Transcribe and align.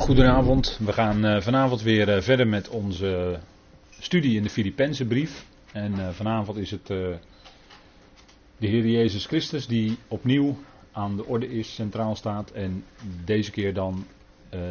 Goedenavond, 0.00 0.78
we 0.84 0.92
gaan 0.92 1.26
uh, 1.26 1.40
vanavond 1.40 1.82
weer 1.82 2.16
uh, 2.16 2.22
verder 2.22 2.48
met 2.48 2.68
onze 2.68 3.40
studie 3.98 4.36
in 4.36 4.42
de 4.42 4.50
Filipijnse 4.50 5.04
brief. 5.04 5.46
En 5.72 5.92
uh, 5.92 6.08
vanavond 6.08 6.58
is 6.58 6.70
het 6.70 6.86
de 6.86 7.18
Heer 8.58 8.86
Jezus 8.86 9.26
Christus 9.26 9.66
die 9.66 9.98
opnieuw 10.08 10.58
aan 10.92 11.16
de 11.16 11.24
orde 11.26 11.48
is, 11.48 11.74
centraal 11.74 12.16
staat. 12.16 12.50
En 12.50 12.84
deze 13.24 13.50
keer 13.50 13.74
dan 13.74 14.06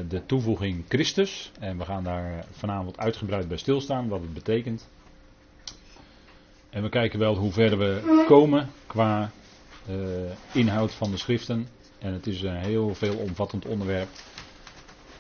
de 0.07 0.25
toevoeging 0.25 0.83
Christus. 0.87 1.51
En 1.59 1.77
we 1.77 1.85
gaan 1.85 2.03
daar 2.03 2.45
vanavond 2.51 2.97
uitgebreid 2.97 3.47
bij 3.47 3.57
stilstaan, 3.57 4.07
wat 4.07 4.21
het 4.21 4.33
betekent. 4.33 4.89
En 6.69 6.81
we 6.81 6.89
kijken 6.89 7.19
wel 7.19 7.35
hoe 7.35 7.51
ver 7.51 7.77
we 7.77 8.23
komen 8.27 8.69
qua 8.87 9.31
inhoud 10.51 10.91
van 10.91 11.11
de 11.11 11.17
schriften. 11.17 11.67
En 11.99 12.13
het 12.13 12.27
is 12.27 12.41
een 12.41 12.55
heel 12.57 12.95
veel 12.95 13.15
omvattend 13.15 13.65
onderwerp 13.65 14.09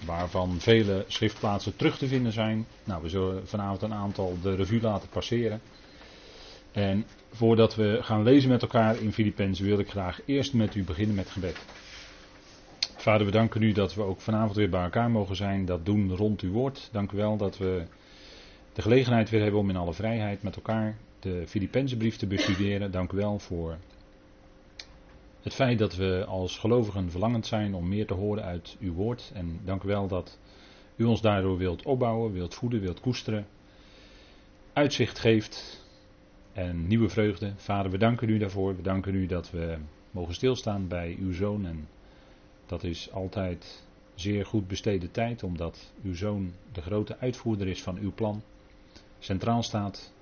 waarvan 0.05 0.59
vele 0.59 1.05
schriftplaatsen 1.07 1.75
terug 1.75 1.97
te 1.97 2.07
vinden 2.07 2.31
zijn. 2.31 2.65
Nou, 2.83 3.01
we 3.01 3.09
zullen 3.09 3.47
vanavond 3.47 3.81
een 3.81 3.93
aantal 3.93 4.37
de 4.41 4.55
revue 4.55 4.81
laten 4.81 5.09
passeren. 5.09 5.61
En 6.71 7.05
voordat 7.31 7.75
we 7.75 7.97
gaan 8.01 8.23
lezen 8.23 8.49
met 8.49 8.61
elkaar 8.61 9.01
in 9.01 9.13
Filippenzen 9.13 9.65
wil 9.65 9.79
ik 9.79 9.89
graag 9.89 10.19
eerst 10.25 10.53
met 10.53 10.75
u 10.75 10.83
beginnen 10.83 11.15
met 11.15 11.29
gebed. 11.29 11.57
Vader, 12.97 13.25
we 13.25 13.31
danken 13.31 13.61
u 13.61 13.71
dat 13.71 13.93
we 13.93 14.01
ook 14.01 14.21
vanavond 14.21 14.55
weer 14.55 14.69
bij 14.69 14.83
elkaar 14.83 15.11
mogen 15.11 15.35
zijn, 15.35 15.65
dat 15.65 15.85
doen 15.85 16.15
rond 16.15 16.41
uw 16.41 16.51
woord. 16.51 16.89
Dank 16.91 17.11
u 17.11 17.17
wel 17.17 17.37
dat 17.37 17.57
we 17.57 17.83
de 18.73 18.81
gelegenheid 18.81 19.29
weer 19.29 19.41
hebben 19.41 19.59
om 19.59 19.69
in 19.69 19.75
alle 19.75 19.93
vrijheid 19.93 20.43
met 20.43 20.55
elkaar 20.55 20.97
de 21.19 21.43
Filippenzenbrief 21.47 22.15
te 22.17 22.27
bestuderen. 22.27 22.91
Dank 22.91 23.11
u 23.11 23.17
wel 23.17 23.39
voor 23.39 23.77
het 25.43 25.53
feit 25.53 25.79
dat 25.79 25.95
we 25.95 26.25
als 26.25 26.57
gelovigen 26.57 27.11
verlangend 27.11 27.45
zijn 27.45 27.73
om 27.73 27.87
meer 27.87 28.07
te 28.07 28.13
horen 28.13 28.43
uit 28.43 28.77
uw 28.79 28.93
woord. 28.93 29.31
En 29.33 29.59
dank 29.63 29.83
u 29.83 29.87
wel 29.87 30.07
dat 30.07 30.39
u 30.95 31.03
ons 31.03 31.21
daardoor 31.21 31.57
wilt 31.57 31.85
opbouwen, 31.85 32.31
wilt 32.31 32.55
voeden, 32.55 32.81
wilt 32.81 32.99
koesteren. 32.99 33.47
Uitzicht 34.73 35.19
geeft 35.19 35.85
en 36.53 36.87
nieuwe 36.87 37.09
vreugde. 37.09 37.53
Vader, 37.55 37.91
we 37.91 37.97
danken 37.97 38.29
u 38.29 38.37
daarvoor. 38.37 38.75
We 38.75 38.81
danken 38.81 39.15
u 39.15 39.25
dat 39.25 39.51
we 39.51 39.77
mogen 40.11 40.33
stilstaan 40.33 40.87
bij 40.87 41.15
uw 41.19 41.33
zoon. 41.33 41.65
En 41.65 41.87
dat 42.65 42.83
is 42.83 43.11
altijd 43.11 43.87
zeer 44.15 44.45
goed 44.45 44.67
besteden 44.67 45.11
tijd, 45.11 45.43
omdat 45.43 45.93
uw 46.03 46.15
zoon 46.15 46.53
de 46.71 46.81
grote 46.81 47.17
uitvoerder 47.17 47.67
is 47.67 47.83
van 47.83 47.97
uw 47.97 48.13
plan. 48.13 48.41
Centraal 49.19 49.63
staat 49.63 50.13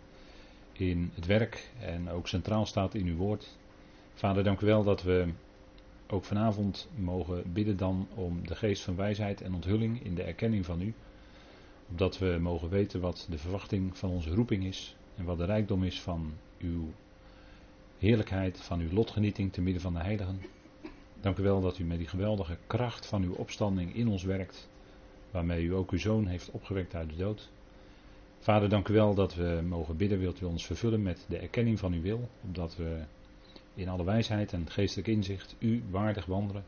in 0.71 1.11
het 1.13 1.25
werk 1.25 1.71
en 1.79 2.09
ook 2.09 2.27
centraal 2.27 2.65
staat 2.65 2.93
in 2.93 3.07
uw 3.07 3.15
woord. 3.15 3.57
Vader, 4.17 4.43
dank 4.43 4.61
u 4.61 4.65
wel 4.65 4.83
dat 4.83 5.03
we 5.03 5.27
ook 6.07 6.23
vanavond 6.23 6.89
mogen 6.95 7.53
bidden 7.53 7.77
dan 7.77 8.07
om 8.15 8.47
de 8.47 8.55
geest 8.55 8.83
van 8.83 8.95
wijsheid 8.95 9.41
en 9.41 9.53
onthulling 9.53 10.03
in 10.03 10.15
de 10.15 10.23
erkenning 10.23 10.65
van 10.65 10.81
u. 10.81 10.93
Opdat 11.89 12.17
we 12.17 12.37
mogen 12.41 12.69
weten 12.69 12.99
wat 12.99 13.27
de 13.29 13.37
verwachting 13.37 13.97
van 13.97 14.09
onze 14.09 14.29
roeping 14.29 14.65
is 14.65 14.95
en 15.15 15.25
wat 15.25 15.37
de 15.37 15.45
rijkdom 15.45 15.83
is 15.83 16.01
van 16.01 16.33
uw 16.59 16.91
heerlijkheid, 17.97 18.61
van 18.61 18.79
uw 18.79 18.91
lotgenieting 18.91 19.53
te 19.53 19.61
midden 19.61 19.81
van 19.81 19.93
de 19.93 19.99
heiligen. 19.99 20.41
Dank 21.21 21.37
u 21.37 21.43
wel 21.43 21.61
dat 21.61 21.79
u 21.79 21.83
met 21.83 21.97
die 21.97 22.07
geweldige 22.07 22.57
kracht 22.67 23.05
van 23.05 23.23
uw 23.23 23.33
opstanding 23.33 23.95
in 23.95 24.07
ons 24.07 24.23
werkt, 24.23 24.69
waarmee 25.31 25.63
u 25.63 25.73
ook 25.73 25.91
uw 25.91 25.99
zoon 25.99 26.27
heeft 26.27 26.51
opgewekt 26.51 26.95
uit 26.95 27.09
de 27.09 27.15
dood. 27.15 27.49
Vader, 28.39 28.69
dank 28.69 28.87
u 28.87 28.93
wel 28.93 29.13
dat 29.13 29.35
we 29.35 29.63
mogen 29.67 29.97
bidden, 29.97 30.19
wilt 30.19 30.41
u 30.41 30.45
ons 30.45 30.65
vervullen 30.65 31.01
met 31.01 31.25
de 31.29 31.37
erkenning 31.37 31.79
van 31.79 31.93
uw 31.93 32.01
wil, 32.01 32.29
opdat 32.43 32.75
we 32.75 33.01
in 33.77 33.89
alle 33.89 34.03
wijsheid 34.03 34.53
en 34.53 34.69
geestelijk 34.69 35.07
inzicht 35.07 35.55
u 35.59 35.83
waardig 35.89 36.25
wandelen. 36.25 36.63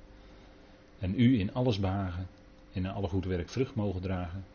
En 1.00 1.20
u 1.20 1.40
in 1.40 1.54
alles 1.54 1.80
behagen, 1.80 2.28
in 2.72 2.88
alle 2.88 3.08
goed 3.08 3.26
werk 3.26 3.50
vrucht 3.50 3.76
mogen 3.76 4.02
dragen. 4.02 4.46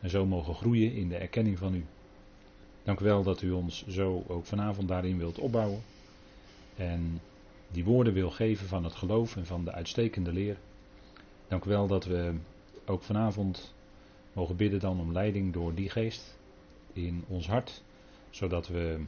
En 0.00 0.10
zo 0.10 0.26
mogen 0.26 0.54
groeien 0.54 0.94
in 0.94 1.08
de 1.08 1.16
erkenning 1.16 1.58
van 1.58 1.74
u. 1.74 1.84
Dank 2.82 3.00
u 3.00 3.04
wel 3.04 3.22
dat 3.22 3.42
u 3.42 3.50
ons 3.50 3.86
zo 3.86 4.24
ook 4.26 4.44
vanavond 4.44 4.88
daarin 4.88 5.18
wilt 5.18 5.38
opbouwen. 5.38 5.82
En 6.76 7.20
die 7.70 7.84
woorden 7.84 8.12
wil 8.12 8.30
geven 8.30 8.66
van 8.66 8.84
het 8.84 8.94
geloof 8.94 9.36
en 9.36 9.46
van 9.46 9.64
de 9.64 9.72
uitstekende 9.72 10.32
leer. 10.32 10.56
Dank 11.48 11.64
u 11.64 11.68
wel 11.68 11.86
dat 11.86 12.04
we 12.04 12.34
ook 12.86 13.02
vanavond 13.02 13.74
mogen 14.32 14.56
bidden 14.56 14.80
dan 14.80 15.00
om 15.00 15.12
leiding 15.12 15.52
door 15.52 15.74
die 15.74 15.88
geest 15.88 16.38
in 16.92 17.24
ons 17.28 17.46
hart. 17.46 17.82
Zodat 18.30 18.68
we 18.68 19.00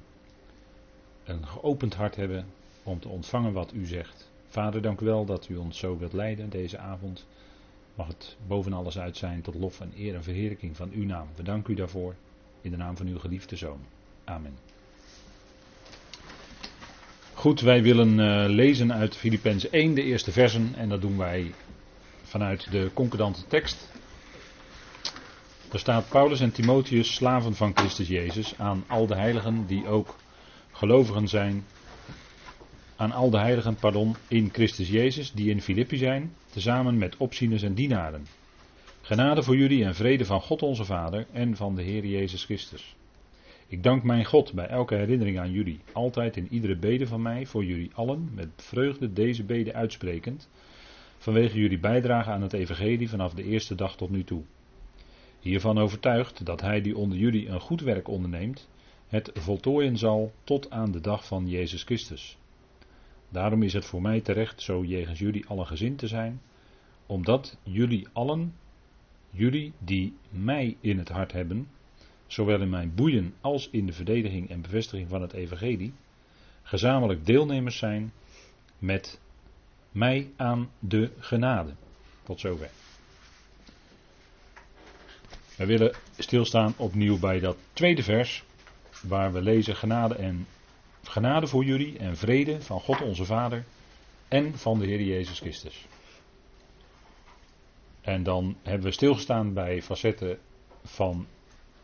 een 1.25 1.47
geopend 1.47 1.95
hart 1.95 2.17
hebben 2.17 2.47
om 2.85 3.01
te 3.01 3.09
ontvangen 3.09 3.53
wat 3.53 3.73
u 3.73 3.87
zegt. 3.87 4.31
Vader, 4.47 4.83
dank 4.83 5.01
u 5.01 5.05
wel 5.05 5.25
dat 5.25 5.49
u 5.49 5.57
ons 5.57 5.79
zo 5.79 5.99
wilt 5.99 6.13
leiden 6.13 6.51
deze 6.51 6.79
avond. 6.79 7.27
Mag 7.95 8.07
het 8.07 8.37
boven 8.47 8.73
alles 8.73 8.99
uit 8.99 9.17
zijn 9.17 9.43
tot 9.43 9.55
lof 9.55 9.81
en 9.81 9.93
eer 9.97 10.15
en 10.15 10.23
verheerlijking 10.23 10.77
van 10.77 10.91
uw 10.93 11.05
naam. 11.05 11.29
We 11.37 11.43
danken 11.43 11.73
u 11.73 11.77
daarvoor 11.77 12.15
in 12.61 12.71
de 12.71 12.77
naam 12.77 12.97
van 12.97 13.07
uw 13.07 13.19
geliefde 13.19 13.57
zoon. 13.57 13.79
Amen. 14.25 14.59
Goed, 17.35 17.61
wij 17.61 17.83
willen 17.83 18.19
uh, 18.19 18.55
lezen 18.55 18.93
uit 18.93 19.17
Filippenzen 19.17 19.73
1, 19.73 19.95
de 19.95 20.03
eerste 20.03 20.33
versen. 20.33 20.75
En 20.75 20.89
dat 20.89 21.01
doen 21.01 21.19
wij 21.19 21.55
vanuit 22.23 22.71
de 22.71 22.91
concordante 22.95 23.47
tekst. 23.47 23.91
Er 25.73 25.79
staat 25.79 26.09
Paulus 26.09 26.41
en 26.41 26.53
Timotheus, 26.53 27.15
slaven 27.15 27.55
van 27.55 27.73
Christus 27.75 28.09
Jezus, 28.09 28.59
aan 28.59 28.85
al 28.87 29.07
de 29.07 29.15
heiligen 29.15 29.67
die 29.67 29.87
ook 29.87 30.17
gelovigen 30.73 31.29
zijn 31.29 31.65
aan 32.97 33.13
al 33.13 33.31
de 33.31 33.39
heiligen, 33.39 33.75
pardon, 33.75 34.15
in 34.29 34.51
Christus 34.53 34.89
Jezus, 34.89 35.33
die 35.33 35.51
in 35.51 35.61
Filippi 35.61 35.97
zijn, 35.97 36.33
tezamen 36.51 36.99
met 36.99 37.17
opzieners 37.17 37.63
en 37.63 37.75
dienaren. 37.75 38.27
Genade 39.01 39.43
voor 39.43 39.57
jullie 39.57 39.85
en 39.85 39.95
vrede 39.95 40.25
van 40.25 40.41
God 40.41 40.63
onze 40.63 40.85
Vader 40.85 41.27
en 41.33 41.57
van 41.57 41.75
de 41.75 41.83
Heer 41.83 42.07
Jezus 42.07 42.45
Christus. 42.45 42.97
Ik 43.67 43.83
dank 43.83 44.03
mijn 44.03 44.25
God 44.25 44.53
bij 44.53 44.67
elke 44.67 44.95
herinnering 44.95 45.39
aan 45.39 45.51
jullie, 45.51 45.81
altijd 45.93 46.37
in 46.37 46.49
iedere 46.51 46.77
bede 46.77 47.07
van 47.07 47.23
mij, 47.23 47.47
voor 47.47 47.65
jullie 47.65 47.91
allen, 47.95 48.31
met 48.35 48.49
vreugde 48.57 49.13
deze 49.13 49.45
bede 49.45 49.75
uitsprekend, 49.75 50.49
vanwege 51.19 51.59
jullie 51.59 51.79
bijdrage 51.79 52.31
aan 52.31 52.43
het 52.43 52.53
Evangelie 52.53 53.09
vanaf 53.09 53.35
de 53.35 53.45
eerste 53.45 53.75
dag 53.75 53.97
tot 53.97 54.11
nu 54.11 54.25
toe. 54.25 54.43
Hiervan 55.41 55.79
overtuigd 55.79 56.47
dat 56.47 56.61
Hij 56.61 56.81
die 56.81 56.97
onder 56.97 57.19
jullie 57.19 57.49
een 57.49 57.61
goed 57.61 57.81
werk 57.81 58.09
onderneemt, 58.09 58.69
het 59.09 59.31
voltooien 59.35 59.99
zal 59.99 60.33
tot 60.45 60.71
aan 60.71 60.93
de 60.93 61.01
dag 61.01 61.27
van 61.27 61.49
Jezus 61.49 61.83
Christus. 61.83 62.39
Daarom 63.35 63.63
is 63.63 63.73
het 63.73 63.85
voor 63.85 64.03
mij 64.03 64.21
terecht 64.21 64.63
zo 64.63 64.85
jegens 64.85 65.19
jullie 65.19 65.47
allen 65.47 65.67
gezind 65.67 65.99
te 65.99 66.07
zijn, 66.07 66.41
omdat 67.07 67.57
jullie 67.63 68.09
allen, 68.13 68.55
jullie 69.31 69.73
die 69.79 70.17
mij 70.29 70.77
in 70.81 70.99
het 70.99 71.09
hart 71.09 71.33
hebben, 71.33 71.69
zowel 72.27 72.61
in 72.61 72.71
mijn 72.71 72.95
boeien 72.95 73.35
als 73.41 73.69
in 73.71 73.87
de 73.87 73.93
verdediging 73.93 74.51
en 74.51 74.61
bevestiging 74.61 75.09
van 75.09 75.23
het 75.23 75.33
evangelie, 75.33 75.93
gezamenlijk 76.63 77.27
deelnemers 77.27 77.77
zijn 77.77 78.13
met 78.79 79.21
mij 79.93 80.31
aan 80.37 80.71
de 80.79 81.11
genade. 81.19 81.75
Tot 82.23 82.41
zover. 82.41 82.71
We 85.57 85.67
willen 85.67 85.95
stilstaan 86.19 86.75
opnieuw 86.77 87.19
bij 87.19 87.41
dat 87.41 87.57
tweede 87.73 88.03
vers, 88.03 88.45
waar 89.03 89.33
we 89.33 89.43
lezen 89.43 89.77
genade 89.77 90.15
en 90.15 90.47
Genade 91.09 91.47
voor 91.47 91.65
jullie 91.65 91.99
en 91.99 92.17
vrede 92.17 92.61
van 92.61 92.81
God 92.81 93.01
onze 93.03 93.25
Vader 93.25 93.65
en 94.29 94.59
van 94.59 94.79
de 94.79 94.87
Heer 94.87 95.03
Jezus 95.03 95.41
Christus. 95.41 95.87
En 98.01 98.23
dan 98.23 98.57
hebben 98.63 98.87
we 98.87 98.93
stilgestaan 98.93 99.53
bij 99.53 99.83
facetten 99.83 100.39
van 100.83 101.27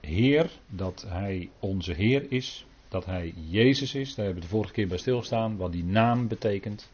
Heer, 0.00 0.50
dat 0.69 1.04
Hij 1.08 1.50
onze 1.58 1.92
Heer 1.92 2.32
is, 2.32 2.66
dat 2.88 3.04
Hij 3.04 3.34
Jezus 3.48 3.94
is. 3.94 4.14
Daar 4.14 4.25
hebben 4.25 4.42
we 4.42 4.48
de 4.48 4.54
vorige 4.54 4.72
keer 4.72 4.88
bij 4.88 4.98
stilgestaan, 4.98 5.56
wat 5.56 5.72
die 5.72 5.84
naam 5.84 6.28
betekent. 6.28 6.91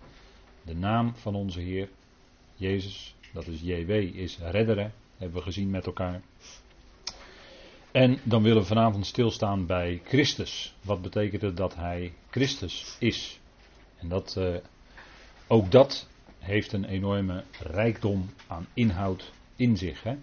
De 0.63 0.75
naam 0.75 1.15
van 1.15 1.35
onze 1.35 1.61
Heer, 1.61 1.89
Jezus, 2.55 3.15
dat 3.33 3.47
is 3.47 3.61
JW, 3.61 3.91
is 3.91 4.39
redderen, 4.39 4.93
hebben 5.17 5.37
we 5.37 5.43
gezien 5.43 5.71
met 5.71 5.87
elkaar. 5.87 6.23
En 7.97 8.19
dan 8.23 8.43
willen 8.43 8.63
we 8.63 8.69
vanavond 8.69 9.07
stilstaan 9.07 9.67
bij 9.67 10.01
Christus. 10.05 10.75
Wat 10.83 11.03
betekent 11.03 11.43
het 11.43 11.57
dat 11.57 11.75
hij 11.75 12.13
Christus 12.31 12.97
is? 12.99 13.41
En 13.99 14.09
dat, 14.09 14.37
uh, 14.39 14.55
ook 15.47 15.71
dat 15.71 16.09
heeft 16.39 16.73
een 16.73 16.85
enorme 16.85 17.45
rijkdom 17.61 18.31
aan 18.47 18.67
inhoud 18.75 19.33
in 19.57 19.77
zich. 19.77 20.03
Hè? 20.03 20.15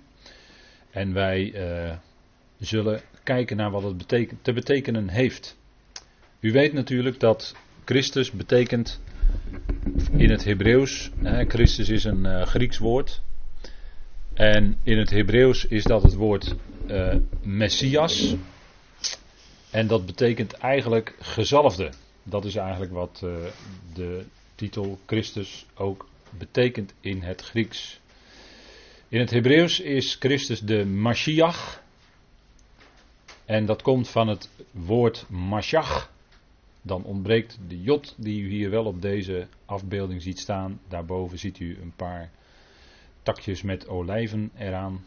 En 0.91 1.13
wij 1.13 1.53
uh, 1.53 1.95
zullen 2.59 3.01
kijken 3.23 3.57
naar 3.57 3.71
wat 3.71 3.83
het 3.83 4.27
te 4.41 4.53
betekenen 4.53 5.09
heeft. 5.09 5.57
U 6.39 6.51
weet 6.51 6.73
natuurlijk 6.73 7.19
dat 7.19 7.55
Christus 7.85 8.31
betekent 8.31 9.01
in 10.11 10.29
het 10.29 10.43
Hebreeuws, 10.43 11.11
Christus 11.47 11.89
is 11.89 12.03
een 12.03 12.25
uh, 12.25 12.41
Grieks 12.41 12.77
woord. 12.77 13.21
En 14.33 14.77
in 14.83 14.97
het 14.97 15.09
Hebreeuws 15.09 15.65
is 15.65 15.83
dat 15.83 16.03
het 16.03 16.13
woord 16.13 16.55
uh, 16.87 17.15
Messias. 17.41 18.35
En 19.71 19.87
dat 19.87 20.05
betekent 20.05 20.53
eigenlijk 20.53 21.15
gezalfde. 21.19 21.91
Dat 22.23 22.45
is 22.45 22.55
eigenlijk 22.55 22.91
wat 22.91 23.21
uh, 23.23 23.35
de 23.93 24.25
titel 24.55 24.99
Christus 25.05 25.65
ook 25.73 26.07
betekent 26.37 26.93
in 26.99 27.21
het 27.21 27.41
Grieks. 27.41 27.99
In 29.07 29.19
het 29.19 29.29
Hebreeuws 29.29 29.79
is 29.79 30.15
Christus 30.19 30.59
de 30.59 30.85
Mashiach. 30.85 31.81
En 33.45 33.65
dat 33.65 33.81
komt 33.81 34.09
van 34.09 34.27
het 34.27 34.49
woord 34.71 35.25
Mashach. 35.29 36.11
Dan 36.81 37.03
ontbreekt 37.03 37.59
de 37.67 37.81
jot 37.81 38.15
die 38.17 38.41
u 38.41 38.49
hier 38.49 38.69
wel 38.69 38.85
op 38.85 39.01
deze 39.01 39.47
afbeelding 39.65 40.21
ziet 40.21 40.39
staan. 40.39 40.79
Daarboven 40.87 41.39
ziet 41.39 41.59
u 41.59 41.77
een 41.81 41.93
paar 41.95 42.29
takjes 43.23 43.61
met 43.61 43.87
olijven 43.87 44.51
eraan. 44.57 45.03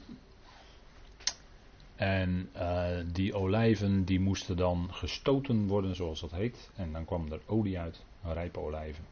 En 1.97 2.49
uh, 2.57 2.87
die 3.13 3.35
olijven 3.35 4.05
die 4.05 4.21
moesten 4.21 4.57
dan 4.57 4.89
gestoten 4.91 5.67
worden, 5.67 5.95
zoals 5.95 6.21
dat 6.21 6.31
heet. 6.31 6.71
En 6.77 6.93
dan 6.93 7.05
kwam 7.05 7.33
er 7.33 7.41
olie 7.47 7.79
uit, 7.79 8.05
rijpe 8.23 8.61
olijven. 8.61 9.05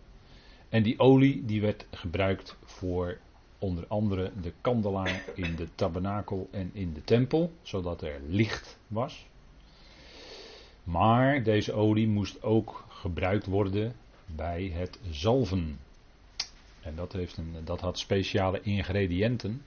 En 0.69 0.83
die 0.83 0.99
olie 0.99 1.45
die 1.45 1.61
werd 1.61 1.87
gebruikt 1.91 2.57
voor 2.65 3.19
onder 3.59 3.85
andere 3.89 4.31
de 4.41 4.53
kandelaar 4.61 5.25
in 5.35 5.57
de 5.57 5.69
tabernakel 5.75 6.49
en 6.51 6.71
in 6.73 6.93
de 6.93 7.05
tempel, 7.05 7.53
zodat 7.63 8.03
er 8.03 8.21
licht 8.29 8.79
was. 8.87 9.27
Maar 10.85 11.43
deze 11.43 11.73
olie 11.73 12.09
moest 12.09 12.43
ook 12.43 12.85
gebruikt 12.89 13.47
worden 13.47 13.95
bij 14.27 14.73
het 14.75 14.99
zalven. 15.11 15.79
En 16.81 16.95
dat, 16.95 17.13
heeft 17.13 17.37
een, 17.37 17.55
dat 17.65 17.81
had 17.81 17.99
speciale 17.99 18.61
ingrediënten. 18.63 19.63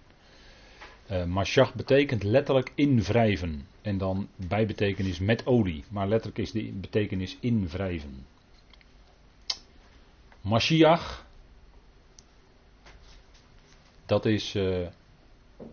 Uh, 1.11 1.71
betekent 1.75 2.23
letterlijk 2.23 2.71
invrijven. 2.75 3.67
En 3.81 3.97
dan 3.97 4.27
bijbetekenis 4.35 5.19
met 5.19 5.45
olie. 5.45 5.83
Maar 5.89 6.07
letterlijk 6.07 6.39
is 6.39 6.51
de 6.51 6.71
betekenis 6.73 7.37
invrijven. 7.39 8.25
Mashiach. 10.41 11.25
Dat 14.05 14.25
is 14.25 14.55
uh, 14.55 14.87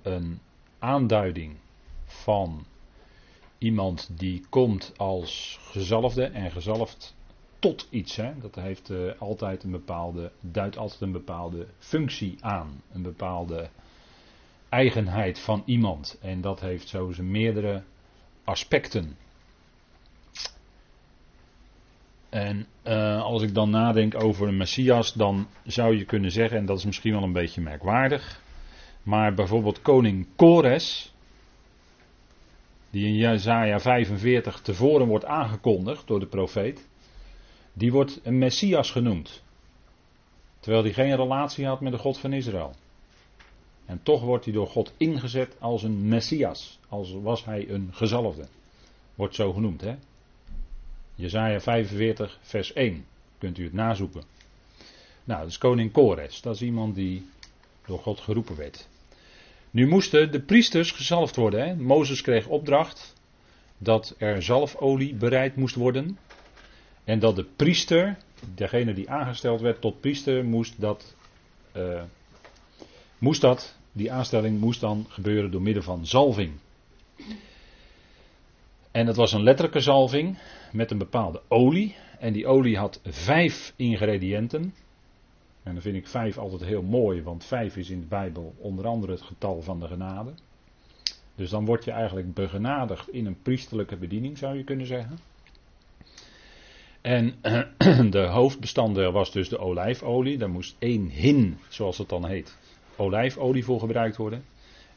een 0.03 0.41
aanduiding 0.79 1.57
van 2.05 2.65
iemand 3.59 4.11
die 4.19 4.43
komt 4.49 4.93
als 4.97 5.59
gezalfde 5.63 6.25
en 6.25 6.51
gezalfd 6.51 7.15
tot 7.59 7.87
iets. 7.91 8.17
Hè. 8.17 8.33
Dat 8.41 8.55
heeft 8.55 8.91
uh, 8.91 9.13
altijd 9.19 9.63
een 9.63 9.71
bepaalde, 9.71 10.33
duidt 10.41 10.77
altijd 10.77 11.01
een 11.01 11.13
bepaalde 11.13 11.67
functie 11.79 12.37
aan. 12.41 12.83
Een 12.93 13.03
bepaalde 13.03 13.69
eigenheid 14.75 15.39
van 15.39 15.63
iemand. 15.65 16.19
En 16.23 16.41
dat 16.41 16.61
heeft 16.61 16.89
zo 16.89 17.13
zijn 17.13 17.31
meerdere 17.31 17.83
aspecten. 18.45 19.17
En 22.29 22.67
uh, 22.85 23.23
als 23.23 23.43
ik 23.43 23.55
dan 23.55 23.71
nadenk 23.71 24.23
over 24.23 24.49
een 24.49 24.57
Messias, 24.57 25.13
dan 25.13 25.47
zou 25.65 25.97
je 25.97 26.05
kunnen 26.05 26.31
zeggen, 26.31 26.59
en 26.59 26.67
dat 26.67 26.79
is 26.79 26.85
misschien 26.85 27.13
wel 27.13 27.23
een 27.23 27.33
beetje 27.33 27.61
merkwaardig, 27.61 28.43
maar 29.03 29.35
bijvoorbeeld 29.35 29.83
koning 29.83 30.27
Kores, 30.37 31.15
die 32.91 33.07
in 33.07 33.15
Jezaja 33.15 33.81
45 33.81 34.61
tevoren 34.61 35.07
wordt 35.07 35.25
aangekondigd 35.25 36.07
door 36.07 36.21
de 36.21 36.27
profeet, 36.27 36.89
die 37.73 37.93
wordt 37.93 38.21
een 38.23 38.39
Messias 38.39 38.91
genoemd. 38.91 39.43
Terwijl 40.61 40.85
hij 40.85 40.93
geen 40.93 41.17
relatie 41.17 41.67
had 41.67 41.81
met 41.81 41.93
de 41.93 41.99
God 41.99 42.19
van 42.19 42.33
Israël. 42.33 42.75
En 43.87 44.03
toch 44.03 44.23
wordt 44.23 44.45
hij 44.45 44.55
door 44.55 44.67
God 44.67 44.93
ingezet 44.97 45.57
als 45.59 45.83
een 45.83 46.09
Messias. 46.09 46.79
Als 46.89 47.13
was 47.13 47.45
hij 47.45 47.69
een 47.69 47.89
gezalfde. 47.93 48.47
Wordt 49.15 49.35
zo 49.35 49.53
genoemd, 49.53 49.81
hè? 49.81 49.95
Jezaja 51.15 51.61
45, 51.61 52.39
vers 52.43 52.73
1. 52.73 53.05
Kunt 53.39 53.59
u 53.59 53.65
het 53.65 53.73
nazoeken. 53.73 54.23
Nou, 55.25 55.41
dat 55.41 55.49
is 55.49 55.59
koning 55.59 55.93
Kores. 55.93 56.41
Dat 56.41 56.55
is 56.55 56.63
iemand 56.63 56.95
die 56.95 57.27
door 57.87 57.99
God 57.99 58.21
geroepen 58.21 58.57
werd. 58.57 58.89
Nu 59.71 59.87
moesten 59.87 60.33
de 60.33 60.41
priesters 60.41 60.91
gezalfd 60.91 61.37
worden. 61.37 61.67
Hè? 61.67 61.75
Mozes 61.75 62.21
kreeg 62.21 62.47
opdracht 62.47 63.15
dat 63.79 64.15
er 64.19 64.43
zalfolie 64.43 65.15
bereid 65.15 65.57
moest 65.57 65.75
worden. 65.75 66.19
En 67.05 67.19
dat 67.19 67.37
de 67.37 67.45
priester, 67.57 68.17
degene 68.55 68.95
die 68.95 69.11
aangesteld 69.11 69.61
werd 69.61 69.81
tot 69.81 70.01
priester, 70.01 70.45
moest 70.45 70.81
dat, 70.81 71.15
uh, 71.77 72.03
moest 73.19 73.41
dat, 73.41 73.77
die 73.93 74.13
aanstelling 74.13 74.61
moest 74.61 74.81
dan 74.81 75.07
gebeuren 75.09 75.51
door 75.51 75.63
middel 75.63 75.83
van 75.83 76.07
zalving. 76.07 76.53
En 78.91 79.07
dat 79.07 79.17
was 79.17 79.33
een 79.33 79.43
letterlijke 79.43 79.81
zalving 79.81 80.39
met 80.73 80.91
een 80.91 80.99
bepaalde 80.99 81.43
olie. 81.49 81.97
En 82.19 82.33
die 82.33 82.47
olie 82.47 82.77
had 82.77 83.01
vijf 83.05 83.73
ingrediënten. 83.77 84.75
En 85.63 85.73
dan 85.73 85.83
vind 85.83 85.97
ik 85.97 86.07
vijf 86.07 86.39
altijd 86.39 86.65
heel 86.65 86.83
mooi, 86.83 87.23
want 87.23 87.45
vijf 87.45 87.77
is 87.77 87.91
in 87.91 88.01
de 88.01 88.07
Bijbel 88.07 88.55
onder 88.59 88.87
andere 88.87 89.13
het 89.13 89.23
getal 89.23 89.63
van 89.63 89.81
de 89.81 89.87
genade. 89.87 90.31
Dus 91.35 91.51
dan 91.51 91.65
word 91.65 91.85
je 91.85 91.91
eigenlijk 91.91 92.35
begenadigd 92.35 93.09
in 93.09 93.27
een 93.27 93.43
priesterlijke 93.43 93.97
bediening, 93.97 94.39
zou 94.39 94.57
je 94.57 94.65
kunnen 94.65 94.87
zeggen. 94.87 95.19
En 97.01 97.35
de 98.11 98.27
hoofdbestanddeel 98.27 99.13
was 99.13 99.33
dus 99.33 99.49
de 99.49 99.59
olijfolie. 99.59 100.39
Daar 100.39 100.51
moest 100.51 100.77
één 100.79 101.09
hin, 101.09 101.59
zoals 101.69 101.99
het 101.99 102.09
dan 102.09 102.27
heet, 102.27 102.59
olijfolie 102.97 103.65
voor 103.65 103.81
gebruikt 103.81 104.17
worden. 104.17 104.45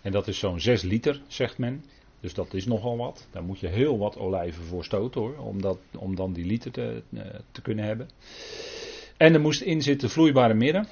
En 0.02 0.12
dat 0.12 0.28
is 0.28 0.40
zo'n 0.40 0.60
6 0.60 0.82
liter, 0.82 1.22
zegt 1.28 1.58
men. 1.58 1.84
Dus 2.20 2.34
dat 2.34 2.54
is 2.54 2.66
nogal 2.66 2.98
wat. 2.98 3.28
Daar 3.32 3.44
moet 3.44 3.60
je 3.60 3.68
heel 3.68 3.98
wat 3.98 4.18
olijven 4.18 4.64
voor 4.64 4.84
stoten 4.84 5.22
hoor, 5.22 5.38
om, 5.38 5.62
dat, 5.62 5.78
om 5.98 6.16
dan 6.16 6.34
die 6.34 6.46
liter 6.46 6.72
te, 6.72 7.02
eh, 7.14 7.22
te 7.52 7.62
kunnen 7.62 7.86
hebben. 7.86 8.10
En 9.18 9.34
er 9.34 9.42
moest 9.42 9.62
in 9.62 9.82
zitten 9.82 10.10
vloeibare 10.10 10.54
midden, 10.54 10.88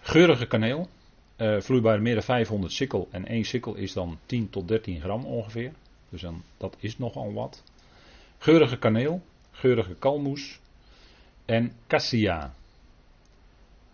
geurige 0.00 0.46
kaneel, 0.46 0.88
uh, 1.36 1.60
vloeibare 1.60 2.00
midden 2.00 2.22
500 2.22 2.72
sikkel 2.72 3.08
en 3.10 3.26
1 3.26 3.44
sikkel 3.44 3.74
is 3.74 3.92
dan 3.92 4.18
10 4.26 4.50
tot 4.50 4.68
13 4.68 5.00
gram 5.00 5.24
ongeveer. 5.24 5.72
Dus 6.08 6.20
dan, 6.20 6.42
dat 6.56 6.76
is 6.78 6.98
nogal 6.98 7.32
wat. 7.32 7.62
Geurige 8.38 8.78
kaneel, 8.78 9.22
geurige 9.50 9.94
kalmoes 9.94 10.60
en 11.44 11.72
cassia. 11.86 12.54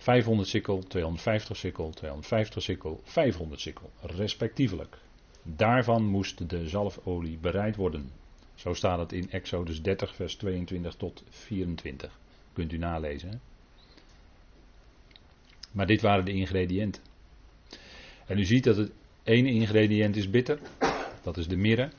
500 0.09 0.49
sikkel, 0.49 0.83
250 0.87 1.57
sikkel, 1.57 1.91
250 1.91 2.63
sikkel, 2.63 3.01
500 3.05 3.61
sikkel, 3.61 3.91
respectievelijk. 4.01 4.99
Daarvan 5.43 6.05
moest 6.05 6.49
de 6.51 6.69
zalfolie 6.69 7.39
bereid 7.39 7.77
worden. 7.77 8.11
Zo 8.55 8.75
staat 8.75 8.99
het 8.99 9.13
in 9.13 9.31
Exodus 9.31 9.83
30, 9.83 10.15
vers 10.15 10.35
22 10.35 10.95
tot 10.95 11.25
24. 11.29 12.19
Kunt 12.53 12.73
u 12.73 12.79
nalezen. 12.79 13.29
Hè? 13.29 13.37
Maar 15.73 15.87
dit 15.87 16.01
waren 16.01 16.25
de 16.25 16.33
ingrediënten. 16.33 17.03
En 18.27 18.39
u 18.39 18.45
ziet 18.45 18.65
dat 18.65 18.77
het 18.77 18.91
ene 19.23 19.51
ingrediënt 19.51 20.17
is 20.17 20.31
bitter. 20.31 20.59
Dat 21.23 21.37
is 21.37 21.49
de 21.49 21.57
mirre. 21.57 21.91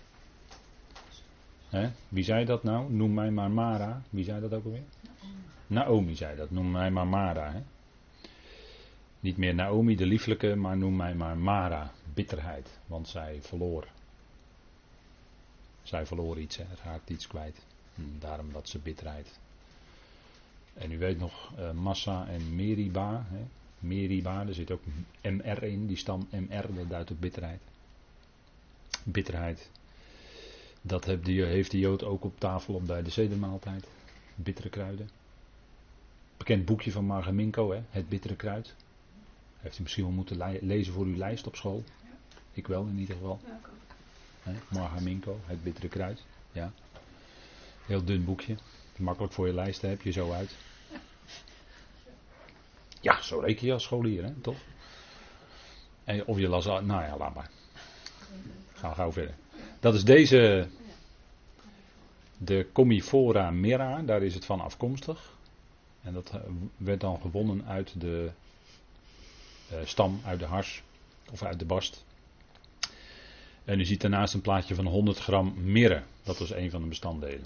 Wie 2.10 2.24
zei 2.24 2.46
dat 2.46 2.64
nou? 2.64 2.92
Noem 2.92 3.14
mij 3.14 3.32
maar 3.32 3.52
Mara. 3.52 4.02
Wie 4.10 4.24
zei 4.24 4.42
dat 4.42 4.54
ook 4.54 4.66
alweer? 4.66 4.84
Naomi 5.68 6.16
zei 6.16 6.36
dat. 6.36 6.52
Noem 6.52 6.72
mij 6.72 6.92
maar 6.92 7.08
Mara. 7.08 7.52
He? 7.52 7.60
Niet 9.20 9.38
meer 9.38 9.56
Naomi, 9.56 9.96
de 9.96 10.06
lieflijke, 10.06 10.56
maar 10.56 10.78
noem 10.78 10.96
mij 10.96 11.16
maar 11.16 11.38
Mara. 11.38 11.92
Bitterheid. 12.14 12.80
Want 12.88 13.08
zij 13.08 13.40
verloor. 13.42 13.88
Zij 15.84 16.06
verloor 16.06 16.40
iets. 16.40 16.58
Hè? 16.58 16.66
Raakt 16.84 17.10
iets 17.10 17.28
kwijt. 17.28 17.66
Hm, 17.96 18.02
daarom 18.20 18.52
dat 18.52 18.70
ze 18.70 18.80
bitterheid. 18.80 19.40
En 20.74 20.92
u 20.92 20.98
weet 20.98 21.20
nog 21.20 21.52
uh, 21.60 21.72
Massa 21.72 22.28
en 22.28 22.56
Meriba. 22.56 23.26
Hè? 23.30 23.46
Meriba, 23.80 24.48
er 24.48 24.54
zit 24.54 24.72
ook 24.72 24.82
MR 25.22 25.64
in. 25.64 25.88
Die 25.88 25.98
stam 25.98 26.28
MR, 26.32 26.76
dat 26.76 26.90
duidt 26.90 27.12
op 27.12 27.22
bitterheid. 27.22 27.62
Bitterheid. 29.04 29.70
Dat 30.82 31.06
heeft 31.06 31.72
de 31.72 31.80
Jood 31.80 32.04
ook 32.04 32.24
op 32.24 32.40
tafel 32.40 32.74
op 32.74 32.86
bij 32.86 33.04
de 33.04 33.10
zedermaaltijd. 33.10 33.88
Bittere 34.36 34.70
kruiden. 34.70 35.10
Bekend 36.38 36.66
boekje 36.66 36.92
van 36.92 37.06
Margaminko, 37.06 37.72
hè? 37.72 37.82
Het 37.90 38.10
bittere 38.10 38.36
kruid. 38.36 38.76
Heeft 39.60 39.80
u 39.80 39.82
misschien 39.82 40.04
wel 40.04 40.14
moeten 40.14 40.60
lezen 40.62 40.94
voor 40.94 41.06
uw 41.06 41.16
lijst 41.16 41.48
op 41.48 41.56
school. 41.56 41.84
Ik 42.54 42.68
wel 42.68 42.86
in 42.86 42.98
ieder 42.98 43.16
geval. 43.16 43.40
Margaminko, 44.70 45.40
Het 45.46 45.64
bittere 45.64 45.88
kruid. 45.88 46.24
Ja. 46.52 46.72
Heel 47.86 48.04
dun 48.04 48.26
boekje. 48.26 48.56
Makkelijk 48.98 49.34
voor 49.34 49.48
je 49.48 49.54
lijst, 49.54 49.82
heb 49.82 50.02
je 50.02 50.12
zo 50.12 50.32
uit. 50.32 50.56
Ja, 53.02 53.22
zo 53.22 53.40
reken 53.40 53.68
je 53.68 53.74
als 53.74 53.84
scholier, 53.84 54.24
hè? 54.24 54.34
toch? 54.42 54.58
En, 56.04 56.26
of 56.26 56.38
je 56.38 56.48
las, 56.48 56.66
nou 56.66 56.88
ja, 56.88 57.18
laat 57.18 57.36
maar. 57.36 57.50
Gaan 58.74 58.90
we 58.90 58.96
gauw 58.96 59.12
verder. 59.12 59.36
Dat 59.80 59.94
is 59.94 60.04
deze, 60.04 60.68
de 62.38 62.68
Comifora 62.74 63.52
mera, 63.52 64.02
daar 64.02 64.24
is 64.24 64.34
het 64.34 64.46
van 64.46 64.62
afkomstig. 64.62 65.38
En 66.02 66.14
dat 66.14 66.30
eh, 66.30 66.40
werd 66.78 67.02
dan 67.02 67.22
gewonnen 67.22 67.66
uit 67.66 68.00
de 68.00 68.32
stam, 69.84 70.22
uit 70.26 70.40
de 70.40 70.46
hars 70.46 70.84
of 71.32 71.44
uit 71.44 71.60
de 71.60 71.66
bast. 71.66 72.06
En 73.66 73.80
u 73.80 73.86
ziet 73.86 74.02
daarnaast 74.02 74.34
een 74.34 74.42
plaatje 74.42 74.76
van 74.76 74.86
100 74.86 75.20
gram 75.20 75.54
mirre. 75.64 76.04
Dat 76.24 76.38
was 76.38 76.54
een 76.54 76.72
van 76.72 76.82
de 76.82 76.88
bestanddelen. 76.88 77.46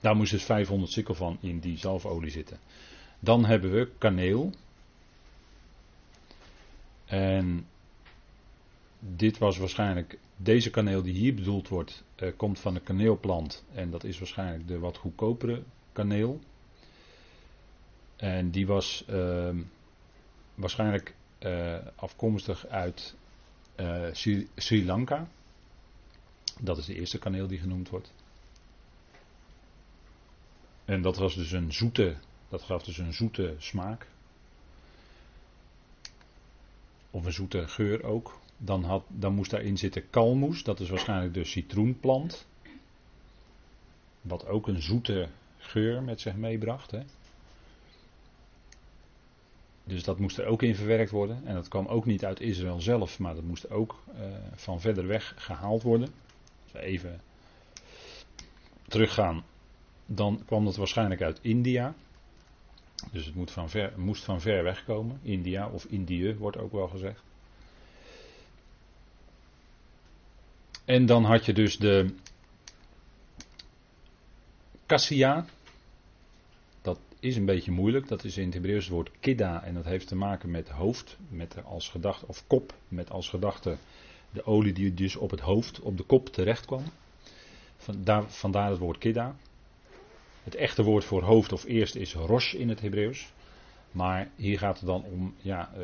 Daar 0.00 0.16
moest 0.16 0.30
dus 0.30 0.44
500 0.44 0.92
sikkel 0.92 1.14
van 1.14 1.38
in 1.40 1.58
die 1.58 1.78
zalfolie 1.78 2.30
zitten. 2.30 2.58
Dan 3.18 3.44
hebben 3.44 3.72
we 3.72 3.90
kaneel. 3.98 4.52
En 7.04 7.66
dit 8.98 9.38
was 9.38 9.58
waarschijnlijk, 9.58 10.18
deze 10.36 10.70
kaneel 10.70 11.02
die 11.02 11.14
hier 11.14 11.34
bedoeld 11.34 11.68
wordt, 11.68 12.04
uh, 12.16 12.32
komt 12.36 12.58
van 12.58 12.74
de 12.74 12.80
kaneelplant. 12.80 13.64
En 13.74 13.90
dat 13.90 14.04
is 14.04 14.18
waarschijnlijk 14.18 14.68
de 14.68 14.78
wat 14.78 14.96
goedkopere 14.96 15.62
kaneel. 15.92 16.40
En 18.16 18.50
die 18.50 18.66
was 18.66 19.04
uh, 19.10 19.50
waarschijnlijk 20.54 21.14
uh, 21.40 21.76
afkomstig 21.94 22.66
uit 22.66 23.14
Sri, 24.12 24.48
Sri, 24.56 24.84
Lanka. 24.84 25.28
Dat 26.60 26.78
is 26.78 26.86
de 26.86 26.94
eerste 26.94 27.18
kaneel 27.18 27.46
die 27.46 27.58
genoemd 27.58 27.88
wordt. 27.88 28.12
En 30.84 31.02
dat 31.02 31.16
was 31.16 31.34
dus 31.34 31.52
een 31.52 31.72
zoete, 31.72 32.16
dat 32.48 32.62
gaf 32.62 32.82
dus 32.82 32.98
een 32.98 33.12
zoete 33.12 33.54
smaak. 33.58 34.06
Of 37.10 37.24
een 37.24 37.32
zoete 37.32 37.68
geur 37.68 38.04
ook. 38.04 38.40
Dan, 38.56 38.84
had, 38.84 39.04
dan 39.08 39.34
moest 39.34 39.50
daarin 39.50 39.78
zitten 39.78 40.10
kalmoes, 40.10 40.62
dat 40.62 40.80
is 40.80 40.88
waarschijnlijk 40.88 41.34
de 41.34 41.44
citroenplant. 41.44 42.46
Wat 44.20 44.46
ook 44.46 44.68
een 44.68 44.82
zoete 44.82 45.28
geur 45.58 46.02
met 46.02 46.20
zich 46.20 46.34
meebracht. 46.34 46.90
Hè. 46.90 47.00
Dus 49.86 50.02
dat 50.02 50.18
moest 50.18 50.38
er 50.38 50.46
ook 50.46 50.62
in 50.62 50.74
verwerkt 50.74 51.10
worden. 51.10 51.42
En 51.44 51.54
dat 51.54 51.68
kwam 51.68 51.86
ook 51.86 52.04
niet 52.04 52.24
uit 52.24 52.40
Israël 52.40 52.80
zelf, 52.80 53.18
maar 53.18 53.34
dat 53.34 53.44
moest 53.44 53.70
ook 53.70 54.02
uh, 54.08 54.24
van 54.54 54.80
verder 54.80 55.06
weg 55.06 55.34
gehaald 55.36 55.82
worden. 55.82 56.08
Als 56.62 56.72
we 56.72 56.80
even 56.80 57.20
teruggaan, 58.88 59.44
dan 60.06 60.42
kwam 60.46 60.64
dat 60.64 60.76
waarschijnlijk 60.76 61.22
uit 61.22 61.38
India. 61.42 61.94
Dus 63.12 63.26
het 63.26 63.34
moet 63.34 63.50
van 63.50 63.70
ver, 63.70 63.92
moest 63.96 64.24
van 64.24 64.40
ver 64.40 64.62
weg 64.62 64.84
komen. 64.84 65.20
India 65.22 65.68
of 65.68 65.84
Indië 65.84 66.36
wordt 66.36 66.58
ook 66.58 66.72
wel 66.72 66.88
gezegd. 66.88 67.22
En 70.84 71.06
dan 71.06 71.24
had 71.24 71.44
je 71.44 71.52
dus 71.52 71.78
de 71.78 72.14
cassia. 74.86 75.46
Is 77.26 77.36
een 77.36 77.44
beetje 77.44 77.70
moeilijk. 77.70 78.08
Dat 78.08 78.24
is 78.24 78.36
in 78.36 78.44
het 78.44 78.54
Hebreeuws 78.54 78.84
het 78.84 78.92
woord 78.92 79.10
kidda. 79.20 79.62
En 79.62 79.74
dat 79.74 79.84
heeft 79.84 80.08
te 80.08 80.16
maken 80.16 80.50
met 80.50 80.68
hoofd. 80.68 81.16
Met 81.28 81.64
als 81.64 81.88
gedachte, 81.88 82.26
of 82.26 82.46
kop. 82.46 82.74
Met 82.88 83.10
als 83.10 83.28
gedachte 83.28 83.76
de 84.30 84.44
olie 84.44 84.72
die 84.72 84.94
dus 84.94 85.16
op 85.16 85.30
het 85.30 85.40
hoofd, 85.40 85.80
op 85.80 85.96
de 85.96 86.02
kop 86.02 86.28
terecht 86.28 86.66
kwam. 86.66 86.82
Vandaar, 87.76 88.30
vandaar 88.30 88.70
het 88.70 88.78
woord 88.78 88.98
kidda. 88.98 89.36
Het 90.42 90.54
echte 90.54 90.82
woord 90.82 91.04
voor 91.04 91.22
hoofd 91.22 91.52
of 91.52 91.64
eerst 91.64 91.94
is 91.94 92.14
rosh 92.14 92.54
in 92.54 92.68
het 92.68 92.80
Hebreeuws. 92.80 93.32
Maar 93.90 94.30
hier 94.36 94.58
gaat 94.58 94.76
het 94.76 94.86
dan 94.86 95.04
om 95.04 95.34
ja, 95.40 95.72
eh, 95.74 95.80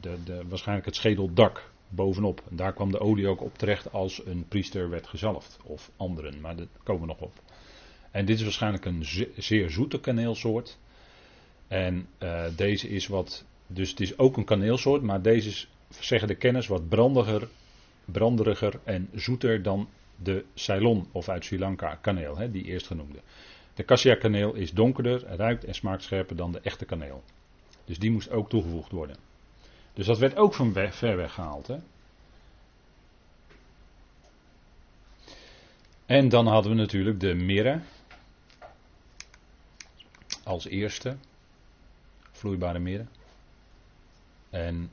de, 0.00 0.22
de, 0.24 0.42
waarschijnlijk 0.48 0.86
het 0.86 0.96
schedeldak 0.96 1.70
bovenop. 1.88 2.42
En 2.50 2.56
daar 2.56 2.72
kwam 2.72 2.90
de 2.90 3.00
olie 3.00 3.28
ook 3.28 3.40
op 3.40 3.58
terecht 3.58 3.92
als 3.92 4.26
een 4.26 4.44
priester 4.48 4.90
werd 4.90 5.06
gezalfd. 5.06 5.58
Of 5.64 5.90
anderen, 5.96 6.40
maar 6.40 6.56
daar 6.56 6.66
komen 6.82 7.02
we 7.02 7.06
nog 7.06 7.20
op. 7.20 7.32
En 8.10 8.24
dit 8.24 8.36
is 8.36 8.42
waarschijnlijk 8.42 8.84
een 8.84 9.04
zeer 9.36 9.70
zoete 9.70 10.00
kaneelsoort. 10.00 10.78
En 11.68 12.06
uh, 12.22 12.44
deze 12.56 12.88
is 12.88 13.06
wat, 13.06 13.44
dus 13.66 13.90
het 13.90 14.00
is 14.00 14.18
ook 14.18 14.36
een 14.36 14.44
kaneelsoort, 14.44 15.02
maar 15.02 15.22
deze 15.22 15.48
is, 15.48 15.68
zeggen 15.88 16.28
de 16.28 16.34
kenners, 16.34 16.66
wat 16.66 16.88
brandiger, 16.88 17.48
branderiger 18.04 18.80
en 18.84 19.08
zoeter 19.14 19.62
dan 19.62 19.88
de 20.16 20.44
Ceylon 20.54 21.08
of 21.12 21.28
uit 21.28 21.44
Sri 21.44 21.58
Lanka 21.58 21.94
kaneel, 21.94 22.36
hè, 22.36 22.50
die 22.50 22.64
eerst 22.64 22.86
genoemde. 22.86 23.18
De 23.74 23.84
cassia 23.84 24.14
kaneel 24.14 24.54
is 24.54 24.72
donkerder, 24.72 25.24
ruikt 25.36 25.64
en 25.64 25.74
smaakt 25.74 26.02
scherper 26.02 26.36
dan 26.36 26.52
de 26.52 26.60
echte 26.60 26.84
kaneel. 26.84 27.22
Dus 27.84 27.98
die 27.98 28.10
moest 28.10 28.30
ook 28.30 28.48
toegevoegd 28.48 28.90
worden. 28.90 29.16
Dus 29.94 30.06
dat 30.06 30.18
werd 30.18 30.36
ook 30.36 30.54
van 30.54 30.72
ver 30.72 31.16
weg 31.16 31.34
gehaald. 31.34 31.66
Hè? 31.66 31.76
En 36.06 36.28
dan 36.28 36.46
hadden 36.46 36.72
we 36.72 36.78
natuurlijk 36.78 37.20
de 37.20 37.34
mirre. 37.34 37.80
Als 40.44 40.66
eerste. 40.66 41.16
Vloeibare 42.32 42.78
mirre. 42.78 43.06
En 44.50 44.90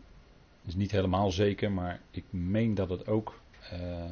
het 0.59 0.67
is 0.67 0.75
niet 0.75 0.91
helemaal 0.91 1.31
zeker, 1.31 1.71
maar 1.71 1.99
ik 2.11 2.23
meen 2.29 2.75
dat 2.75 2.89
het 2.89 3.07
ook 3.07 3.39
uh, 3.73 4.05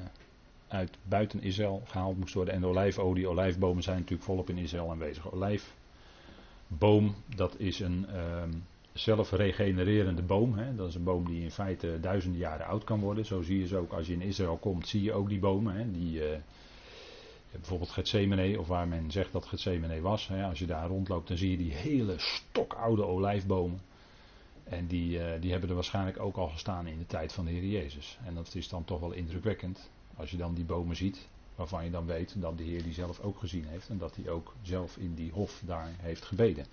uit 0.67 0.97
buiten 1.03 1.41
Israël 1.41 1.81
gehaald 1.85 2.17
moest 2.17 2.33
worden. 2.33 2.53
En 2.53 2.65
olijfolie, 2.65 3.27
olijfbomen 3.27 3.83
zijn 3.83 3.97
natuurlijk 3.97 4.23
volop 4.23 4.49
in 4.49 4.57
Israël 4.57 4.91
aanwezig. 4.91 5.31
Olijfboom, 5.31 7.15
dat 7.35 7.59
is 7.59 7.79
een 7.79 8.05
uh, 8.09 8.43
zelfregenererende 8.93 10.21
boom. 10.21 10.57
Hè. 10.57 10.75
Dat 10.75 10.87
is 10.87 10.95
een 10.95 11.03
boom 11.03 11.25
die 11.25 11.41
in 11.41 11.51
feite 11.51 11.99
duizenden 12.01 12.39
jaren 12.39 12.65
oud 12.65 12.83
kan 12.83 12.99
worden. 12.99 13.25
Zo 13.25 13.41
zie 13.41 13.59
je 13.59 13.67
ze 13.67 13.77
ook 13.77 13.91
als 13.91 14.07
je 14.07 14.13
in 14.13 14.21
Israël 14.21 14.57
komt, 14.57 14.87
zie 14.87 15.03
je 15.03 15.13
ook 15.13 15.29
die 15.29 15.39
bomen. 15.39 15.75
Hè. 15.75 15.91
Die, 15.91 16.19
uh, 16.19 16.37
bijvoorbeeld 17.59 17.89
Gethsemane, 17.89 18.59
of 18.59 18.67
waar 18.67 18.87
men 18.87 19.11
zegt 19.11 19.31
dat 19.31 19.45
Gethsemane 19.45 20.01
was. 20.01 20.27
Hè. 20.27 20.43
Als 20.43 20.59
je 20.59 20.65
daar 20.65 20.87
rondloopt, 20.87 21.27
dan 21.27 21.37
zie 21.37 21.51
je 21.51 21.57
die 21.57 21.73
hele 21.73 22.15
stokoude 22.17 23.05
olijfbomen. 23.05 23.81
En 24.63 24.87
die, 24.87 25.19
uh, 25.19 25.41
die 25.41 25.51
hebben 25.51 25.69
er 25.69 25.75
waarschijnlijk 25.75 26.19
ook 26.19 26.37
al 26.37 26.47
gestaan 26.47 26.87
in 26.87 26.97
de 26.97 27.05
tijd 27.05 27.33
van 27.33 27.45
de 27.45 27.51
Heer 27.51 27.65
Jezus. 27.65 28.17
En 28.25 28.35
dat 28.35 28.55
is 28.55 28.69
dan 28.69 28.85
toch 28.85 28.99
wel 28.99 29.11
indrukwekkend. 29.11 29.89
Als 30.15 30.31
je 30.31 30.37
dan 30.37 30.53
die 30.53 30.65
bomen 30.65 30.95
ziet, 30.95 31.27
waarvan 31.55 31.83
je 31.83 31.91
dan 31.91 32.05
weet 32.05 32.41
dat 32.41 32.57
de 32.57 32.63
Heer 32.63 32.83
die 32.83 32.93
zelf 32.93 33.19
ook 33.19 33.39
gezien 33.39 33.65
heeft. 33.65 33.89
En 33.89 33.97
dat 33.97 34.15
hij 34.15 34.29
ook 34.29 34.53
zelf 34.61 34.97
in 34.97 35.13
die 35.13 35.31
hof 35.31 35.61
daar 35.65 35.89
heeft 35.97 36.25
gebeden. 36.25 36.65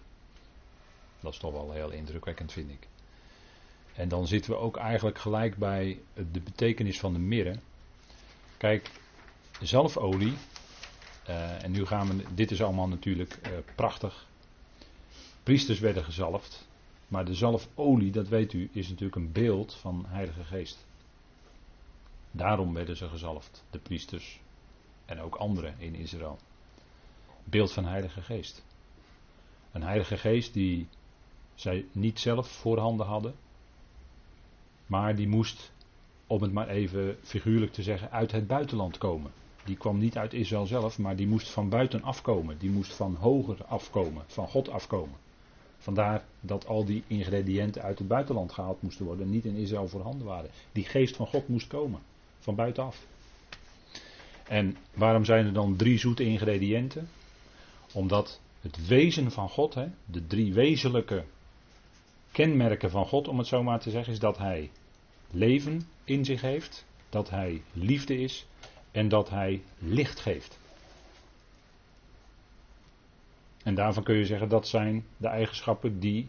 Dat 1.21 1.33
is 1.33 1.39
toch 1.39 1.53
wel 1.53 1.73
heel 1.73 1.91
indrukwekkend, 1.91 2.53
vind 2.53 2.71
ik. 2.71 2.89
En 3.95 4.09
dan 4.09 4.27
zitten 4.27 4.51
we 4.51 4.57
ook 4.57 4.77
eigenlijk 4.77 5.19
gelijk 5.19 5.57
bij 5.57 6.01
de 6.15 6.41
betekenis 6.41 6.99
van 6.99 7.13
de 7.13 7.19
mirre. 7.19 7.57
Kijk, 8.57 8.91
zalfolie. 9.61 10.33
Uh, 11.29 11.63
en 11.63 11.71
nu 11.71 11.87
gaan 11.87 12.09
we. 12.09 12.25
Dit 12.35 12.51
is 12.51 12.63
allemaal 12.63 12.89
natuurlijk 12.89 13.39
uh, 13.47 13.53
prachtig. 13.75 14.27
Priesters 15.43 15.79
werden 15.79 16.05
gezalfd. 16.05 16.69
Maar 17.09 17.25
de 17.25 17.35
zalfolie, 17.35 18.11
dat 18.11 18.29
weet 18.29 18.53
u, 18.53 18.69
is 18.73 18.89
natuurlijk 18.89 19.17
een 19.17 19.33
beeld 19.33 19.75
van 19.75 20.05
Heilige 20.09 20.45
Geest. 20.45 20.87
Daarom 22.31 22.75
werden 22.75 22.97
ze 22.97 23.09
gezalfd, 23.09 23.65
de 23.71 23.79
priesters 23.79 24.41
en 25.05 25.21
ook 25.21 25.35
anderen 25.35 25.75
in 25.79 25.95
Israël. 25.95 26.39
Beeld 27.45 27.73
van 27.73 27.85
Heilige 27.85 28.23
Geest. 28.23 28.65
Een 29.73 29.83
Heilige 29.83 30.17
Geest 30.17 30.53
die 30.53 30.89
zij 31.55 31.87
niet 31.93 32.21
zelf 32.21 32.49
voorhanden 32.49 33.07
hadden, 33.07 33.35
maar 34.87 35.17
die 35.17 35.29
moest, 35.29 35.73
om 36.27 36.43
het 36.43 36.53
maar 36.53 36.69
even 36.69 37.19
figuurlijk 37.23 37.73
te 37.73 37.83
zeggen, 37.83 38.11
uit 38.11 38.33
het 38.33 38.47
buitenland 38.47 38.99
komen. 38.99 39.33
Die 39.65 39.77
kwam 39.77 39.99
niet 39.99 40.17
uit 40.17 40.33
Israël 40.33 40.67
zelf, 40.67 40.99
maar 40.99 41.17
die 41.17 41.27
moest 41.27 41.51
van 41.51 41.69
buiten 41.69 42.03
afkomen. 42.03 42.59
Die 42.59 42.71
moest 42.71 42.93
van 42.93 43.15
hoger 43.15 43.65
afkomen, 43.65 44.25
van 44.27 44.49
God 44.49 44.69
afkomen. 44.69 45.19
Vandaar 45.79 46.25
dat 46.41 46.67
al 46.67 46.85
die 46.85 47.03
ingrediënten 47.07 47.83
uit 47.83 47.99
het 47.99 48.09
buitenland 48.09 48.53
gehaald 48.53 48.83
moesten 48.83 49.05
worden 49.05 49.25
en 49.25 49.31
niet 49.31 49.45
in 49.45 49.57
Israël 49.57 49.89
voorhanden 49.89 50.27
waren. 50.27 50.51
Die 50.73 50.85
geest 50.85 51.17
van 51.17 51.27
God 51.27 51.49
moest 51.49 51.67
komen 51.67 52.01
van 52.39 52.55
buitenaf. 52.55 53.07
En 54.49 54.77
waarom 54.95 55.25
zijn 55.25 55.47
er 55.47 55.53
dan 55.53 55.77
drie 55.77 55.99
zoete 55.99 56.25
ingrediënten? 56.25 57.09
Omdat 57.93 58.41
het 58.61 58.87
wezen 58.87 59.31
van 59.31 59.49
God, 59.49 59.75
hè, 59.75 59.87
de 60.05 60.27
drie 60.27 60.53
wezenlijke 60.53 61.25
kenmerken 62.33 62.91
van 62.91 63.07
God, 63.07 63.29
om 63.29 63.39
het 63.39 63.47
zo 63.47 63.63
maar 63.63 63.81
te 63.81 63.91
zeggen, 63.91 64.13
is 64.13 64.19
dat 64.19 64.39
Hij 64.39 64.71
leven 65.31 65.89
in 66.05 66.25
zich 66.25 66.41
heeft, 66.41 66.85
dat 67.09 67.31
Hij 67.31 67.63
liefde 67.73 68.17
is 68.17 68.47
en 68.93 69.09
dat 69.09 69.31
Hij 69.31 69.63
licht 69.79 70.21
geeft. 70.21 70.59
En 73.63 73.75
daarvan 73.75 74.03
kun 74.03 74.17
je 74.17 74.27
zeggen 74.27 74.49
dat 74.49 74.69
zijn 74.69 75.05
de 75.17 75.29
eigenschappen 75.29 76.01
die 76.01 76.29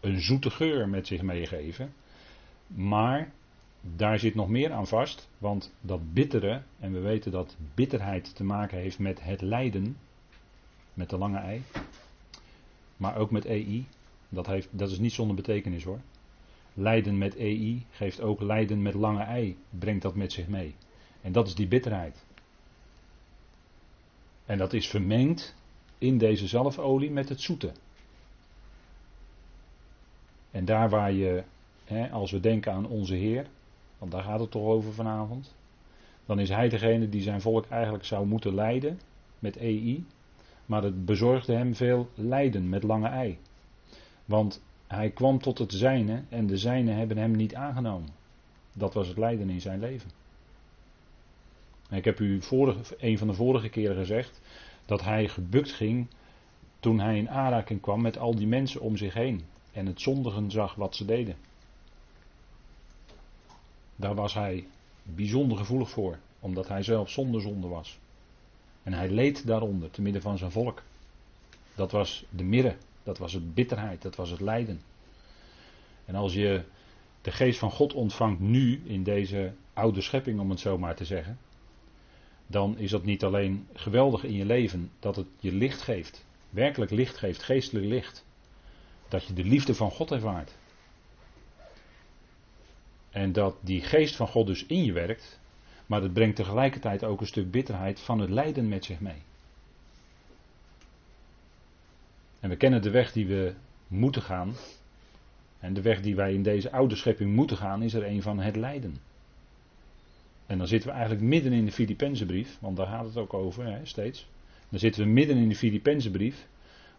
een 0.00 0.20
zoete 0.20 0.50
geur 0.50 0.88
met 0.88 1.06
zich 1.06 1.22
meegeven. 1.22 1.92
Maar 2.66 3.32
daar 3.80 4.18
zit 4.18 4.34
nog 4.34 4.48
meer 4.48 4.72
aan 4.72 4.86
vast, 4.86 5.28
want 5.38 5.72
dat 5.80 6.12
bittere, 6.12 6.62
en 6.80 6.92
we 6.92 7.00
weten 7.00 7.32
dat 7.32 7.56
bitterheid 7.74 8.34
te 8.34 8.44
maken 8.44 8.78
heeft 8.78 8.98
met 8.98 9.22
het 9.22 9.40
lijden, 9.40 9.96
met 10.94 11.10
de 11.10 11.18
lange 11.18 11.38
ei, 11.38 11.62
maar 12.96 13.16
ook 13.16 13.30
met 13.30 13.44
EI, 13.44 13.86
dat, 14.28 14.46
heeft, 14.46 14.68
dat 14.70 14.90
is 14.90 14.98
niet 14.98 15.12
zonder 15.12 15.36
betekenis 15.36 15.84
hoor. 15.84 16.00
Lijden 16.74 17.18
met 17.18 17.36
EI 17.36 17.86
geeft 17.90 18.20
ook 18.20 18.40
lijden 18.40 18.82
met 18.82 18.94
lange 18.94 19.22
ei, 19.22 19.56
brengt 19.70 20.02
dat 20.02 20.14
met 20.14 20.32
zich 20.32 20.48
mee. 20.48 20.74
En 21.24 21.32
dat 21.32 21.46
is 21.46 21.54
die 21.54 21.66
bitterheid. 21.66 22.24
En 24.46 24.58
dat 24.58 24.72
is 24.72 24.88
vermengd 24.88 25.54
in 25.98 26.18
deze 26.18 26.46
zalfolie 26.46 27.10
met 27.10 27.28
het 27.28 27.40
zoete. 27.40 27.72
En 30.50 30.64
daar 30.64 30.88
waar 30.88 31.12
je, 31.12 31.44
hè, 31.84 32.10
als 32.10 32.30
we 32.30 32.40
denken 32.40 32.72
aan 32.72 32.86
onze 32.86 33.14
Heer, 33.14 33.46
want 33.98 34.12
daar 34.12 34.22
gaat 34.22 34.40
het 34.40 34.50
toch 34.50 34.66
over 34.66 34.92
vanavond. 34.92 35.54
Dan 36.26 36.38
is 36.38 36.48
hij 36.48 36.68
degene 36.68 37.08
die 37.08 37.22
zijn 37.22 37.40
volk 37.40 37.66
eigenlijk 37.66 38.04
zou 38.04 38.26
moeten 38.26 38.54
leiden 38.54 39.00
met 39.38 39.56
EI. 39.56 40.06
Maar 40.66 40.82
het 40.82 41.04
bezorgde 41.04 41.52
hem 41.52 41.74
veel 41.74 42.08
lijden 42.14 42.68
met 42.68 42.82
lange 42.82 43.08
ei. 43.08 43.38
Want 44.24 44.62
hij 44.86 45.10
kwam 45.10 45.38
tot 45.38 45.58
het 45.58 45.72
zijne 45.72 46.22
en 46.28 46.46
de 46.46 46.58
zijne 46.58 46.92
hebben 46.92 47.16
hem 47.16 47.30
niet 47.30 47.54
aangenomen. 47.54 48.08
Dat 48.72 48.94
was 48.94 49.08
het 49.08 49.18
lijden 49.18 49.50
in 49.50 49.60
zijn 49.60 49.80
leven. 49.80 50.10
Ik 51.96 52.04
heb 52.04 52.20
u 52.20 52.42
vorige, 52.42 52.96
een 52.98 53.18
van 53.18 53.26
de 53.26 53.34
vorige 53.34 53.68
keren 53.68 53.96
gezegd 53.96 54.40
dat 54.86 55.02
hij 55.02 55.28
gebukt 55.28 55.72
ging 55.72 56.06
toen 56.80 57.00
hij 57.00 57.18
in 57.18 57.30
aanraking 57.30 57.80
kwam 57.80 58.00
met 58.00 58.18
al 58.18 58.34
die 58.34 58.46
mensen 58.46 58.80
om 58.80 58.96
zich 58.96 59.14
heen 59.14 59.44
en 59.72 59.86
het 59.86 60.00
zondigen 60.00 60.50
zag 60.50 60.74
wat 60.74 60.96
ze 60.96 61.04
deden. 61.04 61.36
Daar 63.96 64.14
was 64.14 64.34
hij 64.34 64.66
bijzonder 65.02 65.58
gevoelig 65.58 65.90
voor, 65.90 66.18
omdat 66.40 66.68
hij 66.68 66.82
zelf 66.82 67.10
zonder 67.10 67.40
zonde 67.40 67.66
was. 67.66 67.98
En 68.82 68.92
hij 68.92 69.10
leed 69.10 69.46
daaronder, 69.46 69.90
te 69.90 70.02
midden 70.02 70.22
van 70.22 70.38
zijn 70.38 70.50
volk. 70.50 70.82
Dat 71.74 71.90
was 71.90 72.24
de 72.30 72.44
mirre, 72.44 72.76
dat 73.02 73.18
was 73.18 73.32
het 73.32 73.54
bitterheid, 73.54 74.02
dat 74.02 74.16
was 74.16 74.30
het 74.30 74.40
lijden. 74.40 74.80
En 76.04 76.14
als 76.14 76.34
je 76.34 76.62
de 77.22 77.32
geest 77.32 77.58
van 77.58 77.70
God 77.70 77.94
ontvangt 77.94 78.40
nu 78.40 78.82
in 78.84 79.02
deze 79.02 79.52
oude 79.72 80.00
schepping, 80.00 80.40
om 80.40 80.50
het 80.50 80.60
zo 80.60 80.78
maar 80.78 80.94
te 80.94 81.04
zeggen, 81.04 81.38
dan 82.46 82.78
is 82.78 82.90
dat 82.90 83.04
niet 83.04 83.24
alleen 83.24 83.68
geweldig 83.72 84.24
in 84.24 84.34
je 84.34 84.44
leven 84.44 84.90
dat 84.98 85.16
het 85.16 85.26
je 85.40 85.52
licht 85.52 85.82
geeft, 85.82 86.24
werkelijk 86.50 86.90
licht 86.90 87.16
geeft, 87.16 87.42
geestelijk 87.42 87.86
licht. 87.86 88.24
Dat 89.08 89.24
je 89.24 89.32
de 89.32 89.44
liefde 89.44 89.74
van 89.74 89.90
God 89.90 90.10
ervaart. 90.10 90.56
En 93.10 93.32
dat 93.32 93.56
die 93.60 93.80
geest 93.80 94.16
van 94.16 94.28
God 94.28 94.46
dus 94.46 94.66
in 94.66 94.84
je 94.84 94.92
werkt, 94.92 95.40
maar 95.86 96.02
het 96.02 96.12
brengt 96.12 96.36
tegelijkertijd 96.36 97.04
ook 97.04 97.20
een 97.20 97.26
stuk 97.26 97.50
bitterheid 97.50 98.00
van 98.00 98.18
het 98.18 98.30
lijden 98.30 98.68
met 98.68 98.84
zich 98.84 99.00
mee. 99.00 99.22
En 102.40 102.48
we 102.48 102.56
kennen 102.56 102.82
de 102.82 102.90
weg 102.90 103.12
die 103.12 103.26
we 103.26 103.54
moeten 103.88 104.22
gaan. 104.22 104.54
En 105.58 105.74
de 105.74 105.82
weg 105.82 106.00
die 106.00 106.16
wij 106.16 106.32
in 106.32 106.42
deze 106.42 106.72
oude 106.72 106.96
schepping 106.96 107.34
moeten 107.34 107.56
gaan, 107.56 107.82
is 107.82 107.94
er 107.94 108.06
een 108.06 108.22
van 108.22 108.38
het 108.38 108.56
lijden. 108.56 108.96
En 110.46 110.58
dan 110.58 110.66
zitten 110.66 110.88
we 110.88 110.94
eigenlijk 110.94 111.26
midden 111.26 111.52
in 111.52 111.64
de 111.64 111.72
Filippenzenbrief, 111.72 112.58
want 112.60 112.76
daar 112.76 112.86
gaat 112.86 113.04
het 113.04 113.16
ook 113.16 113.34
over 113.34 113.64
hè, 113.64 113.86
steeds. 113.86 114.28
Dan 114.68 114.78
zitten 114.78 115.02
we 115.02 115.08
midden 115.08 115.36
in 115.36 115.48
de 115.48 115.56
Filippenzenbrief, 115.56 116.46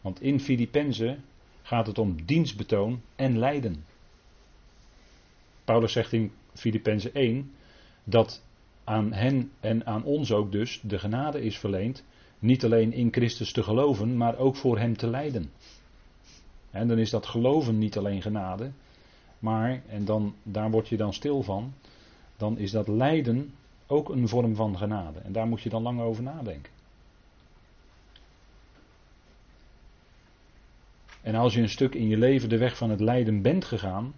want 0.02 0.22
in 0.22 0.40
Filippenzen 0.40 1.24
gaat 1.62 1.88
het 1.88 1.98
om 1.98 2.26
dienstbetoon 2.26 3.02
en 3.16 3.38
lijden. 3.38 3.84
Paulus 5.64 5.92
zegt 5.92 6.14
in 6.14 6.32
Filippenzen 6.54 7.14
1 7.14 7.52
dat 8.04 8.44
aan 8.84 9.14
hen 9.14 9.52
en 9.60 9.86
aan 9.86 10.04
ons 10.04 10.32
ook 10.32 10.52
dus 10.52 10.80
de 10.84 11.00
genade 11.00 11.42
is 11.42 11.58
verleend, 11.58 12.04
niet 12.40 12.64
alleen 12.64 12.94
in 12.94 13.12
Christus 13.12 13.52
te 13.52 13.64
geloven, 13.64 14.18
maar 14.18 14.38
ook 14.38 14.56
voor 14.56 14.80
Hem 14.80 14.98
te 14.98 15.08
lijden. 15.08 15.52
En 16.72 16.88
dan 16.88 16.98
is 16.98 17.10
dat 17.10 17.26
geloven 17.26 17.78
niet 17.78 17.98
alleen 17.98 18.22
genade, 18.22 18.72
maar, 19.40 19.82
en 19.88 20.06
dan, 20.06 20.36
daar 20.44 20.72
word 20.72 20.88
je 20.88 20.98
dan 20.98 21.14
stil 21.14 21.44
van, 21.44 21.74
dan 22.38 22.58
is 22.58 22.72
dat 22.72 22.88
lijden 22.88 23.54
ook 23.88 24.10
een 24.10 24.28
vorm 24.28 24.56
van 24.56 24.78
genade. 24.78 25.20
En 25.20 25.32
daar 25.32 25.48
moet 25.48 25.62
je 25.62 25.70
dan 25.70 25.82
lang 25.82 26.02
over 26.02 26.24
nadenken. 26.24 26.74
En 31.22 31.36
als 31.36 31.54
je 31.54 31.62
een 31.62 31.70
stuk 31.70 31.96
in 31.96 32.08
je 32.08 32.18
leven 32.18 32.50
de 32.50 32.58
weg 32.58 32.78
van 32.78 32.90
het 32.90 33.00
lijden 33.00 33.42
bent 33.42 33.66
gegaan, 33.66 34.14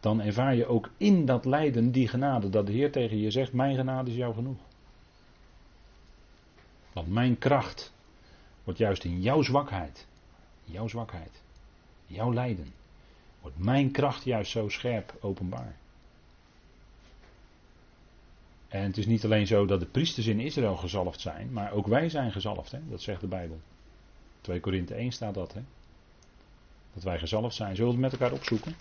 dan 0.00 0.20
ervaar 0.20 0.54
je 0.54 0.66
ook 0.66 0.90
in 0.96 1.24
dat 1.24 1.44
lijden 1.44 1.90
die 1.90 2.08
genade. 2.08 2.48
Dat 2.48 2.66
de 2.66 2.72
Heer 2.72 2.92
tegen 2.92 3.18
je 3.18 3.30
zegt: 3.30 3.52
Mijn 3.52 3.76
genade 3.76 4.10
is 4.10 4.16
jou 4.16 4.34
genoeg. 4.34 4.58
Want 6.92 7.08
mijn 7.08 7.38
kracht 7.38 7.92
wordt 8.64 8.78
juist 8.78 9.04
in 9.04 9.20
jouw 9.20 9.42
zwakheid, 9.42 10.06
jouw 10.64 10.88
zwakheid, 10.88 11.42
jouw 12.06 12.32
lijden, 12.32 12.72
wordt 13.40 13.58
mijn 13.58 13.90
kracht 13.90 14.24
juist 14.24 14.50
zo 14.50 14.68
scherp 14.68 15.16
openbaar. 15.20 15.76
En 18.68 18.82
het 18.82 18.96
is 18.96 19.06
niet 19.06 19.24
alleen 19.24 19.46
zo 19.46 19.66
dat 19.66 19.80
de 19.80 19.86
priesters 19.86 20.26
in 20.26 20.40
Israël 20.40 20.76
gezalfd 20.76 21.20
zijn, 21.20 21.52
maar 21.52 21.72
ook 21.72 21.86
wij 21.86 22.08
zijn 22.08 22.32
gezalfd, 22.32 22.72
hè? 22.72 22.78
dat 22.88 23.02
zegt 23.02 23.20
de 23.20 23.26
Bijbel. 23.26 23.60
2 24.40 24.60
Korinthe 24.60 24.94
1 24.94 25.12
staat 25.12 25.34
dat, 25.34 25.54
hè? 25.54 25.60
dat 26.94 27.02
wij 27.02 27.18
gezalfd 27.18 27.54
zijn. 27.56 27.76
Zullen 27.76 27.96
we 27.96 28.02
het 28.02 28.10
met 28.10 28.20
elkaar 28.20 28.36
opzoeken? 28.36 28.74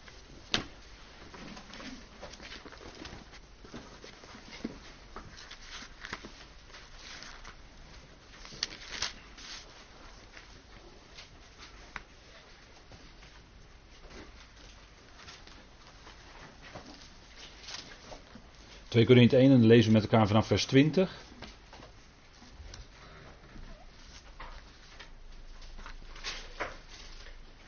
2 18.97 19.05
Korinthe 19.05 19.37
1 19.37 19.51
en 19.51 19.59
dan 19.59 19.65
lezen 19.67 19.87
we 19.91 19.99
met 19.99 20.01
elkaar 20.11 20.27
vanaf 20.27 20.47
vers 20.47 20.65
20. 20.65 21.21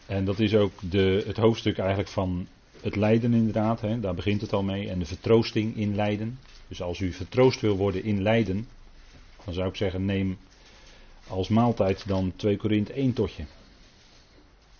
En 0.05 0.25
dat 0.25 0.39
is 0.39 0.55
ook 0.55 0.71
de, 0.89 1.23
het 1.27 1.37
hoofdstuk 1.37 1.77
eigenlijk 1.77 2.09
van 2.09 2.47
het 2.81 2.95
lijden 2.95 3.33
inderdaad. 3.33 3.81
Hè, 3.81 3.99
daar 3.99 4.13
begint 4.13 4.41
het 4.41 4.53
al 4.53 4.63
mee. 4.63 4.89
En 4.89 4.99
de 4.99 5.05
vertroosting 5.05 5.77
in 5.77 5.95
lijden. 5.95 6.39
Dus 6.67 6.81
als 6.81 6.99
u 6.99 7.11
vertroost 7.13 7.61
wil 7.61 7.77
worden 7.77 8.03
in 8.03 8.21
lijden. 8.21 8.67
Dan 9.45 9.53
zou 9.53 9.69
ik 9.69 9.75
zeggen 9.75 10.05
neem 10.05 10.37
als 11.27 11.47
maaltijd 11.47 12.07
dan 12.07 12.33
2 12.35 12.57
Korinthe 12.57 12.93
1 12.93 13.13
totje. 13.13 13.45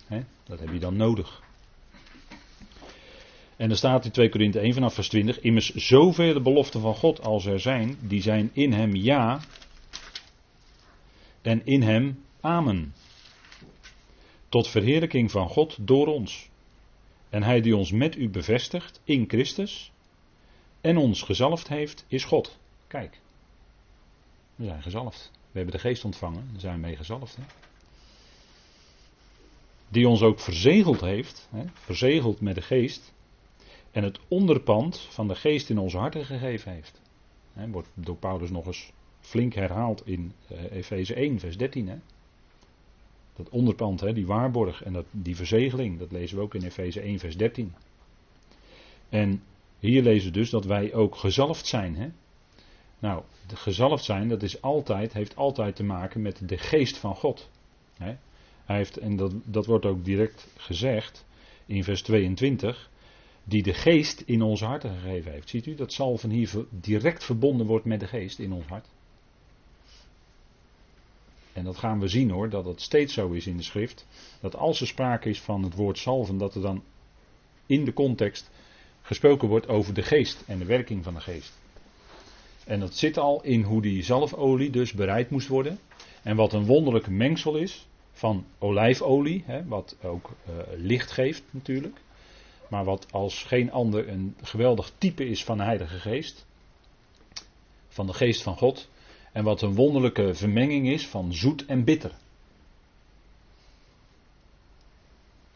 Hè, 0.06 0.20
dat 0.44 0.60
heb 0.60 0.72
je 0.72 0.80
dan 0.80 0.96
nodig. 0.96 1.42
En 3.60 3.68
dan 3.68 3.78
staat 3.78 4.06
in 4.06 4.12
2 4.12 4.30
Korinthe 4.30 4.60
1 4.60 4.74
vanaf 4.74 4.94
vers 4.94 5.10
20. 5.10 5.40
Immers 5.40 5.74
zoveel 5.74 6.34
de 6.34 6.42
beloften 6.42 6.82
van 6.82 6.96
God 6.96 7.22
als 7.22 7.46
er 7.46 7.60
zijn, 7.60 7.98
die 8.02 8.22
zijn 8.22 8.50
in 8.54 8.74
hem 8.74 8.96
ja 8.96 9.40
en 11.42 11.66
in 11.66 11.82
hem 11.82 12.24
amen. 12.42 12.94
Tot 14.50 14.68
verheerlijking 14.68 15.32
van 15.32 15.50
God 15.50 15.78
door 15.88 16.08
ons. 16.08 16.50
En 17.30 17.44
hij 17.44 17.62
die 17.62 17.76
ons 17.76 17.92
met 17.92 18.16
u 18.16 18.30
bevestigt 18.30 19.02
in 19.04 19.26
Christus 19.28 19.92
en 20.82 20.98
ons 20.98 21.22
gezalfd 21.22 21.68
heeft, 21.68 22.06
is 22.08 22.24
God. 22.24 22.58
Kijk, 22.88 23.20
we 24.56 24.66
zijn 24.66 24.82
gezalfd. 24.82 25.32
We 25.34 25.58
hebben 25.58 25.76
de 25.76 25.82
geest 25.82 26.06
ontvangen, 26.06 26.50
we 26.54 26.60
zijn 26.60 26.80
mee 26.80 26.96
gezalfd. 26.96 27.36
Hè? 27.36 27.44
Die 29.90 30.08
ons 30.08 30.22
ook 30.22 30.40
verzegeld 30.40 31.02
heeft, 31.02 31.48
hè? 31.52 31.64
verzegeld 31.74 32.42
met 32.42 32.56
de 32.56 32.62
geest 32.62 33.18
en 33.92 34.04
het 34.04 34.20
onderpand 34.28 35.00
van 35.00 35.28
de 35.28 35.36
geest 35.36 35.70
in 35.70 35.78
onze 35.78 35.98
harten 35.98 36.26
gegeven 36.26 36.72
heeft. 36.72 37.02
He, 37.54 37.70
wordt 37.70 37.90
door 37.94 38.16
Paulus 38.16 38.50
nog 38.50 38.66
eens 38.66 38.92
flink 39.20 39.54
herhaald 39.54 40.08
in 40.08 40.34
uh, 40.52 40.72
Efeze 40.72 41.14
1, 41.14 41.40
vers 41.40 41.58
13. 41.58 41.88
He. 41.88 41.96
Dat 43.36 43.50
onderpand, 43.50 44.14
die 44.14 44.26
waarborg 44.26 44.84
en 44.84 44.94
dat, 44.94 45.06
die 45.12 45.36
verzegeling, 45.36 46.00
dat 46.00 46.12
lezen 46.12 46.38
we 46.38 46.44
ook 46.44 46.56
in 46.56 46.64
Efeze 46.64 47.02
1, 47.02 47.20
vers 47.20 47.38
13. 47.38 47.74
En 49.10 49.44
hier 49.80 50.04
lezen 50.04 50.32
we 50.32 50.38
dus 50.38 50.50
dat 50.50 50.66
wij 50.66 50.94
ook 50.94 51.16
gezalfd 51.16 51.66
zijn. 51.66 51.96
He. 51.96 52.10
Nou, 53.00 53.24
de 53.48 53.56
gezalfd 53.56 54.04
zijn, 54.04 54.28
dat 54.28 54.44
is 54.44 54.62
altijd, 54.62 55.14
heeft 55.14 55.36
altijd 55.36 55.76
te 55.76 55.84
maken 55.84 56.22
met 56.22 56.50
de 56.50 56.58
geest 56.58 56.98
van 56.98 57.16
God. 57.16 57.50
Hij 57.98 58.78
heeft, 58.78 58.98
en 58.98 59.16
dat, 59.16 59.34
dat 59.44 59.66
wordt 59.66 59.86
ook 59.86 60.06
direct 60.06 60.48
gezegd 60.58 61.26
in 61.66 61.84
vers 61.84 62.02
22 62.02 62.90
die 63.50 63.64
de 63.64 63.74
geest 63.74 64.22
in 64.26 64.42
onze 64.42 64.66
harten 64.66 65.00
gegeven 65.00 65.32
heeft. 65.32 65.50
Ziet 65.50 65.66
u 65.66 65.76
dat 65.76 65.94
salven 65.94 66.30
hier 66.30 66.66
direct 66.70 67.24
verbonden 67.24 67.66
wordt 67.66 67.86
met 67.86 68.00
de 68.00 68.08
geest 68.08 68.40
in 68.40 68.52
ons 68.52 68.66
hart? 68.66 68.88
En 71.54 71.64
dat 71.64 71.78
gaan 71.78 72.00
we 72.00 72.08
zien 72.08 72.30
hoor, 72.30 72.50
dat 72.50 72.66
het 72.66 72.82
steeds 72.82 73.14
zo 73.14 73.30
is 73.30 73.48
in 73.48 73.58
de 73.58 73.64
schrift. 73.64 74.08
Dat 74.42 74.56
als 74.56 74.82
er 74.82 74.88
sprake 74.88 75.30
is 75.30 75.42
van 75.42 75.64
het 75.64 75.76
woord 75.76 75.98
salven, 75.98 76.38
dat 76.38 76.56
er 76.56 76.62
dan 76.62 76.84
in 77.66 77.86
de 77.86 77.94
context 77.94 78.50
gesproken 79.02 79.48
wordt 79.48 79.68
over 79.68 79.94
de 79.94 80.02
geest 80.02 80.44
en 80.48 80.60
de 80.60 80.66
werking 80.66 81.04
van 81.04 81.14
de 81.14 81.22
geest. 81.22 81.58
En 82.66 82.80
dat 82.80 82.96
zit 82.96 83.18
al 83.18 83.44
in 83.44 83.62
hoe 83.62 83.82
die 83.82 84.04
zalfolie 84.04 84.70
dus 84.70 84.94
bereid 84.94 85.30
moest 85.30 85.48
worden. 85.48 85.80
En 86.24 86.36
wat 86.36 86.54
een 86.54 86.66
wonderlijke 86.66 87.12
mengsel 87.12 87.56
is 87.56 87.88
van 88.12 88.46
olijfolie, 88.60 89.44
hè, 89.46 89.66
wat 89.66 89.98
ook 90.04 90.30
uh, 90.50 90.56
licht 90.76 91.12
geeft 91.12 91.44
natuurlijk. 91.52 92.02
Maar 92.70 92.84
wat 92.84 93.12
als 93.12 93.44
geen 93.44 93.72
ander 93.72 94.10
een 94.10 94.36
geweldig 94.42 94.92
type 94.98 95.26
is 95.26 95.44
van 95.44 95.58
de 95.58 95.64
Heilige 95.64 96.00
Geest. 96.00 96.46
Van 97.88 98.08
de 98.08 98.14
Geest 98.14 98.42
van 98.42 98.58
God. 98.58 98.90
En 99.32 99.44
wat 99.44 99.62
een 99.62 99.76
wonderlijke 99.76 100.34
vermenging 100.34 100.88
is 100.88 101.08
van 101.08 101.34
zoet 101.34 101.66
en 101.66 101.84
bitter. 101.84 102.12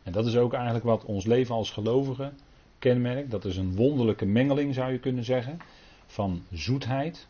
En 0.04 0.12
dat 0.12 0.26
is 0.26 0.36
ook 0.36 0.54
eigenlijk 0.54 0.86
wat 0.86 1.06
ons 1.06 1.26
leven 1.26 1.56
als 1.56 1.72
gelovigen 1.72 2.38
kenmerkt. 2.80 3.32
Dat 3.32 3.46
is 3.46 3.58
een 3.58 3.76
wonderlijke 3.76 4.26
mengeling 4.26 4.74
zou 4.74 4.92
je 4.92 5.00
kunnen 5.00 5.24
zeggen. 5.24 5.60
Van 6.06 6.44
zoetheid, 6.52 7.28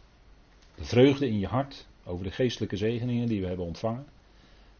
de 0.75 0.83
vreugde 0.83 1.27
in 1.27 1.39
je 1.39 1.47
hart 1.47 1.87
over 2.05 2.23
de 2.23 2.31
geestelijke 2.31 2.77
zegeningen 2.77 3.27
die 3.27 3.41
we 3.41 3.47
hebben 3.47 3.65
ontvangen. 3.65 4.05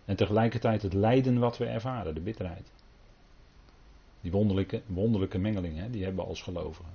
En 0.06 0.16
tegelijkertijd 0.16 0.82
het 0.82 0.94
lijden 0.94 1.40
wat 1.40 1.58
we 1.58 1.66
ervaren, 1.66 2.14
de 2.14 2.22
bitterheid. 2.22 2.72
Die 4.24 4.32
wonderlijke, 4.32 4.82
wonderlijke 4.86 5.38
mengeling, 5.38 5.78
hè, 5.78 5.90
die 5.90 6.04
hebben 6.04 6.24
we 6.24 6.30
als 6.30 6.42
gelovigen. 6.42 6.92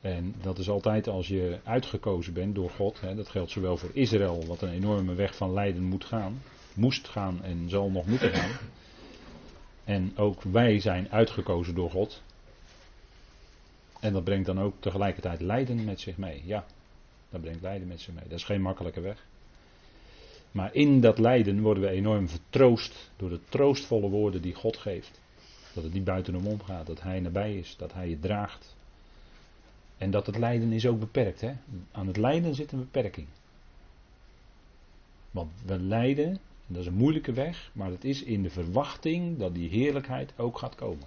En 0.00 0.34
dat 0.42 0.58
is 0.58 0.68
altijd 0.68 1.08
als 1.08 1.28
je 1.28 1.58
uitgekozen 1.64 2.32
bent 2.32 2.54
door 2.54 2.70
God. 2.70 3.00
Hè, 3.00 3.14
dat 3.14 3.28
geldt 3.28 3.50
zowel 3.50 3.76
voor 3.76 3.90
Israël, 3.92 4.46
wat 4.46 4.62
een 4.62 4.72
enorme 4.72 5.14
weg 5.14 5.36
van 5.36 5.52
lijden 5.52 5.82
moet 5.82 6.04
gaan. 6.04 6.42
Moest 6.74 7.08
gaan 7.08 7.42
en 7.42 7.68
zal 7.68 7.90
nog 7.90 8.06
moeten 8.06 8.30
gaan. 8.30 8.50
En 9.84 10.12
ook 10.16 10.42
wij 10.42 10.80
zijn 10.80 11.10
uitgekozen 11.10 11.74
door 11.74 11.90
God. 11.90 12.22
En 14.00 14.12
dat 14.12 14.24
brengt 14.24 14.46
dan 14.46 14.60
ook 14.60 14.74
tegelijkertijd 14.78 15.40
lijden 15.40 15.84
met 15.84 16.00
zich 16.00 16.16
mee. 16.16 16.42
Ja, 16.44 16.64
dat 17.30 17.40
brengt 17.40 17.62
lijden 17.62 17.88
met 17.88 18.00
zich 18.00 18.14
mee. 18.14 18.24
Dat 18.28 18.38
is 18.38 18.44
geen 18.44 18.62
makkelijke 18.62 19.00
weg. 19.00 19.26
Maar 20.50 20.74
in 20.74 21.00
dat 21.00 21.18
lijden 21.18 21.60
worden 21.60 21.82
we 21.82 21.88
enorm 21.88 22.28
vertroost 22.28 23.10
door 23.16 23.28
de 23.28 23.40
troostvolle 23.48 24.08
woorden 24.08 24.42
die 24.42 24.54
God 24.54 24.76
geeft. 24.76 25.20
Dat 25.74 25.84
het 25.84 25.92
niet 25.92 26.04
buiten 26.04 26.34
hem 26.34 26.46
omgaat, 26.46 26.86
dat 26.86 27.02
hij 27.02 27.20
nabij 27.20 27.58
is, 27.58 27.76
dat 27.76 27.92
hij 27.92 28.08
je 28.08 28.20
draagt. 28.20 28.76
En 29.98 30.10
dat 30.10 30.26
het 30.26 30.38
lijden 30.38 30.72
is 30.72 30.86
ook 30.86 31.00
beperkt. 31.00 31.40
Hè? 31.40 31.52
Aan 31.92 32.06
het 32.06 32.16
lijden 32.16 32.54
zit 32.54 32.72
een 32.72 32.78
beperking. 32.78 33.26
Want 35.30 35.50
we 35.66 35.78
lijden, 35.78 36.38
dat 36.66 36.80
is 36.80 36.86
een 36.86 36.94
moeilijke 36.94 37.32
weg, 37.32 37.70
maar 37.72 37.90
het 37.90 38.04
is 38.04 38.22
in 38.22 38.42
de 38.42 38.50
verwachting 38.50 39.38
dat 39.38 39.54
die 39.54 39.68
heerlijkheid 39.68 40.32
ook 40.36 40.58
gaat 40.58 40.74
komen. 40.74 41.06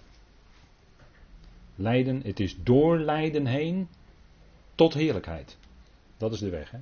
Lijden, 1.75 2.21
het 2.23 2.39
is 2.39 2.57
door 2.63 2.99
lijden 2.99 3.45
heen 3.45 3.87
tot 4.75 4.93
heerlijkheid. 4.93 5.57
Dat 6.17 6.33
is 6.33 6.39
de 6.39 6.49
weg. 6.49 6.71
Hè? 6.71 6.79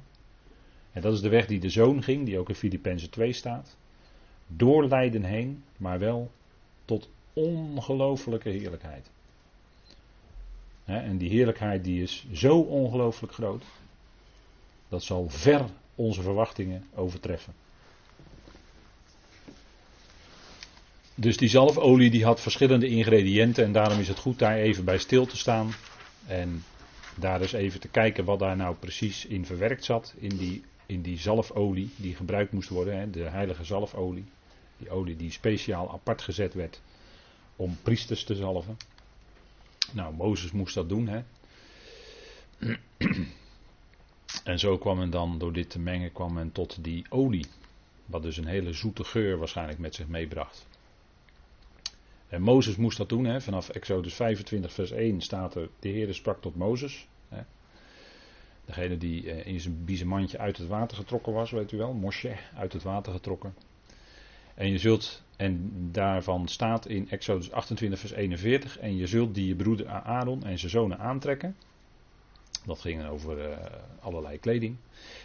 En 0.91 1.01
dat 1.01 1.13
is 1.13 1.21
de 1.21 1.29
weg 1.29 1.47
die 1.47 1.59
de 1.59 1.69
zoon 1.69 2.03
ging, 2.03 2.25
die 2.25 2.39
ook 2.39 2.49
in 2.49 2.55
Filippenzen 2.55 3.09
2 3.09 3.33
staat. 3.33 3.77
Door 4.47 4.87
lijden 4.87 5.23
heen, 5.23 5.63
maar 5.77 5.99
wel 5.99 6.31
tot 6.85 7.09
ongelooflijke 7.35 8.49
heerlijkheid. 8.49 9.09
En 10.85 11.17
die 11.17 11.29
heerlijkheid 11.29 11.83
die 11.83 12.01
is 12.01 12.25
zo 12.33 12.59
ongelooflijk 12.59 13.33
groot. 13.33 13.63
Dat 14.89 15.03
zal 15.03 15.29
ver 15.29 15.65
onze 15.95 16.21
verwachtingen 16.21 16.83
overtreffen. 16.93 17.53
Dus 21.15 21.37
die 21.37 21.49
zalfolie 21.49 22.09
die 22.09 22.25
had 22.25 22.41
verschillende 22.41 22.87
ingrediënten 22.87 23.63
en 23.63 23.71
daarom 23.71 23.99
is 23.99 24.07
het 24.07 24.19
goed 24.19 24.39
daar 24.39 24.55
even 24.55 24.85
bij 24.85 24.97
stil 24.97 25.25
te 25.25 25.37
staan. 25.37 25.71
En 26.27 26.63
daar 27.15 27.41
eens 27.41 27.53
even 27.53 27.79
te 27.79 27.87
kijken 27.87 28.25
wat 28.25 28.39
daar 28.39 28.55
nou 28.55 28.75
precies 28.75 29.25
in 29.25 29.45
verwerkt 29.45 29.85
zat. 29.85 30.13
In 30.17 30.37
die, 30.37 30.63
in 30.85 31.01
die 31.01 31.19
zalfolie 31.19 31.89
die 31.95 32.15
gebruikt 32.15 32.51
moest 32.51 32.69
worden, 32.69 33.11
de 33.11 33.23
heilige 33.23 33.63
zalfolie. 33.63 34.25
Die 34.77 34.89
olie 34.89 35.15
die 35.15 35.31
speciaal 35.31 35.91
apart 35.91 36.21
gezet 36.21 36.53
werd 36.53 36.81
om 37.55 37.77
priesters 37.81 38.23
te 38.23 38.35
zalven. 38.35 38.77
Nou, 39.91 40.13
Mozes 40.13 40.51
moest 40.51 40.75
dat 40.75 40.89
doen. 40.89 41.07
Hè. 41.07 41.23
En 44.43 44.59
zo 44.59 44.77
kwam 44.77 44.97
men 44.97 45.09
dan, 45.09 45.37
door 45.37 45.53
dit 45.53 45.69
te 45.69 45.79
mengen, 45.79 46.11
kwam 46.11 46.33
men 46.33 46.51
tot 46.51 46.83
die 46.83 47.05
olie. 47.09 47.45
Wat 48.05 48.21
dus 48.21 48.37
een 48.37 48.45
hele 48.45 48.73
zoete 48.73 49.03
geur 49.03 49.37
waarschijnlijk 49.37 49.79
met 49.79 49.95
zich 49.95 50.07
meebracht. 50.07 50.67
En 52.27 52.41
Mozes 52.41 52.75
moest 52.75 52.97
dat 52.97 53.09
doen, 53.09 53.25
hè. 53.25 53.41
vanaf 53.41 53.69
Exodus 53.69 54.13
25, 54.13 54.73
vers 54.73 54.91
1 54.91 55.21
staat 55.21 55.55
er: 55.55 55.69
De 55.79 55.89
Heer 55.89 56.13
sprak 56.13 56.41
tot 56.41 56.55
Mozes. 56.55 57.07
Hè. 57.29 57.41
Degene 58.65 58.97
die 58.97 59.31
eh, 59.31 59.53
in 59.53 59.59
zijn 59.59 59.85
biezenmandje 59.85 60.37
uit 60.37 60.57
het 60.57 60.67
water 60.67 60.97
getrokken 60.97 61.33
was, 61.33 61.51
weet 61.51 61.71
u 61.71 61.77
wel, 61.77 61.93
Moshe, 61.93 62.35
uit 62.55 62.73
het 62.73 62.83
water 62.83 63.13
getrokken. 63.13 63.55
En 64.55 64.69
je 64.69 64.77
zult, 64.77 65.23
en 65.37 65.71
daarvan 65.91 66.47
staat 66.47 66.87
in 66.87 67.09
Exodus 67.09 67.51
28, 67.51 67.99
vers 67.99 68.11
41, 68.11 68.77
en 68.79 68.95
je 68.95 69.07
zult 69.07 69.35
die 69.35 69.47
je 69.47 69.55
broeder 69.55 69.87
Aaron 69.87 70.43
en 70.43 70.59
zijn 70.59 70.71
zonen 70.71 70.99
aantrekken. 70.99 71.55
Dat 72.65 72.79
ging 72.79 73.05
over 73.05 73.49
uh, 73.49 73.57
allerlei 73.99 74.39
kleding. 74.39 74.75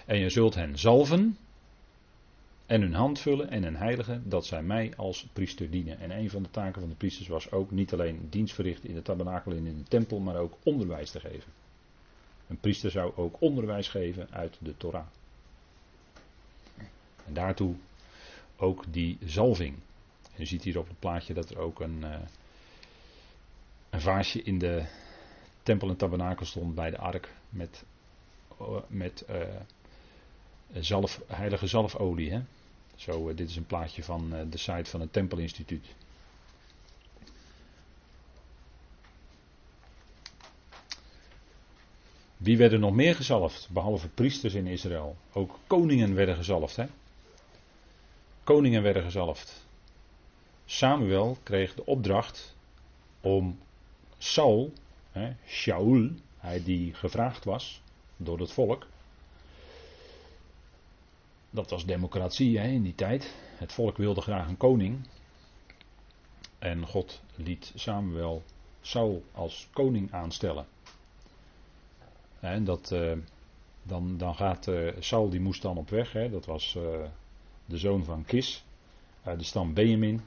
En 0.06 0.18
je 0.18 0.30
zult 0.30 0.54
hen 0.54 0.78
zalven 0.78 1.36
en 2.66 2.80
hun 2.80 2.94
hand 2.94 3.20
vullen 3.20 3.50
en 3.50 3.62
een 3.62 3.76
heilige, 3.76 4.20
dat 4.24 4.46
zij 4.46 4.62
mij 4.62 4.92
als 4.96 5.26
priester 5.32 5.70
dienen. 5.70 5.98
En 5.98 6.10
een 6.10 6.30
van 6.30 6.42
de 6.42 6.50
taken 6.50 6.80
van 6.80 6.90
de 6.90 6.96
priesters 6.96 7.28
was 7.28 7.50
ook 7.50 7.70
niet 7.70 7.92
alleen 7.92 8.26
dienst 8.30 8.54
verrichten 8.54 8.88
in 8.88 8.94
de 8.94 9.02
tabernakel 9.02 9.52
en 9.52 9.66
in 9.66 9.78
de 9.78 9.88
tempel, 9.88 10.18
maar 10.18 10.36
ook 10.36 10.56
onderwijs 10.62 11.10
te 11.10 11.20
geven. 11.20 11.52
Een 12.48 12.58
priester 12.58 12.90
zou 12.90 13.12
ook 13.16 13.36
onderwijs 13.38 13.88
geven 13.88 14.28
uit 14.30 14.56
de 14.60 14.76
Torah. 14.76 15.06
En 17.26 17.34
daartoe 17.34 17.74
ook 18.60 18.84
die 18.92 19.18
zalving. 19.24 19.74
En 20.22 20.36
je 20.36 20.44
ziet 20.44 20.64
hier 20.64 20.78
op 20.78 20.88
het 20.88 20.98
plaatje 20.98 21.34
dat 21.34 21.50
er 21.50 21.58
ook 21.58 21.80
een, 21.80 21.98
uh, 22.00 22.14
een 23.90 24.00
vaasje 24.00 24.42
in 24.42 24.58
de 24.58 24.84
tempel 25.62 25.88
en 25.88 25.96
tabernakel 25.96 26.46
stond 26.46 26.74
bij 26.74 26.90
de 26.90 26.98
ark 26.98 27.34
met, 27.48 27.84
uh, 28.60 28.76
met 28.86 29.24
uh, 29.30 29.36
zalf, 30.72 31.20
heilige 31.26 31.66
zalfolie. 31.66 32.30
Hè? 32.30 32.40
Zo, 32.96 33.34
dit 33.34 33.48
is 33.48 33.56
een 33.56 33.66
plaatje 33.66 34.02
van 34.02 34.30
de 34.50 34.58
site 34.58 34.90
van 34.90 35.00
het 35.00 35.12
Tempelinstituut. 35.12 35.86
Wie 42.36 42.56
werden 42.56 42.80
nog 42.80 42.94
meer 42.94 43.14
gezalfd, 43.14 43.68
behalve 43.70 44.08
priesters 44.08 44.54
in 44.54 44.66
Israël? 44.66 45.16
Ook 45.32 45.58
koningen 45.66 46.14
werden 46.14 46.36
gezalfd. 46.36 46.76
Hè? 46.76 46.86
Koningen 48.50 48.82
werden 48.82 49.02
gezalfd. 49.02 49.66
Samuel 50.64 51.36
kreeg 51.42 51.74
de 51.74 51.86
opdracht 51.86 52.56
om 53.20 53.58
Saul, 54.18 54.72
hè, 55.12 55.32
Shaul, 55.46 56.10
hij 56.38 56.62
die 56.62 56.94
gevraagd 56.94 57.44
was 57.44 57.82
door 58.16 58.38
het 58.38 58.52
volk. 58.52 58.86
Dat 61.50 61.70
was 61.70 61.86
democratie 61.86 62.58
hè, 62.58 62.68
in 62.68 62.82
die 62.82 62.94
tijd. 62.94 63.34
Het 63.56 63.72
volk 63.72 63.96
wilde 63.96 64.20
graag 64.20 64.48
een 64.48 64.56
koning. 64.56 65.08
En 66.58 66.86
God 66.86 67.22
liet 67.34 67.72
Samuel 67.74 68.42
Saul 68.80 69.24
als 69.32 69.68
koning 69.72 70.12
aanstellen. 70.12 70.66
En 72.40 72.64
dat, 72.64 72.90
uh, 72.92 73.12
dan, 73.82 74.16
dan 74.16 74.34
gaat 74.34 74.66
uh, 74.66 74.92
Saul, 74.98 75.28
die 75.28 75.40
moest 75.40 75.62
dan 75.62 75.76
op 75.76 75.90
weg. 75.90 76.12
Hè, 76.12 76.30
dat 76.30 76.46
was 76.46 76.74
uh, 76.74 77.04
de 77.70 77.78
zoon 77.78 78.04
van 78.04 78.24
Kis, 78.24 78.64
uit 79.22 79.38
de 79.38 79.44
stam 79.44 79.74
Benjamin. 79.74 80.20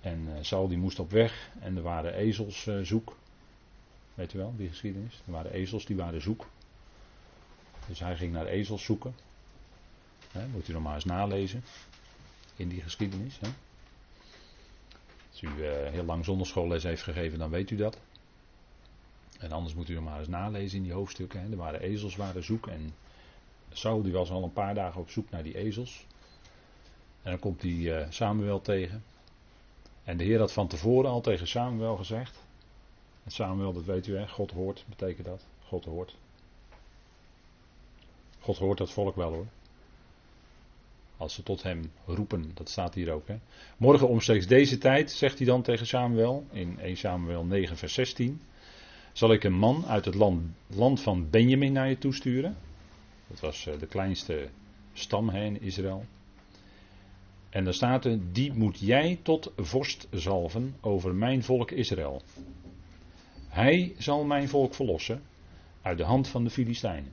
En 0.00 0.26
uh, 0.28 0.32
Saul 0.40 0.68
die 0.68 0.78
moest 0.78 0.98
op 0.98 1.10
weg 1.10 1.50
en 1.60 1.76
er 1.76 1.82
waren 1.82 2.14
ezels 2.14 2.66
uh, 2.66 2.80
zoek. 2.80 3.16
Weet 4.14 4.34
u 4.34 4.38
wel, 4.38 4.54
die 4.56 4.68
geschiedenis? 4.68 5.22
Er 5.26 5.32
waren 5.32 5.52
ezels 5.52 5.86
die 5.86 5.96
waren 5.96 6.22
zoek. 6.22 6.46
Dus 7.88 7.98
hij 7.98 8.16
ging 8.16 8.32
naar 8.32 8.46
ezels 8.46 8.84
zoeken. 8.84 9.14
Moet 10.52 10.68
u 10.68 10.72
nog 10.72 10.82
maar 10.82 10.94
eens 10.94 11.04
nalezen 11.04 11.64
in 12.56 12.68
die 12.68 12.82
geschiedenis. 12.82 13.38
Als 15.30 15.42
u 15.42 15.46
uh, 15.46 15.70
heel 15.90 16.04
lang 16.04 16.24
zonderschoolles 16.24 16.82
heeft 16.82 17.02
gegeven, 17.02 17.38
dan 17.38 17.50
weet 17.50 17.70
u 17.70 17.76
dat. 17.76 17.98
En 19.38 19.52
anders 19.52 19.74
moet 19.74 19.88
u 19.88 19.94
nog 19.94 20.04
maar 20.04 20.18
eens 20.18 20.28
nalezen 20.28 20.76
in 20.76 20.82
die 20.82 20.92
hoofdstukken. 20.92 21.50
Er 21.50 21.56
waren 21.56 21.80
ezels, 21.80 22.16
waren 22.16 22.44
zoek. 22.44 22.66
En 22.66 22.94
Saul 23.72 24.02
die 24.02 24.12
was 24.12 24.30
al 24.30 24.42
een 24.42 24.52
paar 24.52 24.74
dagen 24.74 25.00
op 25.00 25.10
zoek 25.10 25.30
naar 25.30 25.42
die 25.42 25.56
ezels. 25.56 26.06
En 27.22 27.30
dan 27.30 27.38
komt 27.38 27.62
hij 27.62 27.70
uh, 27.70 28.06
Samuel 28.08 28.60
tegen. 28.60 29.04
En 30.04 30.16
de 30.16 30.24
Heer 30.24 30.38
had 30.38 30.52
van 30.52 30.68
tevoren 30.68 31.10
al 31.10 31.20
tegen 31.20 31.46
Samuel 31.46 31.96
gezegd. 31.96 32.38
En 33.24 33.30
Samuel, 33.30 33.72
dat 33.72 33.84
weet 33.84 34.06
u, 34.06 34.16
hè? 34.16 34.28
God 34.28 34.50
hoort, 34.50 34.84
betekent 34.88 35.26
dat. 35.26 35.46
God 35.64 35.84
hoort. 35.84 36.16
God 38.40 38.58
hoort 38.58 38.78
dat 38.78 38.90
volk 38.90 39.16
wel 39.16 39.32
hoor. 39.32 39.46
Als 41.16 41.34
ze 41.34 41.42
tot 41.42 41.62
hem 41.62 41.92
roepen, 42.06 42.50
dat 42.54 42.68
staat 42.68 42.94
hier 42.94 43.12
ook. 43.12 43.28
Hè? 43.28 43.38
Morgen 43.76 44.08
omstreeks 44.08 44.46
deze 44.46 44.78
tijd, 44.78 45.10
zegt 45.10 45.38
hij 45.38 45.46
dan 45.46 45.62
tegen 45.62 45.86
Samuel, 45.86 46.46
in 46.50 46.78
1 46.80 46.96
Samuel 46.96 47.44
9, 47.44 47.76
vers 47.76 47.94
16. 47.94 48.40
Zal 49.12 49.32
ik 49.32 49.44
een 49.44 49.52
man 49.58 49.86
uit 49.86 50.04
het 50.04 50.14
land, 50.14 50.42
land 50.66 51.00
van 51.00 51.30
Benjamin 51.30 51.72
naar 51.72 51.88
je 51.88 51.98
toesturen? 51.98 52.56
Dat 53.26 53.40
was 53.40 53.66
uh, 53.66 53.78
de 53.78 53.86
kleinste 53.86 54.48
stam 54.92 55.28
hè, 55.28 55.44
in 55.44 55.60
Israël. 55.60 56.04
En 57.52 57.64
daar 57.64 57.74
staat 57.74 58.04
er, 58.04 58.32
die 58.32 58.52
moet 58.52 58.78
jij 58.78 59.18
tot 59.22 59.52
vorst 59.56 60.06
zalven 60.10 60.76
over 60.80 61.14
mijn 61.14 61.42
volk 61.42 61.70
Israël. 61.70 62.22
Hij 63.48 63.94
zal 63.98 64.24
mijn 64.24 64.48
volk 64.48 64.74
verlossen 64.74 65.22
uit 65.82 65.98
de 65.98 66.04
hand 66.04 66.28
van 66.28 66.44
de 66.44 66.50
Filistijnen. 66.50 67.12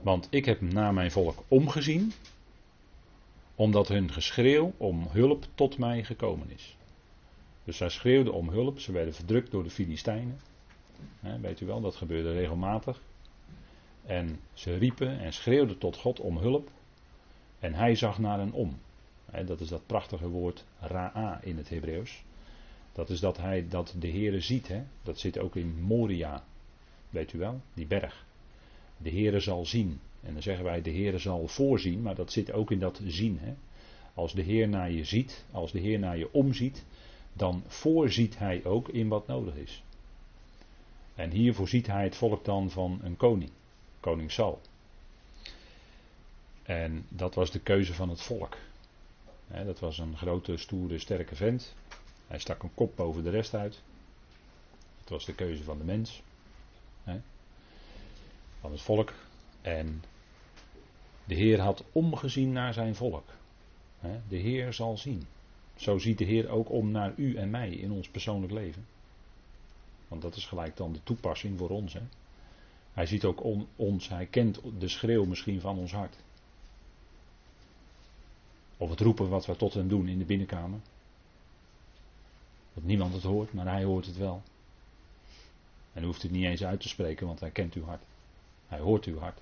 Want 0.00 0.26
ik 0.30 0.44
heb 0.44 0.60
naar 0.60 0.94
mijn 0.94 1.10
volk 1.10 1.42
omgezien, 1.48 2.12
omdat 3.54 3.88
hun 3.88 4.12
geschreeuw 4.12 4.72
om 4.76 5.06
hulp 5.10 5.46
tot 5.54 5.78
mij 5.78 6.04
gekomen 6.04 6.50
is. 6.50 6.76
Dus 7.64 7.76
zij 7.76 7.88
schreeuwden 7.88 8.32
om 8.32 8.48
hulp, 8.48 8.80
ze 8.80 8.92
werden 8.92 9.14
verdrukt 9.14 9.50
door 9.50 9.62
de 9.62 9.70
Filistijnen. 9.70 10.40
weet 11.40 11.60
u 11.60 11.66
wel, 11.66 11.80
dat 11.80 11.96
gebeurde 11.96 12.32
regelmatig. 12.32 13.00
En 14.06 14.40
ze 14.52 14.76
riepen 14.76 15.18
en 15.18 15.32
schreeuwden 15.32 15.78
tot 15.78 15.96
God 15.96 16.20
om 16.20 16.36
hulp. 16.36 16.70
En 17.58 17.74
hij 17.74 17.94
zag 17.94 18.18
naar 18.18 18.40
een 18.40 18.52
om. 18.52 18.78
dat 19.46 19.60
is 19.60 19.68
dat 19.68 19.86
prachtige 19.86 20.28
woord 20.28 20.64
ra'a 20.80 21.40
in 21.42 21.56
het 21.56 21.68
Hebreeuws. 21.68 22.22
Dat 22.92 23.10
is 23.10 23.20
dat 23.20 23.36
hij 23.36 23.68
dat 23.68 23.94
de 23.98 24.10
Heere 24.10 24.40
ziet. 24.40 24.68
Hè? 24.68 24.82
Dat 25.02 25.18
zit 25.18 25.38
ook 25.38 25.56
in 25.56 25.80
Moria. 25.80 26.44
Weet 27.10 27.32
u 27.32 27.38
wel? 27.38 27.60
Die 27.74 27.86
berg. 27.86 28.24
De 28.96 29.10
Heere 29.10 29.40
zal 29.40 29.66
zien. 29.66 30.00
En 30.20 30.32
dan 30.32 30.42
zeggen 30.42 30.64
wij 30.64 30.82
de 30.82 30.90
Heere 30.90 31.18
zal 31.18 31.48
voorzien. 31.48 32.02
Maar 32.02 32.14
dat 32.14 32.32
zit 32.32 32.52
ook 32.52 32.70
in 32.70 32.78
dat 32.78 33.00
zien. 33.06 33.38
Hè? 33.40 33.54
Als 34.14 34.32
de 34.32 34.42
Heer 34.42 34.68
naar 34.68 34.90
je 34.90 35.04
ziet. 35.04 35.44
Als 35.50 35.72
de 35.72 35.78
Heer 35.78 35.98
naar 35.98 36.18
je 36.18 36.32
omziet. 36.32 36.84
Dan 37.32 37.62
voorziet 37.66 38.38
hij 38.38 38.64
ook 38.64 38.88
in 38.88 39.08
wat 39.08 39.26
nodig 39.26 39.54
is. 39.54 39.82
En 41.14 41.30
hier 41.30 41.54
voorziet 41.54 41.86
hij 41.86 42.04
het 42.04 42.16
volk 42.16 42.44
dan 42.44 42.70
van 42.70 43.00
een 43.02 43.16
koning. 43.16 43.50
Koning 44.00 44.30
Saul. 44.30 44.60
En 46.68 47.06
dat 47.08 47.34
was 47.34 47.50
de 47.50 47.60
keuze 47.60 47.94
van 47.94 48.08
het 48.08 48.20
volk. 48.20 48.56
dat 49.64 49.78
was 49.78 49.98
een 49.98 50.16
grote, 50.16 50.56
stoere, 50.56 50.98
sterke 50.98 51.34
vent. 51.34 51.74
Hij 52.26 52.38
stak 52.38 52.62
een 52.62 52.74
kop 52.74 52.96
boven 52.96 53.22
de 53.22 53.30
rest 53.30 53.54
uit. 53.54 53.82
Het 55.00 55.08
was 55.08 55.24
de 55.24 55.34
keuze 55.34 55.62
van 55.62 55.78
de 55.78 55.84
mens. 55.84 56.22
van 58.60 58.70
het 58.70 58.80
volk. 58.80 59.12
En 59.60 60.02
de 61.24 61.34
Heer 61.34 61.60
had 61.60 61.84
omgezien 61.92 62.52
naar 62.52 62.72
zijn 62.72 62.94
volk. 62.94 63.26
de 64.28 64.36
Heer 64.36 64.72
zal 64.72 64.98
zien. 64.98 65.26
Zo 65.76 65.98
ziet 65.98 66.18
de 66.18 66.24
Heer 66.24 66.48
ook 66.48 66.70
om 66.70 66.90
naar 66.90 67.12
u 67.16 67.36
en 67.36 67.50
mij 67.50 67.70
in 67.70 67.90
ons 67.90 68.08
persoonlijk 68.08 68.52
leven. 68.52 68.86
Want 70.08 70.22
dat 70.22 70.36
is 70.36 70.46
gelijk 70.46 70.76
dan 70.76 70.92
de 70.92 71.02
toepassing 71.02 71.58
voor 71.58 71.70
ons. 71.70 71.96
Hij 72.92 73.06
ziet 73.06 73.24
ook 73.24 73.44
ons, 73.76 74.08
hij 74.08 74.26
kent 74.26 74.60
de 74.78 74.88
schreeuw 74.88 75.24
misschien 75.24 75.60
van 75.60 75.78
ons 75.78 75.92
hart. 75.92 76.16
Of 78.78 78.90
het 78.90 79.00
roepen 79.00 79.28
wat 79.28 79.46
we 79.46 79.56
tot 79.56 79.74
hem 79.74 79.88
doen 79.88 80.08
in 80.08 80.18
de 80.18 80.24
binnenkamer. 80.24 80.78
Dat 82.74 82.84
niemand 82.84 83.12
het 83.12 83.22
hoort, 83.22 83.52
maar 83.52 83.66
hij 83.66 83.84
hoort 83.84 84.06
het 84.06 84.16
wel. 84.16 84.42
En 85.92 86.04
hoeft 86.04 86.22
het 86.22 86.30
niet 86.30 86.44
eens 86.44 86.64
uit 86.64 86.80
te 86.80 86.88
spreken, 86.88 87.26
want 87.26 87.40
hij 87.40 87.50
kent 87.50 87.74
uw 87.74 87.84
hart. 87.84 88.02
Hij 88.68 88.78
hoort 88.78 89.04
uw 89.04 89.18
hart. 89.18 89.40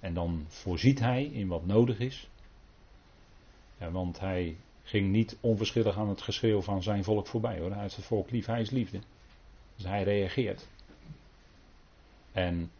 En 0.00 0.14
dan 0.14 0.44
voorziet 0.48 0.98
hij 0.98 1.24
in 1.24 1.48
wat 1.48 1.66
nodig 1.66 1.98
is. 1.98 2.28
Ja, 3.78 3.90
want 3.90 4.20
hij 4.20 4.56
ging 4.82 5.10
niet 5.10 5.36
onverschillig 5.40 5.96
aan 5.96 6.08
het 6.08 6.22
geschreeuw 6.22 6.60
van 6.60 6.82
zijn 6.82 7.04
volk 7.04 7.26
voorbij 7.26 7.58
hoor. 7.58 7.70
Hij 7.70 7.82
heeft 7.82 7.96
het 7.96 8.04
volk 8.04 8.30
lief, 8.30 8.46
hij 8.46 8.60
is 8.60 8.70
liefde. 8.70 9.00
Dus 9.76 9.84
hij 9.84 10.02
reageert. 10.02 10.66
En 12.32 12.70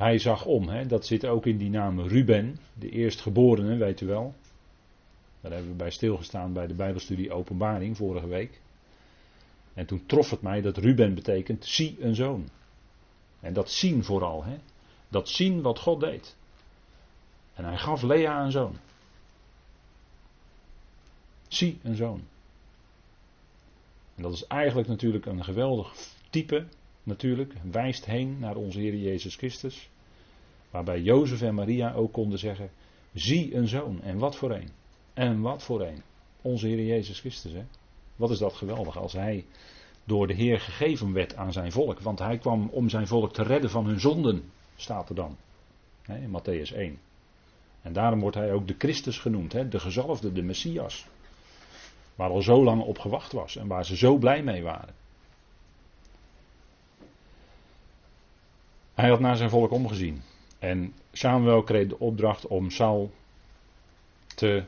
hij 0.00 0.18
zag 0.18 0.44
om, 0.44 0.68
hè? 0.68 0.86
dat 0.86 1.06
zit 1.06 1.26
ook 1.26 1.46
in 1.46 1.56
die 1.56 1.70
naam 1.70 2.00
Ruben, 2.00 2.58
de 2.74 2.90
eerstgeborene, 2.90 3.76
weet 3.76 4.00
u 4.00 4.06
wel. 4.06 4.34
Daar 5.40 5.52
hebben 5.52 5.70
we 5.70 5.76
bij 5.76 5.90
stilgestaan 5.90 6.52
bij 6.52 6.66
de 6.66 6.74
Bijbelstudie 6.74 7.32
Openbaring 7.32 7.96
vorige 7.96 8.26
week. 8.26 8.60
En 9.74 9.86
toen 9.86 10.06
trof 10.06 10.30
het 10.30 10.42
mij 10.42 10.60
dat 10.60 10.76
Ruben 10.76 11.14
betekent 11.14 11.64
zie 11.64 11.96
een 12.00 12.14
zoon. 12.14 12.48
En 13.40 13.52
dat 13.52 13.70
zien 13.70 14.04
vooral, 14.04 14.44
hè? 14.44 14.56
dat 15.08 15.28
zien 15.28 15.62
wat 15.62 15.78
God 15.78 16.00
deed. 16.00 16.36
En 17.54 17.64
hij 17.64 17.76
gaf 17.76 18.02
Lea 18.02 18.44
een 18.44 18.50
zoon. 18.50 18.76
Zie 21.48 21.78
een 21.82 21.96
zoon. 21.96 22.22
En 24.14 24.22
dat 24.22 24.32
is 24.32 24.46
eigenlijk 24.46 24.88
natuurlijk 24.88 25.26
een 25.26 25.44
geweldig 25.44 25.94
type, 26.30 26.66
natuurlijk, 27.02 27.54
wijst 27.70 28.04
heen 28.04 28.38
naar 28.38 28.56
onze 28.56 28.78
Heer 28.78 28.96
Jezus 28.96 29.36
Christus. 29.36 29.89
Waarbij 30.70 31.00
Jozef 31.00 31.42
en 31.42 31.54
Maria 31.54 31.92
ook 31.92 32.12
konden 32.12 32.38
zeggen: 32.38 32.70
Zie 33.12 33.54
een 33.54 33.68
zoon. 33.68 34.02
En 34.02 34.18
wat 34.18 34.36
voor 34.36 34.50
een. 34.50 34.68
En 35.14 35.40
wat 35.40 35.62
voor 35.62 35.80
een. 35.80 36.02
Onze 36.42 36.66
Heer 36.66 36.84
Jezus 36.84 37.20
Christus. 37.20 37.52
Hè? 37.52 37.64
Wat 38.16 38.30
is 38.30 38.38
dat 38.38 38.52
geweldig 38.52 38.98
als 38.98 39.12
hij 39.12 39.44
door 40.04 40.26
de 40.26 40.34
Heer 40.34 40.60
gegeven 40.60 41.12
werd 41.12 41.36
aan 41.36 41.52
zijn 41.52 41.72
volk. 41.72 42.00
Want 42.00 42.18
hij 42.18 42.38
kwam 42.38 42.68
om 42.68 42.88
zijn 42.88 43.06
volk 43.06 43.32
te 43.32 43.42
redden 43.42 43.70
van 43.70 43.86
hun 43.86 44.00
zonden, 44.00 44.50
staat 44.76 45.08
er 45.08 45.14
dan. 45.14 45.36
Hè, 46.02 46.16
in 46.16 46.30
Matthäus 46.38 46.76
1. 46.76 46.98
En 47.82 47.92
daarom 47.92 48.20
wordt 48.20 48.36
hij 48.36 48.52
ook 48.52 48.68
de 48.68 48.74
Christus 48.78 49.18
genoemd, 49.18 49.52
hè, 49.52 49.68
de 49.68 49.80
gezalfde, 49.80 50.32
de 50.32 50.42
Messias. 50.42 51.06
Waar 52.14 52.30
al 52.30 52.42
zo 52.42 52.64
lang 52.64 52.82
op 52.82 52.98
gewacht 52.98 53.32
was 53.32 53.56
en 53.56 53.66
waar 53.66 53.84
ze 53.84 53.96
zo 53.96 54.16
blij 54.16 54.42
mee 54.42 54.62
waren. 54.62 54.94
Hij 58.94 59.08
had 59.08 59.20
naar 59.20 59.36
zijn 59.36 59.50
volk 59.50 59.70
omgezien. 59.70 60.22
En 60.60 60.94
Samuel 61.12 61.62
kreeg 61.62 61.88
de 61.88 61.98
opdracht 61.98 62.46
om 62.46 62.70
Saul 62.70 63.10
te 64.34 64.62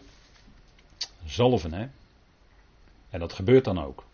zalven. 1.25 1.73
Hè? 1.73 1.87
En 3.11 3.21
dat 3.21 3.33
gebeurt 3.33 3.65
dan 3.65 3.83
ook. 3.83 4.05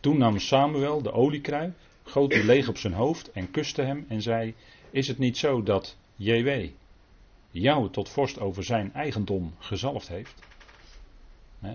Toen 0.00 0.18
nam 0.18 0.38
Samuel 0.38 1.02
de 1.02 1.12
oliekruik, 1.12 1.72
goot 2.02 2.30
die 2.30 2.44
leeg 2.44 2.68
op 2.68 2.78
zijn 2.78 2.92
hoofd 2.92 3.32
en 3.32 3.50
kuste 3.50 3.82
hem 3.82 4.04
en 4.08 4.22
zei: 4.22 4.54
Is 4.90 5.08
het 5.08 5.18
niet 5.18 5.38
zo 5.38 5.62
dat 5.62 5.96
JW 6.16 6.68
jou 7.50 7.90
tot 7.90 8.08
vorst 8.08 8.38
over 8.38 8.64
zijn 8.64 8.92
eigendom 8.92 9.54
gezalfd 9.58 10.08
heeft? 10.08 10.34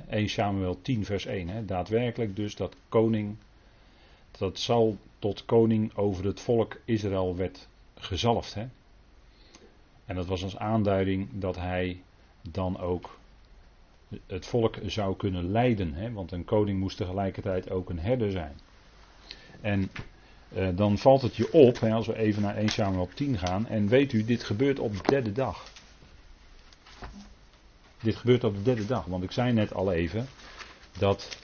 1 0.09 0.29
Samuel 0.29 0.81
10, 0.81 1.05
vers 1.05 1.25
1. 1.25 1.47
Hè? 1.47 1.65
Daadwerkelijk 1.65 2.35
dus 2.35 2.55
dat 2.55 2.75
koning, 2.89 3.35
dat 4.37 4.59
Saul 4.59 4.97
tot 5.19 5.45
koning 5.45 5.95
over 5.95 6.25
het 6.25 6.39
volk 6.39 6.77
Israël 6.85 7.35
werd 7.35 7.67
gezalfd. 7.95 8.53
Hè? 8.53 8.67
En 10.05 10.15
dat 10.15 10.25
was 10.25 10.43
als 10.43 10.57
aanduiding 10.57 11.27
dat 11.31 11.55
hij 11.55 12.01
dan 12.41 12.79
ook 12.79 13.17
het 14.27 14.45
volk 14.45 14.77
zou 14.85 15.15
kunnen 15.15 15.51
leiden. 15.51 15.93
Hè? 15.93 16.11
Want 16.11 16.31
een 16.31 16.45
koning 16.45 16.79
moest 16.79 16.97
tegelijkertijd 16.97 17.69
ook 17.69 17.89
een 17.89 17.99
herder 17.99 18.31
zijn. 18.31 18.59
En 19.61 19.91
eh, 20.49 20.67
dan 20.75 20.97
valt 20.97 21.21
het 21.21 21.35
je 21.35 21.53
op, 21.53 21.79
hè, 21.79 21.91
als 21.91 22.07
we 22.07 22.17
even 22.17 22.41
naar 22.41 22.55
1 22.55 22.69
Samuel 22.69 23.09
10 23.13 23.37
gaan. 23.37 23.67
En 23.67 23.87
weet 23.87 24.13
u, 24.13 24.25
dit 24.25 24.43
gebeurt 24.43 24.79
op 24.79 24.93
de 24.93 25.03
derde 25.03 25.31
dag. 25.31 25.63
Dit 28.01 28.15
gebeurt 28.15 28.43
op 28.43 28.55
de 28.55 28.61
derde 28.61 28.85
dag. 28.85 29.05
Want 29.05 29.23
ik 29.23 29.31
zei 29.31 29.53
net 29.53 29.73
al 29.73 29.91
even 29.91 30.27
dat 30.97 31.37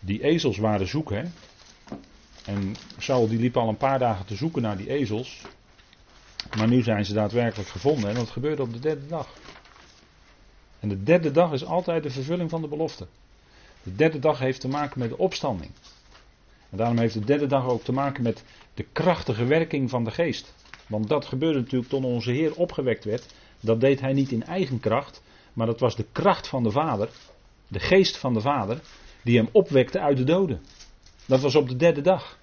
die 0.00 0.22
ezels 0.22 0.58
waren 0.58 0.88
zoeken. 0.88 1.16
Hè? 1.16 1.24
En 2.44 2.74
Saul 2.98 3.28
die 3.28 3.38
liep 3.38 3.56
al 3.56 3.68
een 3.68 3.76
paar 3.76 3.98
dagen 3.98 4.26
te 4.26 4.34
zoeken 4.34 4.62
naar 4.62 4.76
die 4.76 4.90
ezels. 4.90 5.42
Maar 6.56 6.68
nu 6.68 6.82
zijn 6.82 7.04
ze 7.04 7.12
daadwerkelijk 7.14 7.68
gevonden. 7.68 8.08
En 8.08 8.14
dat 8.14 8.30
gebeurde 8.30 8.62
op 8.62 8.72
de 8.72 8.78
derde 8.78 9.06
dag. 9.06 9.28
En 10.80 10.88
de 10.88 11.02
derde 11.02 11.30
dag 11.30 11.52
is 11.52 11.64
altijd 11.64 12.02
de 12.02 12.10
vervulling 12.10 12.50
van 12.50 12.60
de 12.60 12.68
belofte. 12.68 13.06
De 13.82 13.94
derde 13.94 14.18
dag 14.18 14.38
heeft 14.38 14.60
te 14.60 14.68
maken 14.68 14.98
met 14.98 15.08
de 15.08 15.18
opstanding. 15.18 15.70
En 16.70 16.76
daarom 16.76 16.98
heeft 16.98 17.14
de 17.14 17.24
derde 17.24 17.46
dag 17.46 17.66
ook 17.66 17.82
te 17.82 17.92
maken 17.92 18.22
met 18.22 18.44
de 18.74 18.86
krachtige 18.92 19.44
werking 19.44 19.90
van 19.90 20.04
de 20.04 20.10
geest. 20.10 20.54
Want 20.86 21.08
dat 21.08 21.24
gebeurde 21.24 21.58
natuurlijk 21.58 21.90
toen 21.90 22.04
onze 22.04 22.30
Heer 22.30 22.54
opgewekt 22.54 23.04
werd. 23.04 23.34
Dat 23.60 23.80
deed 23.80 24.00
hij 24.00 24.12
niet 24.12 24.30
in 24.30 24.44
eigen 24.44 24.80
kracht, 24.80 25.22
maar 25.52 25.66
dat 25.66 25.80
was 25.80 25.96
de 25.96 26.06
kracht 26.12 26.48
van 26.48 26.62
de 26.62 26.70
Vader, 26.70 27.08
de 27.68 27.80
geest 27.80 28.16
van 28.16 28.34
de 28.34 28.40
Vader, 28.40 28.80
die 29.22 29.36
hem 29.36 29.48
opwekte 29.52 30.00
uit 30.00 30.16
de 30.16 30.24
doden. 30.24 30.60
Dat 31.26 31.40
was 31.40 31.54
op 31.54 31.68
de 31.68 31.76
derde 31.76 32.00
dag. 32.00 32.38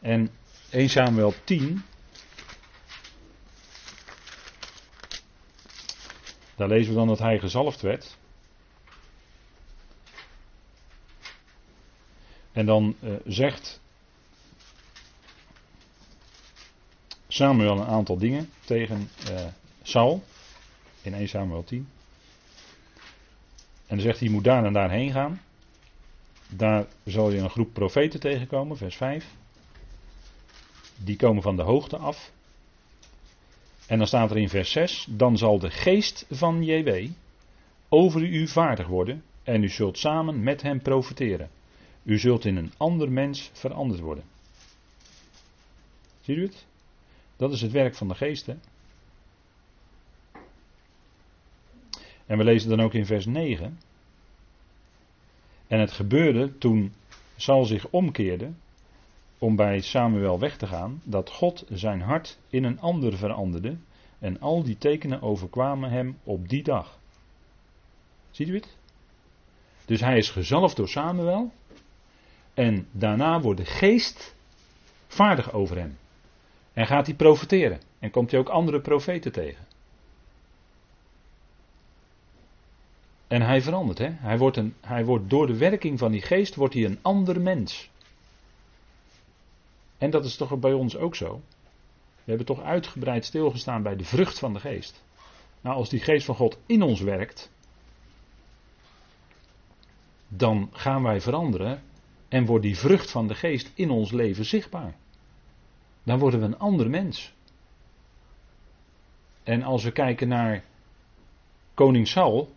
En 0.00 0.30
1 0.70 0.88
Samuel 0.88 1.34
10. 1.44 1.84
Daar 6.56 6.68
lezen 6.68 6.92
we 6.92 6.98
dan 6.98 7.06
dat 7.06 7.18
hij 7.18 7.38
gezalfd 7.38 7.80
werd. 7.80 8.16
En 12.52 12.66
dan 12.66 12.96
uh, 13.00 13.14
zegt 13.24 13.80
Samuel 17.28 17.78
een 17.78 17.86
aantal 17.86 18.18
dingen 18.18 18.50
tegen 18.64 19.10
uh, 19.30 19.44
Saul. 19.82 20.24
In 21.02 21.14
1 21.14 21.28
Samuel 21.28 21.64
10. 21.64 21.88
En 23.86 23.96
dan 23.96 24.00
zegt 24.00 24.18
hij, 24.18 24.28
je 24.28 24.34
moet 24.34 24.44
daar 24.44 24.64
en 24.64 24.72
daarheen 24.72 25.12
gaan. 25.12 25.40
Daar 26.48 26.86
zal 27.04 27.30
je 27.30 27.38
een 27.38 27.50
groep 27.50 27.72
profeten 27.72 28.20
tegenkomen, 28.20 28.76
vers 28.76 28.96
5. 28.96 29.26
Die 31.04 31.16
komen 31.16 31.42
van 31.42 31.56
de 31.56 31.62
hoogte 31.62 31.96
af. 31.96 32.32
En 33.86 33.98
dan 33.98 34.06
staat 34.06 34.30
er 34.30 34.36
in 34.36 34.48
vers 34.48 34.70
6: 34.70 35.06
Dan 35.10 35.38
zal 35.38 35.58
de 35.58 35.70
geest 35.70 36.26
van 36.30 36.64
JW 36.64 37.08
over 37.88 38.22
u 38.22 38.48
vaardig 38.48 38.86
worden. 38.86 39.22
En 39.42 39.62
u 39.62 39.68
zult 39.68 39.98
samen 39.98 40.42
met 40.42 40.62
hem 40.62 40.82
profiteren. 40.82 41.50
U 42.02 42.18
zult 42.18 42.44
in 42.44 42.56
een 42.56 42.72
ander 42.76 43.12
mens 43.12 43.50
veranderd 43.52 44.00
worden. 44.00 44.24
Ziet 46.20 46.36
u 46.36 46.42
het? 46.42 46.66
Dat 47.36 47.52
is 47.52 47.60
het 47.60 47.72
werk 47.72 47.94
van 47.94 48.08
de 48.08 48.14
geest. 48.14 48.46
Hè? 48.46 48.54
En 52.26 52.38
we 52.38 52.44
lezen 52.44 52.68
dan 52.68 52.80
ook 52.80 52.94
in 52.94 53.06
vers 53.06 53.26
9. 53.26 53.78
En 55.66 55.80
het 55.80 55.92
gebeurde 55.92 56.58
toen 56.58 56.92
Saul 57.36 57.64
zich 57.64 57.88
omkeerde 57.88 58.52
om 59.38 59.56
bij 59.56 59.80
Samuel 59.80 60.38
weg 60.38 60.56
te 60.56 60.66
gaan, 60.66 61.00
dat 61.04 61.30
God 61.30 61.64
zijn 61.68 62.00
hart 62.00 62.38
in 62.48 62.64
een 62.64 62.80
ander 62.80 63.16
veranderde 63.16 63.76
en 64.18 64.40
al 64.40 64.62
die 64.62 64.78
tekenen 64.78 65.22
overkwamen 65.22 65.90
hem 65.90 66.18
op 66.22 66.48
die 66.48 66.62
dag. 66.62 66.98
Ziet 68.30 68.48
u 68.48 68.54
het? 68.54 68.76
Dus 69.84 70.00
hij 70.00 70.16
is 70.16 70.30
gezalfd 70.30 70.76
door 70.76 70.88
Samuel 70.88 71.52
en 72.54 72.88
daarna 72.92 73.40
wordt 73.40 73.60
de 73.60 73.66
geest 73.66 74.34
vaardig 75.06 75.52
over 75.52 75.78
hem. 75.78 75.98
En 76.72 76.86
gaat 76.86 77.06
hij 77.06 77.14
profeteren 77.14 77.80
en 77.98 78.10
komt 78.10 78.30
hij 78.30 78.40
ook 78.40 78.48
andere 78.48 78.80
profeten 78.80 79.32
tegen. 79.32 79.64
En 83.26 83.42
hij 83.42 83.62
verandert, 83.62 83.98
hè? 83.98 84.08
Hij 84.10 84.38
wordt, 84.38 84.56
een, 84.56 84.74
hij 84.80 85.04
wordt 85.04 85.30
door 85.30 85.46
de 85.46 85.56
werking 85.56 85.98
van 85.98 86.12
die 86.12 86.22
geest 86.22 86.54
wordt 86.54 86.74
hij 86.74 86.84
een 86.84 86.98
ander 87.02 87.40
mens. 87.40 87.90
En 89.98 90.10
dat 90.10 90.24
is 90.24 90.36
toch 90.36 90.58
bij 90.58 90.72
ons 90.72 90.96
ook 90.96 91.14
zo. 91.14 91.42
We 92.14 92.32
hebben 92.32 92.46
toch 92.46 92.62
uitgebreid 92.62 93.24
stilgestaan 93.24 93.82
bij 93.82 93.96
de 93.96 94.04
vrucht 94.04 94.38
van 94.38 94.52
de 94.52 94.60
geest. 94.60 95.04
Nou, 95.60 95.76
als 95.76 95.88
die 95.88 96.00
geest 96.00 96.26
van 96.26 96.34
God 96.34 96.58
in 96.66 96.82
ons 96.82 97.00
werkt, 97.00 97.50
dan 100.28 100.70
gaan 100.72 101.02
wij 101.02 101.20
veranderen 101.20 101.82
en 102.28 102.46
wordt 102.46 102.64
die 102.64 102.78
vrucht 102.78 103.10
van 103.10 103.26
de 103.26 103.34
geest 103.34 103.70
in 103.74 103.90
ons 103.90 104.10
leven 104.10 104.44
zichtbaar. 104.44 104.94
Dan 106.02 106.18
worden 106.18 106.40
we 106.40 106.46
een 106.46 106.58
ander 106.58 106.90
mens. 106.90 107.34
En 109.42 109.62
als 109.62 109.84
we 109.84 109.92
kijken 109.92 110.28
naar 110.28 110.64
koning 111.74 112.08
Saul 112.08 112.54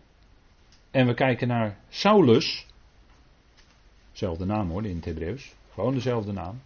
en 0.90 1.06
we 1.06 1.14
kijken 1.14 1.48
naar 1.48 1.78
Saulus, 1.88 2.66
dezelfde 4.10 4.44
naam 4.44 4.70
hoor 4.70 4.84
in 4.84 4.96
het 4.96 5.04
Hebreeuws, 5.04 5.54
gewoon 5.72 5.94
dezelfde 5.94 6.32
naam, 6.32 6.60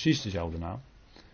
precies 0.00 0.22
dezelfde 0.22 0.58
naam. 0.58 0.80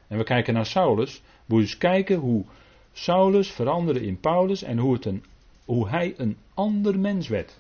En 0.09 0.19
we 0.19 0.25
kijken 0.25 0.55
naar 0.55 0.67
Saulus, 0.67 1.23
je 1.47 1.55
eens 1.55 1.79
kijken 1.79 2.17
hoe 2.17 2.45
Saulus 2.93 3.51
veranderde 3.51 4.07
in 4.07 4.21
Paulus 4.21 4.63
en 4.63 4.79
hoe, 4.79 4.93
het 4.95 5.05
een, 5.05 5.25
hoe 5.65 5.89
hij 5.89 6.15
een 6.17 6.37
ander 6.55 6.99
mens 6.99 7.29
werd. 7.29 7.59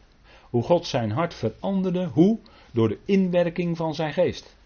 Hoe 0.50 0.62
God 0.62 0.86
zijn 0.86 1.10
hart 1.10 1.34
veranderde, 1.34 2.06
hoe? 2.06 2.38
Door 2.70 2.88
de 2.88 2.98
inwerking 3.04 3.76
van 3.76 3.94
zijn 3.94 4.12
geest. 4.12 4.56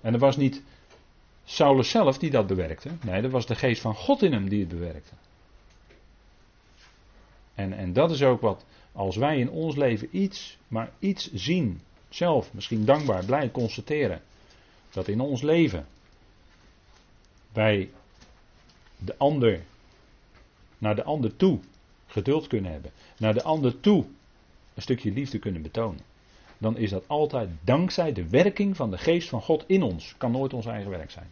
En 0.00 0.12
het 0.12 0.20
was 0.20 0.36
niet 0.36 0.62
Saulus 1.44 1.90
zelf 1.90 2.18
die 2.18 2.30
dat 2.30 2.46
bewerkte. 2.46 2.90
Nee, 3.04 3.22
dat 3.22 3.30
was 3.30 3.46
de 3.46 3.54
geest 3.54 3.80
van 3.80 3.94
God 3.94 4.22
in 4.22 4.32
hem 4.32 4.48
die 4.48 4.60
het 4.60 4.68
bewerkte. 4.68 5.12
En, 7.54 7.72
en 7.72 7.92
dat 7.92 8.10
is 8.10 8.22
ook 8.22 8.40
wat, 8.40 8.64
als 8.92 9.16
wij 9.16 9.38
in 9.38 9.50
ons 9.50 9.76
leven 9.76 10.08
iets, 10.10 10.58
maar 10.68 10.90
iets 10.98 11.32
zien, 11.32 11.80
zelf 12.08 12.54
misschien 12.54 12.84
dankbaar, 12.84 13.24
blij 13.24 13.50
constateren, 13.50 14.22
dat 14.90 15.08
in 15.08 15.20
ons 15.20 15.42
leven 15.42 15.86
wij 17.52 17.90
de 18.98 19.14
ander, 19.16 19.60
naar 20.78 20.94
de 20.94 21.04
ander 21.04 21.36
toe 21.36 21.60
geduld 22.06 22.46
kunnen 22.46 22.72
hebben, 22.72 22.90
naar 23.18 23.34
de 23.34 23.42
ander 23.42 23.80
toe 23.80 24.04
een 24.74 24.82
stukje 24.82 25.12
liefde 25.12 25.38
kunnen 25.38 25.62
betonen, 25.62 26.00
dan 26.58 26.76
is 26.76 26.90
dat 26.90 27.08
altijd 27.08 27.48
dankzij 27.60 28.12
de 28.12 28.28
werking 28.28 28.76
van 28.76 28.90
de 28.90 28.98
geest 28.98 29.28
van 29.28 29.42
God 29.42 29.64
in 29.66 29.82
ons. 29.82 30.14
Kan 30.18 30.30
nooit 30.30 30.54
ons 30.54 30.66
eigen 30.66 30.90
werk 30.90 31.10
zijn. 31.10 31.28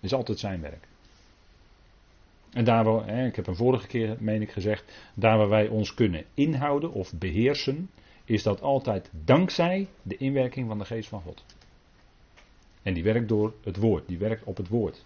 Is 0.00 0.12
altijd 0.12 0.38
zijn 0.38 0.60
werk. 0.60 0.88
En 2.50 2.64
daar 2.64 2.84
waar, 2.84 3.26
ik 3.26 3.36
heb 3.36 3.46
een 3.46 3.56
vorige 3.56 3.86
keer, 3.86 4.16
meen 4.20 4.42
ik 4.42 4.50
gezegd, 4.50 4.92
daar 5.14 5.38
waar 5.38 5.48
wij 5.48 5.68
ons 5.68 5.94
kunnen 5.94 6.24
inhouden 6.34 6.92
of 6.92 7.12
beheersen, 7.14 7.90
is 8.24 8.42
dat 8.42 8.60
altijd 8.60 9.10
dankzij 9.24 9.88
de 10.02 10.16
inwerking 10.16 10.68
van 10.68 10.78
de 10.78 10.84
geest 10.84 11.08
van 11.08 11.20
God. 11.20 11.44
En 12.86 12.94
die 12.94 13.02
werkt 13.02 13.28
door 13.28 13.54
het 13.64 13.76
woord, 13.76 14.08
die 14.08 14.18
werkt 14.18 14.44
op 14.44 14.56
het 14.56 14.68
woord. 14.68 15.04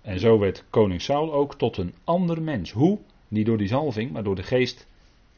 En 0.00 0.20
zo 0.20 0.38
werd 0.38 0.64
koning 0.70 1.02
Saul 1.02 1.32
ook 1.32 1.54
tot 1.54 1.76
een 1.76 1.94
ander 2.04 2.42
mens. 2.42 2.70
Hoe? 2.70 2.98
Niet 3.28 3.46
door 3.46 3.58
die 3.58 3.68
zalving, 3.68 4.10
maar 4.10 4.22
door 4.22 4.34
de 4.34 4.42
geest 4.42 4.86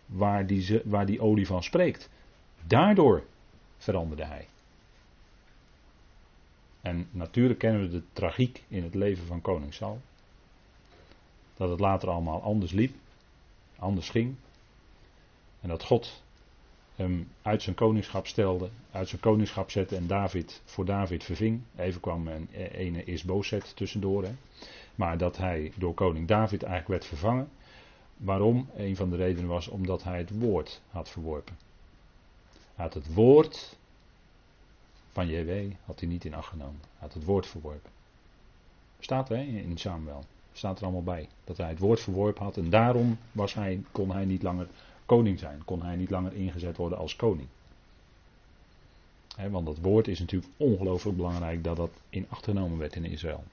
waar 0.06 0.46
die, 0.46 0.80
waar 0.84 1.06
die 1.06 1.20
olie 1.20 1.46
van 1.46 1.62
spreekt. 1.62 2.10
Daardoor 2.66 3.24
veranderde 3.76 4.24
hij. 4.24 4.46
En 6.80 7.08
natuurlijk 7.10 7.58
kennen 7.58 7.80
we 7.80 7.88
de 7.88 8.02
tragiek 8.12 8.62
in 8.68 8.82
het 8.82 8.94
leven 8.94 9.26
van 9.26 9.40
koning 9.40 9.74
Saul. 9.74 10.00
Dat 11.56 11.70
het 11.70 11.80
later 11.80 12.08
allemaal 12.08 12.42
anders 12.42 12.72
liep, 12.72 12.94
anders 13.78 14.10
ging. 14.10 14.34
En 15.60 15.68
dat 15.68 15.82
God 15.82 16.22
hem 16.96 17.28
uit 17.42 17.62
zijn 17.62 17.74
koningschap 17.74 18.26
stelde, 18.26 18.68
uit 18.90 19.08
zijn 19.08 19.20
koningschap 19.20 19.70
zette 19.70 19.96
en 19.96 20.06
David 20.06 20.62
voor 20.64 20.84
David 20.84 21.24
verving. 21.24 21.60
Even 21.76 22.00
kwam 22.00 22.28
een 22.28 22.48
ene 22.52 23.04
Isbozet 23.04 23.76
tussendoor. 23.76 24.22
Hè. 24.22 24.32
Maar 24.94 25.18
dat 25.18 25.36
hij 25.36 25.72
door 25.76 25.94
koning 25.94 26.28
David 26.28 26.62
eigenlijk 26.62 26.88
werd 26.88 27.04
vervangen. 27.04 27.48
Waarom? 28.16 28.68
Een 28.76 28.96
van 28.96 29.10
de 29.10 29.16
redenen 29.16 29.48
was 29.48 29.68
omdat 29.68 30.02
hij 30.02 30.18
het 30.18 30.38
woord 30.38 30.80
had 30.90 31.10
verworpen. 31.10 31.56
Hij 32.74 32.84
had 32.84 32.94
het 32.94 33.14
woord 33.14 33.76
van 35.12 35.28
JW 35.28 35.72
had 35.84 36.00
hij 36.00 36.08
niet 36.08 36.24
in 36.24 36.34
acht 36.34 36.48
genomen. 36.48 36.80
Hij 36.80 36.98
had 36.98 37.14
het 37.14 37.24
woord 37.24 37.46
verworpen. 37.46 37.90
Staat 38.98 39.30
er 39.30 39.38
in 39.38 39.78
Samuel. 39.78 40.24
Staat 40.52 40.78
er 40.78 40.84
allemaal 40.84 41.02
bij. 41.02 41.28
Dat 41.44 41.56
hij 41.56 41.68
het 41.68 41.78
woord 41.78 42.00
verworpen 42.00 42.42
had 42.42 42.56
en 42.56 42.70
daarom 42.70 43.18
was 43.32 43.54
hij, 43.54 43.82
kon 43.92 44.10
hij 44.10 44.24
niet 44.24 44.42
langer 44.42 44.68
koning 45.06 45.38
zijn. 45.38 45.64
Kon 45.64 45.82
hij 45.82 45.96
niet 45.96 46.10
langer 46.10 46.32
ingezet 46.32 46.76
worden 46.76 46.98
als 46.98 47.16
koning. 47.16 47.48
want 49.50 49.66
dat 49.66 49.78
woord 49.78 50.08
is 50.08 50.18
natuurlijk 50.18 50.52
ongelooflijk 50.56 51.16
belangrijk 51.16 51.64
dat 51.64 51.76
dat 51.76 51.90
in 52.08 52.26
acht 52.28 52.44
genomen 52.44 52.78
werd 52.78 52.96
in 52.96 53.04
Israël. 53.04 53.44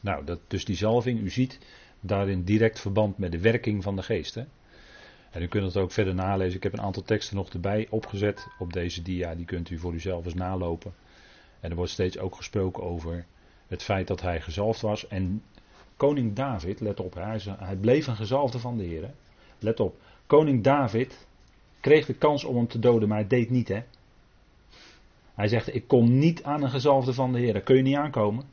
Nou, 0.00 0.24
dat, 0.24 0.38
dus 0.46 0.64
die 0.64 0.76
zalving, 0.76 1.20
u 1.20 1.30
ziet 1.30 1.58
daarin 2.00 2.44
direct 2.44 2.80
verband 2.80 3.18
met 3.18 3.32
de 3.32 3.40
werking 3.40 3.82
van 3.82 3.96
de 3.96 4.02
geest. 4.02 4.34
Hè? 4.34 4.44
En 5.30 5.42
u 5.42 5.46
kunt 5.46 5.64
het 5.64 5.76
ook 5.76 5.92
verder 5.92 6.14
nalezen. 6.14 6.56
Ik 6.56 6.62
heb 6.62 6.72
een 6.72 6.80
aantal 6.80 7.02
teksten 7.02 7.36
nog 7.36 7.48
erbij 7.48 7.86
opgezet 7.90 8.46
op 8.58 8.72
deze 8.72 9.02
dia. 9.02 9.34
Die 9.34 9.44
kunt 9.44 9.70
u 9.70 9.78
voor 9.78 9.94
uzelf 9.94 10.24
eens 10.24 10.34
nalopen. 10.34 10.94
En 11.60 11.70
er 11.70 11.76
wordt 11.76 11.92
steeds 11.92 12.18
ook 12.18 12.36
gesproken 12.36 12.82
over 12.82 13.26
het 13.66 13.82
feit 13.82 14.06
dat 14.06 14.20
hij 14.20 14.40
gezalfd 14.40 14.80
was. 14.80 15.08
En 15.08 15.42
koning 15.96 16.34
David, 16.34 16.80
let 16.80 17.00
op, 17.00 17.14
hij, 17.14 17.40
hij 17.58 17.76
bleef 17.76 18.06
een 18.06 18.16
gezalfde 18.16 18.58
van 18.58 18.76
de 18.76 18.84
Heer. 18.84 19.10
Let 19.58 19.80
op, 19.80 20.00
koning 20.26 20.62
David 20.62 21.26
kreeg 21.80 22.06
de 22.06 22.14
kans 22.14 22.44
om 22.44 22.56
hem 22.56 22.68
te 22.68 22.78
doden, 22.78 23.08
maar 23.08 23.18
hij 23.18 23.26
deed 23.26 23.50
niet. 23.50 23.68
Hè? 23.68 23.82
Hij 25.34 25.48
zegt, 25.48 25.74
ik 25.74 25.88
kom 25.88 26.18
niet 26.18 26.42
aan 26.42 26.62
een 26.62 26.70
gezalfde 26.70 27.12
van 27.14 27.32
de 27.32 27.38
Heer. 27.38 27.52
Daar 27.52 27.62
kun 27.62 27.76
je 27.76 27.82
niet 27.82 27.96
aankomen. 27.96 28.44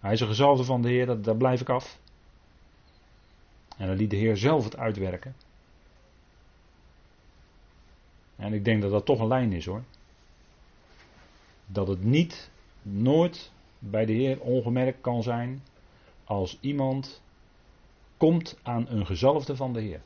Hij 0.00 0.12
is 0.12 0.20
een 0.20 0.26
gezalfde 0.26 0.64
van 0.64 0.82
de 0.82 0.88
Heer, 0.88 1.22
daar 1.22 1.36
blijf 1.36 1.60
ik 1.60 1.68
af. 1.68 1.98
En 3.76 3.86
dan 3.86 3.96
liet 3.96 4.10
de 4.10 4.16
Heer 4.16 4.36
zelf 4.36 4.64
het 4.64 4.76
uitwerken. 4.76 5.36
En 8.36 8.52
ik 8.52 8.64
denk 8.64 8.82
dat 8.82 8.90
dat 8.90 9.04
toch 9.04 9.20
een 9.20 9.26
lijn 9.26 9.52
is 9.52 9.66
hoor. 9.66 9.82
Dat 11.66 11.88
het 11.88 12.04
niet, 12.04 12.50
nooit 12.82 13.52
bij 13.78 14.04
de 14.04 14.12
Heer 14.12 14.40
ongemerkt 14.40 15.00
kan 15.00 15.22
zijn 15.22 15.62
als 16.24 16.58
iemand 16.60 17.22
komt 18.16 18.58
aan 18.62 18.88
een 18.88 19.06
gezalfde 19.06 19.56
van 19.56 19.72
de 19.72 19.80
Heer. 19.80 20.00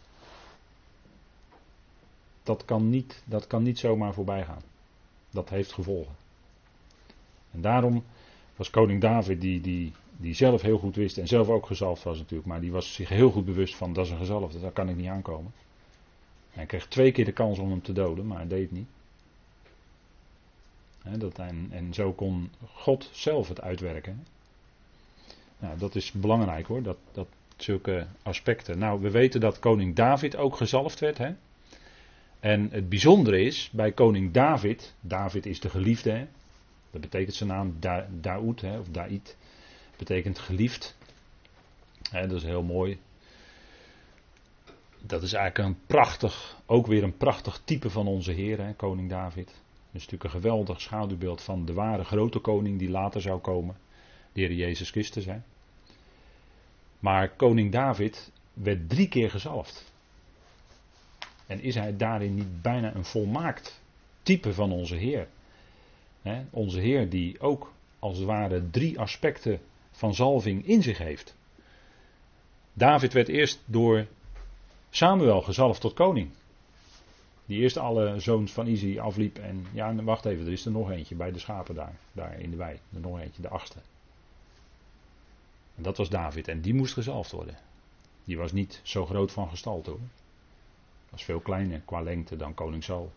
Dat 2.50 2.64
kan 2.64 2.88
niet, 2.88 3.22
dat 3.24 3.46
kan 3.46 3.62
niet 3.62 3.78
zomaar 3.78 4.14
voorbij 4.14 4.44
gaan. 4.44 4.62
Dat 5.30 5.48
heeft 5.48 5.72
gevolgen. 5.72 6.14
En 7.50 7.60
daarom 7.60 8.04
was 8.56 8.70
koning 8.70 9.00
David, 9.00 9.40
die, 9.40 9.60
die, 9.60 9.92
die 10.16 10.34
zelf 10.34 10.62
heel 10.62 10.78
goed 10.78 10.96
wist 10.96 11.18
en 11.18 11.26
zelf 11.26 11.48
ook 11.48 11.66
gezalfd 11.66 12.02
was 12.02 12.18
natuurlijk, 12.18 12.48
maar 12.48 12.60
die 12.60 12.72
was 12.72 12.94
zich 12.94 13.08
heel 13.08 13.30
goed 13.30 13.44
bewust 13.44 13.76
van 13.76 13.92
dat 13.92 14.04
is 14.04 14.10
een 14.10 14.18
gezalfde, 14.18 14.60
daar 14.60 14.70
kan 14.70 14.88
ik 14.88 14.96
niet 14.96 15.08
aankomen. 15.08 15.52
Hij 16.50 16.66
kreeg 16.66 16.86
twee 16.86 17.12
keer 17.12 17.24
de 17.24 17.32
kans 17.32 17.58
om 17.58 17.70
hem 17.70 17.82
te 17.82 17.92
doden, 17.92 18.26
maar 18.26 18.38
hij 18.38 18.48
deed 18.48 18.70
het 18.70 18.72
niet. 18.72 18.88
dat, 21.20 21.38
en, 21.38 21.68
en 21.70 21.94
zo 21.94 22.12
kon 22.12 22.50
God 22.74 23.10
zelf 23.12 23.48
het 23.48 23.60
uitwerken. 23.60 24.26
Nou, 25.58 25.78
dat 25.78 25.94
is 25.94 26.12
belangrijk 26.12 26.66
hoor, 26.66 26.82
dat, 26.82 26.98
dat 27.12 27.28
zulke 27.56 28.06
aspecten. 28.22 28.78
Nou, 28.78 29.00
we 29.00 29.10
weten 29.10 29.40
dat 29.40 29.58
koning 29.58 29.94
David 29.94 30.36
ook 30.36 30.56
gezalfd 30.56 31.00
werd. 31.00 31.18
Hè? 31.18 31.34
En 32.40 32.68
het 32.70 32.88
bijzondere 32.88 33.42
is, 33.42 33.70
bij 33.72 33.92
koning 33.92 34.32
David, 34.32 34.94
David 35.00 35.46
is 35.46 35.60
de 35.60 35.68
geliefde, 35.68 36.10
hè? 36.10 36.26
dat 36.90 37.00
betekent 37.00 37.34
zijn 37.34 37.48
naam 37.48 37.76
da 37.80 38.08
Daoud, 38.20 38.60
hè? 38.60 38.78
of 38.78 38.88
Daid, 38.88 39.36
betekent 39.96 40.38
geliefd. 40.38 40.96
Hè, 42.10 42.26
dat 42.26 42.36
is 42.36 42.44
heel 42.44 42.62
mooi 42.62 42.98
dat 45.00 45.22
is 45.22 45.32
eigenlijk 45.32 45.68
een 45.68 45.86
prachtig, 45.86 46.60
ook 46.66 46.86
weer 46.86 47.02
een 47.02 47.16
prachtig 47.16 47.60
type 47.64 47.90
van 47.90 48.06
onze 48.06 48.32
Heer, 48.32 48.58
hè, 48.58 48.74
koning 48.74 49.08
David. 49.08 49.46
Dat 49.46 50.00
is 50.00 50.06
natuurlijk 50.06 50.24
een 50.24 50.40
geweldig 50.40 50.80
schaduwbeeld 50.80 51.42
van 51.42 51.64
de 51.64 51.72
ware 51.72 52.04
grote 52.04 52.38
koning 52.38 52.78
die 52.78 52.90
later 52.90 53.20
zou 53.20 53.40
komen. 53.40 53.76
De 54.32 54.40
Heer 54.40 54.52
Jezus 54.52 54.90
Christus. 54.90 55.24
Hè. 55.24 55.38
Maar 56.98 57.36
koning 57.36 57.72
David 57.72 58.32
werd 58.52 58.88
drie 58.88 59.08
keer 59.08 59.30
gezalfd. 59.30 59.89
En 61.50 61.60
is 61.60 61.74
hij 61.74 61.96
daarin 61.96 62.34
niet 62.34 62.62
bijna 62.62 62.94
een 62.94 63.04
volmaakt 63.04 63.80
type 64.22 64.54
van 64.54 64.72
onze 64.72 64.94
Heer? 64.94 65.28
Onze 66.50 66.80
Heer 66.80 67.08
die 67.08 67.40
ook 67.40 67.72
als 67.98 68.16
het 68.16 68.26
ware 68.26 68.70
drie 68.70 68.98
aspecten 68.98 69.60
van 69.90 70.14
zalving 70.14 70.66
in 70.66 70.82
zich 70.82 70.98
heeft. 70.98 71.34
David 72.72 73.12
werd 73.12 73.28
eerst 73.28 73.60
door 73.64 74.06
Samuel 74.90 75.42
gezalfd 75.42 75.80
tot 75.80 75.94
koning. 75.94 76.30
Die 77.46 77.60
eerst 77.60 77.76
alle 77.76 78.20
zoons 78.20 78.52
van 78.52 78.66
Izzy 78.66 78.98
afliep 78.98 79.38
en 79.38 79.66
ja, 79.72 79.94
wacht 79.94 80.24
even, 80.24 80.46
er 80.46 80.52
is 80.52 80.64
er 80.64 80.72
nog 80.72 80.90
eentje 80.90 81.14
bij 81.14 81.32
de 81.32 81.38
schapen 81.38 81.74
daar, 81.74 81.98
daar 82.12 82.40
in 82.40 82.50
de 82.50 82.56
wei. 82.56 82.78
Er 82.94 83.00
nog 83.00 83.20
eentje, 83.20 83.42
de 83.42 83.48
achtste. 83.48 83.78
En 85.76 85.82
dat 85.82 85.96
was 85.96 86.08
David 86.08 86.48
en 86.48 86.60
die 86.60 86.74
moest 86.74 86.92
gezalfd 86.92 87.30
worden. 87.30 87.58
Die 88.24 88.36
was 88.38 88.52
niet 88.52 88.80
zo 88.82 89.06
groot 89.06 89.32
van 89.32 89.48
gestalte 89.48 89.90
hoor. 89.90 90.00
Was 91.10 91.24
veel 91.24 91.40
kleiner 91.40 91.80
qua 91.84 92.00
lengte 92.00 92.36
dan 92.36 92.54
koning 92.54 92.84
Saul. 92.84 93.12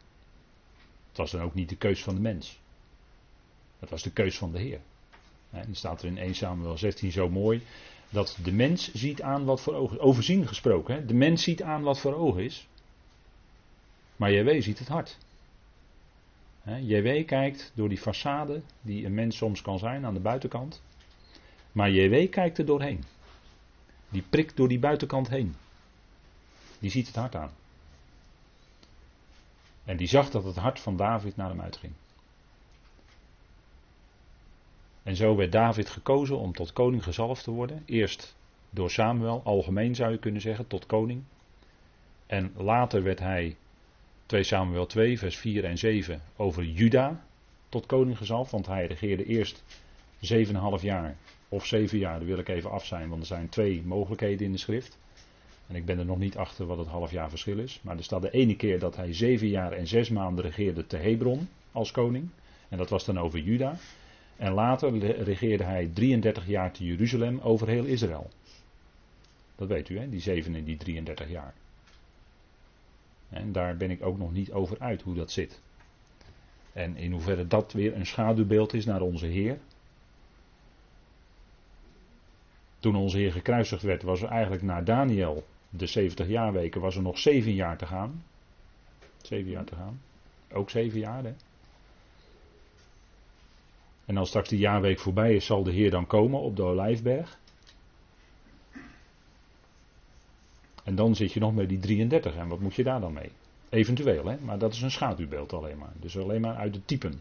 Het 1.07 1.17
was 1.17 1.31
dan 1.31 1.41
ook 1.41 1.53
niet 1.53 1.69
de 1.69 1.75
keus 1.75 2.03
van 2.03 2.15
de 2.15 2.21
mens. 2.21 2.59
Het 3.79 3.89
was 3.89 4.03
de 4.03 4.11
keus 4.11 4.37
van 4.37 4.51
de 4.51 4.59
Heer. 4.59 4.79
En 5.49 5.75
staat 5.75 6.01
er 6.01 6.07
in 6.07 6.17
1 6.17 6.35
Samuel 6.35 6.77
16 6.77 7.11
zo 7.11 7.29
mooi 7.29 7.61
dat 8.09 8.37
de 8.43 8.51
mens 8.51 8.93
ziet 8.93 9.21
aan 9.21 9.45
wat 9.45 9.61
voor 9.61 9.73
ogen 9.73 9.97
is. 9.97 10.01
Overzien 10.01 10.47
gesproken, 10.47 10.95
hè? 10.95 11.05
de 11.05 11.13
mens 11.13 11.43
ziet 11.43 11.63
aan 11.63 11.81
wat 11.81 11.99
voor 11.99 12.13
ogen 12.13 12.43
is. 12.43 12.67
Maar 14.15 14.31
JW 14.31 14.61
ziet 14.61 14.79
het 14.79 14.87
hart. 14.87 15.17
JW 16.63 17.25
kijkt 17.25 17.71
door 17.75 17.89
die 17.89 17.99
façade 17.99 18.61
die 18.81 19.05
een 19.05 19.13
mens 19.13 19.37
soms 19.37 19.61
kan 19.61 19.79
zijn 19.79 20.05
aan 20.05 20.13
de 20.13 20.19
buitenkant. 20.19 20.81
Maar 21.71 21.91
JW 21.91 22.29
kijkt 22.29 22.57
er 22.57 22.65
doorheen. 22.65 23.03
Die 24.09 24.23
prikt 24.29 24.57
door 24.57 24.67
die 24.67 24.79
buitenkant 24.79 25.29
heen. 25.29 25.55
Die 26.79 26.91
ziet 26.91 27.07
het 27.07 27.15
hart 27.15 27.35
aan. 27.35 27.51
En 29.85 29.97
die 29.97 30.07
zag 30.07 30.29
dat 30.29 30.43
het 30.43 30.55
hart 30.55 30.79
van 30.79 30.97
David 30.97 31.35
naar 31.35 31.49
hem 31.49 31.61
uitging. 31.61 31.93
En 35.03 35.15
zo 35.15 35.35
werd 35.35 35.51
David 35.51 35.89
gekozen 35.89 36.37
om 36.37 36.53
tot 36.53 36.73
koning 36.73 37.03
gezalfd 37.03 37.43
te 37.43 37.51
worden. 37.51 37.83
Eerst 37.85 38.35
door 38.69 38.91
Samuel, 38.91 39.41
algemeen 39.43 39.95
zou 39.95 40.11
je 40.11 40.17
kunnen 40.17 40.41
zeggen, 40.41 40.67
tot 40.67 40.85
koning. 40.85 41.23
En 42.25 42.53
later 42.55 43.03
werd 43.03 43.19
hij, 43.19 43.55
2 44.25 44.43
Samuel 44.43 44.85
2, 44.85 45.19
vers 45.19 45.37
4 45.37 45.65
en 45.65 45.77
7, 45.77 46.21
over 46.35 46.63
Juda 46.63 47.25
tot 47.69 47.85
koning 47.85 48.17
gezalfd. 48.17 48.51
Want 48.51 48.65
hij 48.65 48.85
regeerde 48.85 49.25
eerst 49.25 49.63
7,5 50.15 50.81
jaar 50.81 51.15
of 51.49 51.65
7 51.65 51.97
jaar, 51.97 52.17
daar 52.17 52.27
wil 52.27 52.37
ik 52.37 52.49
even 52.49 52.71
af 52.71 52.85
zijn, 52.85 53.09
want 53.09 53.21
er 53.21 53.27
zijn 53.27 53.49
twee 53.49 53.81
mogelijkheden 53.85 54.45
in 54.45 54.51
de 54.51 54.57
schrift. 54.57 54.97
En 55.73 55.79
ik 55.79 55.85
ben 55.85 55.99
er 55.99 56.05
nog 56.05 56.17
niet 56.17 56.37
achter 56.37 56.65
wat 56.65 56.77
het 56.77 56.87
half 56.87 57.11
jaar 57.11 57.29
verschil 57.29 57.57
is. 57.57 57.79
Maar 57.83 57.97
er 57.97 58.03
staat 58.03 58.21
de 58.21 58.31
ene 58.31 58.55
keer 58.55 58.79
dat 58.79 58.95
hij 58.95 59.13
zeven 59.13 59.47
jaar 59.47 59.71
en 59.71 59.87
zes 59.87 60.09
maanden 60.09 60.43
regeerde 60.45 60.87
te 60.87 60.97
Hebron 60.97 61.49
als 61.71 61.91
koning. 61.91 62.29
En 62.69 62.77
dat 62.77 62.89
was 62.89 63.05
dan 63.05 63.19
over 63.19 63.39
Juda. 63.39 63.75
En 64.37 64.51
later 64.51 64.97
regeerde 65.23 65.63
hij 65.63 65.89
33 65.93 66.47
jaar 66.47 66.71
te 66.71 66.85
Jeruzalem 66.85 67.39
over 67.39 67.67
heel 67.67 67.83
Israël. 67.83 68.29
Dat 69.55 69.67
weet 69.67 69.89
u, 69.89 69.99
hè? 69.99 70.09
die 70.09 70.19
7 70.19 70.55
en 70.55 70.63
die 70.63 70.77
33 70.77 71.29
jaar. 71.29 71.53
En 73.29 73.51
daar 73.51 73.77
ben 73.77 73.91
ik 73.91 74.05
ook 74.05 74.17
nog 74.17 74.31
niet 74.31 74.51
over 74.51 74.79
uit 74.79 75.01
hoe 75.01 75.15
dat 75.15 75.31
zit. 75.31 75.61
En 76.73 76.97
in 76.97 77.11
hoeverre 77.11 77.47
dat 77.47 77.71
weer 77.71 77.95
een 77.95 78.05
schaduwbeeld 78.05 78.73
is 78.73 78.85
naar 78.85 79.01
onze 79.01 79.25
Heer. 79.25 79.57
Toen 82.79 82.95
onze 82.95 83.17
Heer 83.17 83.31
gekruisigd 83.31 83.83
werd, 83.83 84.03
was 84.03 84.21
er 84.21 84.29
eigenlijk 84.29 84.63
naar 84.63 84.83
Daniel, 84.83 85.43
de 85.77 85.85
70 85.85 86.27
jaarweken, 86.27 86.81
was 86.81 86.95
er 86.95 87.01
nog 87.01 87.17
7 87.17 87.53
jaar 87.53 87.77
te 87.77 87.85
gaan. 87.85 88.23
7 89.21 89.51
jaar 89.51 89.65
te 89.65 89.75
gaan. 89.75 90.01
Ook 90.51 90.69
7 90.69 90.99
jaar, 90.99 91.23
hè? 91.23 91.33
En 94.05 94.17
als 94.17 94.27
straks 94.27 94.49
die 94.49 94.59
jaarweek 94.59 94.99
voorbij 94.99 95.35
is, 95.35 95.45
zal 95.45 95.63
de 95.63 95.71
Heer 95.71 95.91
dan 95.91 96.07
komen 96.07 96.39
op 96.39 96.55
de 96.55 96.63
Olijfberg. 96.63 97.39
En 100.83 100.95
dan 100.95 101.15
zit 101.15 101.33
je 101.33 101.39
nog 101.39 101.53
met 101.53 101.69
die 101.69 101.79
33. 101.79 102.35
En 102.35 102.47
wat 102.47 102.59
moet 102.59 102.75
je 102.75 102.83
daar 102.83 102.99
dan 102.99 103.13
mee? 103.13 103.31
Eventueel, 103.69 104.25
hè? 104.25 104.37
maar 104.39 104.57
dat 104.57 104.73
is 104.73 104.81
een 104.81 104.91
schaduwbeeld 104.91 105.53
alleen 105.53 105.77
maar. 105.77 105.93
Dus 105.99 106.17
alleen 106.17 106.41
maar 106.41 106.55
uit 106.55 106.73
de 106.73 106.85
typen. 106.85 107.19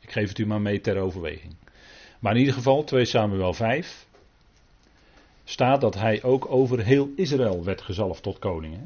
Ik 0.00 0.10
geef 0.10 0.28
het 0.28 0.38
u 0.38 0.46
maar 0.46 0.60
mee 0.60 0.80
ter 0.80 0.98
overweging. 0.98 1.54
Maar 2.18 2.32
in 2.32 2.38
ieder 2.38 2.54
geval, 2.54 2.84
2 2.84 3.04
Samuel 3.04 3.52
5 3.52 4.06
staat 5.52 5.80
dat 5.80 5.94
hij 5.94 6.22
ook 6.22 6.50
over 6.50 6.84
heel 6.84 7.08
Israël 7.16 7.64
werd 7.64 7.82
gezalfd 7.82 8.22
tot 8.22 8.38
koning. 8.38 8.74
Hè? 8.74 8.82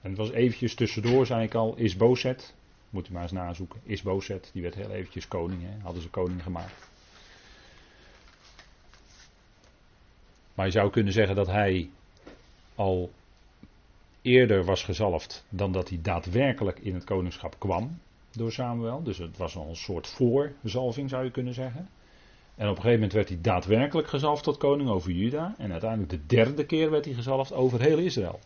En 0.00 0.10
het 0.10 0.16
was 0.16 0.30
eventjes 0.30 0.74
tussendoor, 0.74 1.26
zei 1.26 1.44
ik 1.44 1.54
al, 1.54 1.74
is 1.76 1.96
Bozet, 1.96 2.54
moet 2.90 3.08
u 3.08 3.12
maar 3.12 3.22
eens 3.22 3.32
nazoeken. 3.32 3.80
Is 3.82 4.02
Bozet, 4.02 4.50
die 4.52 4.62
werd 4.62 4.74
heel 4.74 4.90
eventjes 4.90 5.28
koning. 5.28 5.62
Hè? 5.62 5.80
Hadden 5.82 6.02
ze 6.02 6.08
koning 6.08 6.42
gemaakt. 6.42 6.90
Maar 10.54 10.66
je 10.66 10.72
zou 10.72 10.90
kunnen 10.90 11.12
zeggen 11.12 11.36
dat 11.36 11.46
hij 11.46 11.90
al 12.74 13.10
eerder 14.22 14.64
was 14.64 14.84
gezalfd 14.84 15.44
dan 15.48 15.72
dat 15.72 15.88
hij 15.88 15.98
daadwerkelijk 16.02 16.78
in 16.78 16.94
het 16.94 17.04
koningschap 17.04 17.54
kwam 17.58 17.98
door 18.30 18.52
Samuel. 18.52 19.02
Dus 19.02 19.18
het 19.18 19.36
was 19.36 19.56
al 19.56 19.68
een 19.68 19.76
soort 19.76 20.06
voorzalving 20.06 21.08
zou 21.10 21.24
je 21.24 21.30
kunnen 21.30 21.54
zeggen. 21.54 21.88
En 22.58 22.68
op 22.68 22.76
een 22.76 22.82
gegeven 22.82 22.92
moment 22.92 23.12
werd 23.12 23.28
hij 23.28 23.38
daadwerkelijk 23.40 24.08
gezalfd 24.08 24.44
tot 24.44 24.56
koning 24.56 24.88
over 24.88 25.10
Juda. 25.10 25.54
En 25.58 25.70
uiteindelijk 25.70 26.10
de 26.10 26.26
derde 26.26 26.66
keer 26.66 26.90
werd 26.90 27.04
hij 27.04 27.14
gezalfd 27.14 27.52
over 27.52 27.80
heel 27.80 27.98
Israël. 27.98 28.40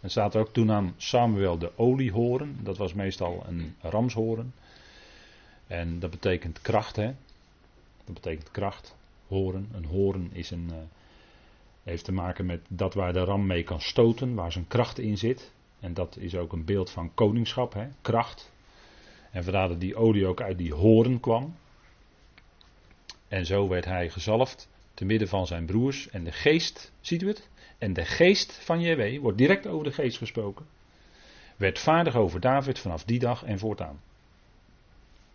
En 0.00 0.10
staat 0.10 0.34
er 0.34 0.40
ook 0.40 0.52
toen 0.52 0.72
aan 0.72 0.94
Samuel 0.96 1.58
de 1.58 1.70
oliehoren. 1.76 2.58
Dat 2.62 2.76
was 2.76 2.94
meestal 2.94 3.44
een 3.48 3.76
ramshoren. 3.80 4.54
En 5.66 5.98
dat 5.98 6.10
betekent 6.10 6.60
kracht, 6.60 6.96
hè. 6.96 7.14
Dat 8.04 8.14
betekent 8.14 8.50
kracht. 8.50 8.94
Horen. 9.28 9.68
Een 9.74 9.84
horen 9.84 10.30
is 10.32 10.50
een, 10.50 10.68
uh, 10.70 10.76
heeft 11.82 12.04
te 12.04 12.12
maken 12.12 12.46
met 12.46 12.60
dat 12.68 12.94
waar 12.94 13.12
de 13.12 13.24
ram 13.24 13.46
mee 13.46 13.62
kan 13.62 13.80
stoten, 13.80 14.34
waar 14.34 14.52
zijn 14.52 14.66
kracht 14.68 14.98
in 14.98 15.18
zit. 15.18 15.50
En 15.80 15.94
dat 15.94 16.16
is 16.16 16.36
ook 16.36 16.52
een 16.52 16.64
beeld 16.64 16.90
van 16.90 17.14
koningschap, 17.14 17.72
hè. 17.72 17.86
Kracht. 18.00 18.50
En 19.30 19.44
vandaar 19.44 19.68
dat 19.68 19.80
die 19.80 19.96
olie 19.96 20.26
ook 20.26 20.40
uit 20.40 20.58
die 20.58 20.74
horen 20.74 21.20
kwam. 21.20 21.54
En 23.28 23.46
zo 23.46 23.68
werd 23.68 23.84
hij 23.84 24.10
gezalfd 24.10 24.68
te 24.94 25.04
midden 25.04 25.28
van 25.28 25.46
zijn 25.46 25.66
broers. 25.66 26.08
En 26.08 26.24
de 26.24 26.32
geest, 26.32 26.92
ziet 27.00 27.22
u 27.22 27.28
het? 27.28 27.48
En 27.78 27.92
de 27.92 28.04
geest 28.04 28.52
van 28.52 28.80
JW, 28.80 29.20
wordt 29.20 29.38
direct 29.38 29.66
over 29.66 29.84
de 29.84 29.92
geest 29.92 30.18
gesproken, 30.18 30.66
werd 31.56 31.78
vaardig 31.78 32.16
over 32.16 32.40
David 32.40 32.78
vanaf 32.78 33.04
die 33.04 33.18
dag 33.18 33.44
en 33.44 33.58
voortaan. 33.58 34.00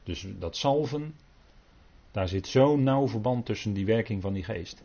Dus 0.04 0.26
dat 0.40 0.56
salven, 0.56 1.16
daar 2.12 2.28
zit 2.28 2.48
zo'n 2.48 2.84
nauw 2.84 3.08
verband 3.08 3.46
tussen 3.46 3.74
die 3.74 3.86
werking 3.86 4.22
van 4.22 4.34
die 4.34 4.44
geest. 4.44 4.84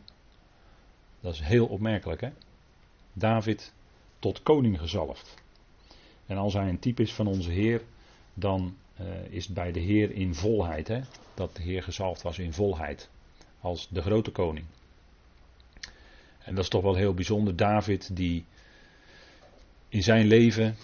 Dat 1.19 1.33
is 1.33 1.39
heel 1.39 1.65
opmerkelijk, 1.65 2.21
hè? 2.21 2.29
David 3.13 3.73
tot 4.19 4.43
koning 4.43 4.79
gezalfd. 4.79 5.33
En 6.25 6.37
als 6.37 6.53
hij 6.53 6.69
een 6.69 6.79
type 6.79 7.01
is 7.01 7.13
van 7.13 7.27
onze 7.27 7.51
Heer, 7.51 7.81
dan 8.33 8.75
uh, 9.01 9.07
is 9.29 9.47
bij 9.47 9.71
de 9.71 9.79
Heer 9.79 10.11
in 10.11 10.35
volheid. 10.35 10.87
Hè? 10.87 11.01
Dat 11.33 11.55
de 11.55 11.61
Heer 11.61 11.83
gezalfd 11.83 12.21
was 12.21 12.39
in 12.39 12.53
volheid. 12.53 13.09
Als 13.59 13.87
de 13.89 14.01
grote 14.01 14.31
koning. 14.31 14.65
En 16.39 16.55
dat 16.55 16.63
is 16.63 16.69
toch 16.69 16.83
wel 16.83 16.95
heel 16.95 17.13
bijzonder. 17.13 17.55
David 17.55 18.15
die 18.15 18.45
in 19.89 20.03
zijn 20.03 20.25
leven 20.25 20.75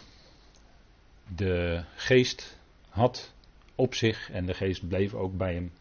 de 1.35 1.83
geest 1.95 2.59
had 2.89 3.33
op 3.75 3.95
zich 3.95 4.31
en 4.31 4.45
de 4.45 4.53
geest 4.53 4.87
bleef 4.87 5.13
ook 5.13 5.37
bij 5.37 5.53
hem. 5.53 5.71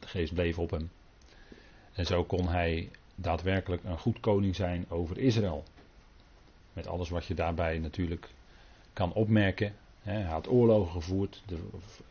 De 0.00 0.06
geest 0.06 0.34
bleef 0.34 0.58
op 0.58 0.70
hem. 0.70 0.90
En 1.92 2.06
zo 2.06 2.24
kon 2.24 2.48
hij 2.48 2.90
daadwerkelijk 3.14 3.84
een 3.84 3.98
goed 3.98 4.20
koning 4.20 4.56
zijn 4.56 4.84
over 4.88 5.18
Israël. 5.18 5.64
Met 6.72 6.86
alles 6.86 7.08
wat 7.08 7.26
je 7.26 7.34
daarbij 7.34 7.78
natuurlijk 7.78 8.28
kan 8.92 9.12
opmerken. 9.12 9.74
Hij 10.08 10.22
had 10.22 10.48
oorlogen 10.48 10.92
gevoerd, 10.92 11.42
er 11.48 11.56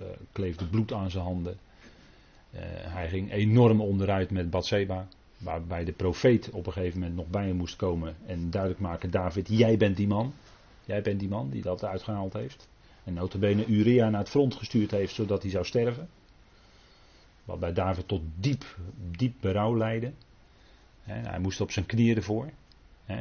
uh, 0.01 0.07
kleefde 0.31 0.65
bloed 0.65 0.93
aan 0.93 1.11
zijn 1.11 1.23
handen. 1.23 1.57
Uh, 2.51 2.61
hij 2.63 3.09
ging 3.09 3.31
enorm 3.31 3.81
onderuit 3.81 4.31
met 4.31 4.49
Bathseba. 4.49 5.07
Waarbij 5.37 5.85
de 5.85 5.91
profeet 5.91 6.49
op 6.49 6.65
een 6.65 6.73
gegeven 6.73 6.99
moment 6.99 7.17
nog 7.17 7.27
bij 7.27 7.45
hem 7.45 7.55
moest 7.55 7.75
komen 7.75 8.15
en 8.25 8.49
duidelijk 8.49 8.81
maken: 8.81 9.11
David, 9.11 9.47
jij 9.49 9.77
bent 9.77 9.97
die 9.97 10.07
man. 10.07 10.33
Jij 10.85 11.01
bent 11.01 11.19
die 11.19 11.29
man 11.29 11.49
die 11.49 11.61
dat 11.61 11.83
uitgehaald 11.83 12.33
heeft. 12.33 12.67
En 13.03 13.13
notabene 13.13 13.65
Uria 13.65 14.09
naar 14.09 14.19
het 14.19 14.29
front 14.29 14.55
gestuurd 14.55 14.91
heeft 14.91 15.13
zodat 15.13 15.41
hij 15.41 15.51
zou 15.51 15.65
sterven. 15.65 16.09
Wat 17.45 17.59
bij 17.59 17.73
David 17.73 18.07
tot 18.07 18.21
diep, 18.35 18.77
diep 19.11 19.33
berouw 19.39 19.77
leidde. 19.77 20.11
hij 21.03 21.39
moest 21.39 21.61
op 21.61 21.71
zijn 21.71 21.85
knieën 21.85 22.15
ervoor. 22.15 22.49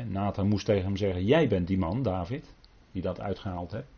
Nathan 0.08 0.48
moest 0.48 0.64
tegen 0.64 0.84
hem 0.84 0.96
zeggen: 0.96 1.24
Jij 1.24 1.48
bent 1.48 1.66
die 1.66 1.78
man, 1.78 2.02
David, 2.02 2.54
die 2.92 3.02
dat 3.02 3.20
uitgehaald 3.20 3.70
hebt. 3.70 3.94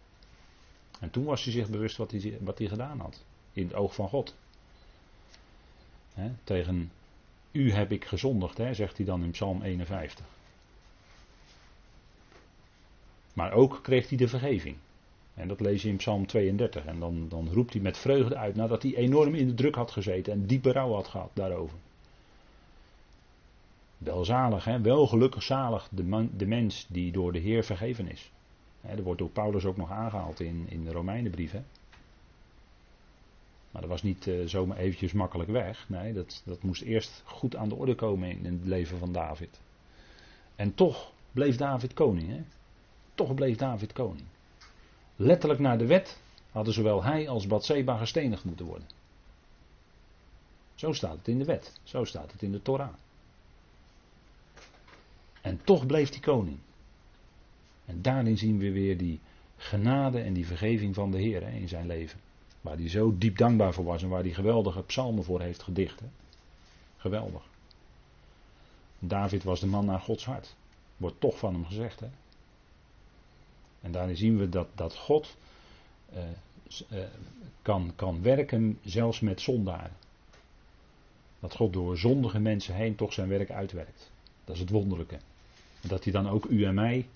En 0.99 1.11
toen 1.11 1.25
was 1.25 1.45
hij 1.45 1.53
zich 1.53 1.69
bewust 1.69 1.97
wat 1.97 2.11
hij, 2.11 2.39
wat 2.41 2.59
hij 2.59 2.69
gedaan 2.69 3.01
had. 3.01 3.25
In 3.53 3.65
het 3.65 3.75
oog 3.75 3.95
van 3.95 4.09
God. 4.09 4.35
tegen 6.45 6.91
u 7.53 7.73
heb 7.73 7.93
ik 7.93 8.05
gezondigd, 8.05 8.61
zegt 8.73 8.97
hij 8.97 9.07
dan 9.07 9.23
in 9.23 9.31
Psalm 9.31 9.63
51. 9.63 10.25
Maar 13.33 13.53
ook 13.53 13.79
kreeg 13.83 14.09
hij 14.09 14.19
de 14.19 14.29
vergeving. 14.29 14.77
En 15.35 15.49
dat 15.49 15.61
lees 15.61 15.83
je 15.83 15.89
in 15.89 15.97
Psalm 15.97 16.27
32. 16.27 16.85
En 16.85 17.01
dan, 17.01 17.29
dan 17.29 17.49
roept 17.53 17.73
hij 17.73 17.83
met 17.83 17.99
vreugde 17.99 18.37
uit 18.37 18.55
nadat 18.55 18.83
hij 18.83 18.95
enorm 18.97 19.35
in 19.35 19.47
de 19.47 19.55
druk 19.55 19.75
had 19.75 19.91
gezeten 19.91 20.33
en 20.33 20.47
diepe 20.47 20.73
rouw 20.73 20.93
had 20.93 21.09
gehad 21.09 21.31
daarover. 21.33 21.79
Welzalig, 23.99 24.65
hè? 24.65 24.81
wel 24.81 25.07
gelukkig 25.07 25.43
zalig 25.43 25.89
de, 25.91 26.05
man, 26.05 26.31
de 26.37 26.47
mens 26.47 26.87
die 26.89 27.13
door 27.13 27.33
de 27.33 27.39
Heer 27.39 27.65
vergeven 27.65 28.11
is. 28.11 28.31
Dat 28.81 29.05
wordt 29.05 29.19
door 29.19 29.31
Paulus 29.31 29.65
ook 29.65 29.77
nog 29.77 29.91
aangehaald 29.91 30.41
in, 30.41 30.67
in 30.69 30.85
de 30.85 30.93
Romeinenbrief. 30.93 31.53
Hè? 31.53 31.63
Maar 33.71 33.81
dat 33.81 33.91
was 33.91 34.03
niet 34.03 34.27
uh, 34.27 34.47
zomaar 34.47 34.77
eventjes 34.77 35.13
makkelijk 35.13 35.51
weg. 35.51 35.89
Nee, 35.89 36.13
dat, 36.13 36.43
dat 36.45 36.63
moest 36.63 36.83
eerst 36.83 37.23
goed 37.25 37.57
aan 37.57 37.69
de 37.69 37.75
orde 37.75 37.95
komen 37.95 38.31
in, 38.31 38.45
in 38.45 38.53
het 38.53 38.67
leven 38.67 38.99
van 38.99 39.13
David. 39.13 39.61
En 40.57 40.75
toch 40.75 41.13
bleef 41.33 41.57
David 41.57 41.95
koning. 41.95 42.29
Hè? 42.29 42.43
Toch 43.15 43.35
bleef 43.35 43.57
David 43.57 43.93
koning. 43.93 44.27
Letterlijk 45.17 45.61
naar 45.61 45.79
de 45.79 45.87
wet 45.87 46.21
hadden 46.51 46.75
zowel 46.75 47.03
hij 47.03 47.29
als 47.29 47.47
Bathseba 47.47 47.97
gestenigd 47.97 48.45
moeten 48.45 48.67
worden. 48.67 48.89
Zo 50.75 50.93
staat 50.93 51.17
het 51.17 51.29
in 51.29 51.39
de 51.39 51.45
wet. 51.45 51.73
Zo 51.83 52.05
staat 52.05 52.33
het 52.33 52.43
in 52.43 52.53
de 52.53 52.63
Torah. 52.63 52.95
En 55.41 55.61
toch 55.65 55.87
bleef 55.87 56.11
hij 56.11 56.21
koning. 56.21 56.59
En 57.89 58.03
daarin 58.03 58.39
zien 58.39 58.59
we 58.59 58.73
weer 58.73 58.97
die 58.97 59.21
genade 59.57 60.21
en 60.21 60.33
die 60.33 60.47
vergeving 60.47 60.95
van 60.95 61.11
de 61.11 61.19
Heer 61.19 61.43
in 61.43 61.69
zijn 61.69 61.87
leven. 61.87 62.21
Waar 62.61 62.77
hij 62.77 62.89
zo 62.89 63.19
diep 63.19 63.39
dankbaar 63.39 63.73
voor 63.73 63.85
was 63.85 64.03
en 64.03 64.09
waar 64.09 64.23
hij 64.23 64.33
geweldige 64.33 64.83
psalmen 64.83 65.25
voor 65.25 65.41
heeft 65.41 65.63
gedicht. 65.63 66.01
Hè. 66.01 66.07
Geweldig. 66.97 67.43
David 68.99 69.45
was 69.45 69.61
de 69.61 69.67
man 69.67 69.85
naar 69.85 70.01
Gods 70.01 70.25
hart. 70.25 70.55
Wordt 70.97 71.21
toch 71.21 71.39
van 71.39 71.55
hem 71.55 71.65
gezegd. 71.65 72.01
Hè. 72.01 72.09
En 73.81 73.93
daarin 73.93 74.17
zien 74.17 74.39
we 74.39 74.49
dat, 74.49 74.69
dat 74.75 74.97
God 74.97 75.37
uh, 76.13 76.19
uh, 76.93 77.05
kan, 77.63 77.93
kan 77.97 78.23
werken 78.23 78.79
zelfs 78.85 79.21
met 79.21 79.41
zondaren. 79.41 79.97
Dat 81.41 81.55
God 81.55 81.73
door 81.73 81.99
zondige 81.99 82.39
mensen 82.39 82.75
heen 82.75 82.95
toch 82.95 83.13
zijn 83.13 83.29
werk 83.29 83.51
uitwerkt. 83.51 84.11
Dat 84.45 84.55
is 84.55 84.61
het 84.61 84.71
wonderlijke. 84.71 85.19
Dat 85.81 86.05
hij 86.05 86.13
dan 86.13 86.29
ook 86.29 86.45
u 86.45 86.65
en 86.65 86.75
mij 86.75 87.07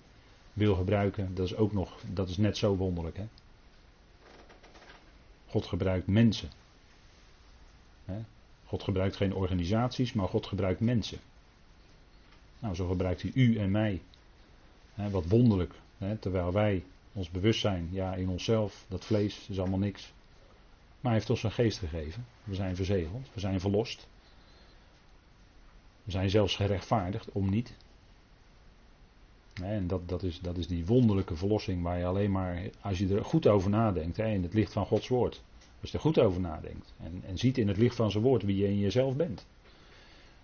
wil 0.53 0.75
gebruiken, 0.75 1.35
dat 1.35 1.45
is 1.45 1.55
ook 1.55 1.73
nog, 1.73 2.01
dat 2.13 2.29
is 2.29 2.37
net 2.37 2.57
zo 2.57 2.75
wonderlijk. 2.75 3.17
Hè? 3.17 3.27
God 5.47 5.65
gebruikt 5.65 6.07
mensen. 6.07 6.49
Hè? 8.05 8.19
God 8.65 8.83
gebruikt 8.83 9.15
geen 9.15 9.33
organisaties, 9.33 10.13
maar 10.13 10.27
God 10.27 10.45
gebruikt 10.45 10.79
mensen. 10.79 11.19
Nou, 12.59 12.75
zo 12.75 12.87
gebruikt 12.87 13.21
hij 13.21 13.31
u 13.33 13.57
en 13.57 13.71
mij. 13.71 14.01
Hè, 14.93 15.09
wat 15.09 15.25
wonderlijk. 15.25 15.73
Hè, 15.97 16.17
terwijl 16.17 16.51
wij 16.51 16.83
ons 17.13 17.29
bewust 17.29 17.59
zijn, 17.59 17.89
ja, 17.91 18.13
in 18.13 18.29
onszelf, 18.29 18.85
dat 18.87 19.05
vlees 19.05 19.47
is 19.49 19.59
allemaal 19.59 19.79
niks. 19.79 20.13
Maar 20.99 21.11
hij 21.11 21.13
heeft 21.13 21.29
ons 21.29 21.43
een 21.43 21.51
geest 21.51 21.77
gegeven. 21.77 22.25
We 22.43 22.55
zijn 22.55 22.75
verzegeld, 22.75 23.27
we 23.33 23.39
zijn 23.39 23.59
verlost. 23.59 24.07
We 26.03 26.11
zijn 26.11 26.29
zelfs 26.29 26.55
gerechtvaardigd 26.55 27.31
om 27.31 27.49
niet. 27.49 27.73
En 29.61 29.87
dat, 29.87 30.09
dat, 30.09 30.23
is, 30.23 30.39
dat 30.39 30.57
is 30.57 30.67
die 30.67 30.85
wonderlijke 30.85 31.35
verlossing 31.35 31.83
waar 31.83 31.97
je 31.97 32.05
alleen 32.05 32.31
maar, 32.31 32.61
als 32.81 32.97
je 32.97 33.15
er 33.15 33.25
goed 33.25 33.47
over 33.47 33.69
nadenkt, 33.69 34.17
in 34.17 34.43
het 34.43 34.53
licht 34.53 34.73
van 34.73 34.85
Gods 34.85 35.07
woord. 35.07 35.41
Als 35.81 35.91
je 35.91 35.97
er 35.97 36.03
goed 36.03 36.19
over 36.19 36.41
nadenkt 36.41 36.93
en, 37.03 37.21
en 37.25 37.37
ziet 37.37 37.57
in 37.57 37.67
het 37.67 37.77
licht 37.77 37.95
van 37.95 38.11
zijn 38.11 38.23
woord 38.23 38.43
wie 38.43 38.57
je 38.57 38.67
in 38.67 38.79
jezelf 38.79 39.15
bent. 39.15 39.45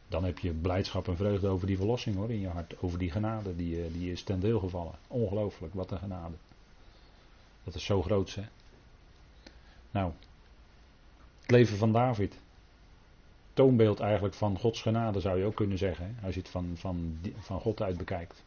Dan 0.07 0.23
heb 0.23 0.39
je 0.39 0.51
blijdschap 0.51 1.07
en 1.07 1.15
vreugde 1.15 1.47
over 1.47 1.67
die 1.67 1.77
verlossing 1.77 2.15
hoor, 2.15 2.31
in 2.31 2.39
je 2.39 2.47
hart. 2.47 2.81
Over 2.81 2.99
die 2.99 3.11
genade 3.11 3.55
die, 3.55 3.83
eh, 3.83 3.93
die 3.93 4.11
is 4.11 4.23
ten 4.23 4.39
deel 4.39 4.59
gevallen. 4.59 4.93
Ongelooflijk, 5.07 5.73
wat 5.73 5.91
een 5.91 5.97
genade. 5.97 6.35
Dat 7.63 7.75
is 7.75 7.85
zo 7.85 8.01
groot 8.01 8.35
hè. 8.35 8.43
Nou, 9.91 10.11
het 11.41 11.51
leven 11.51 11.77
van 11.77 11.91
David. 11.91 12.39
Toonbeeld 13.53 13.99
eigenlijk 13.99 14.33
van 14.33 14.59
Gods 14.59 14.81
genade 14.81 15.19
zou 15.19 15.39
je 15.39 15.45
ook 15.45 15.55
kunnen 15.55 15.77
zeggen. 15.77 16.17
Als 16.23 16.33
je 16.33 16.39
het 16.39 16.49
van, 16.49 16.71
van, 16.75 17.19
van 17.39 17.59
God 17.59 17.81
uit 17.81 17.97
bekijkt. 17.97 18.43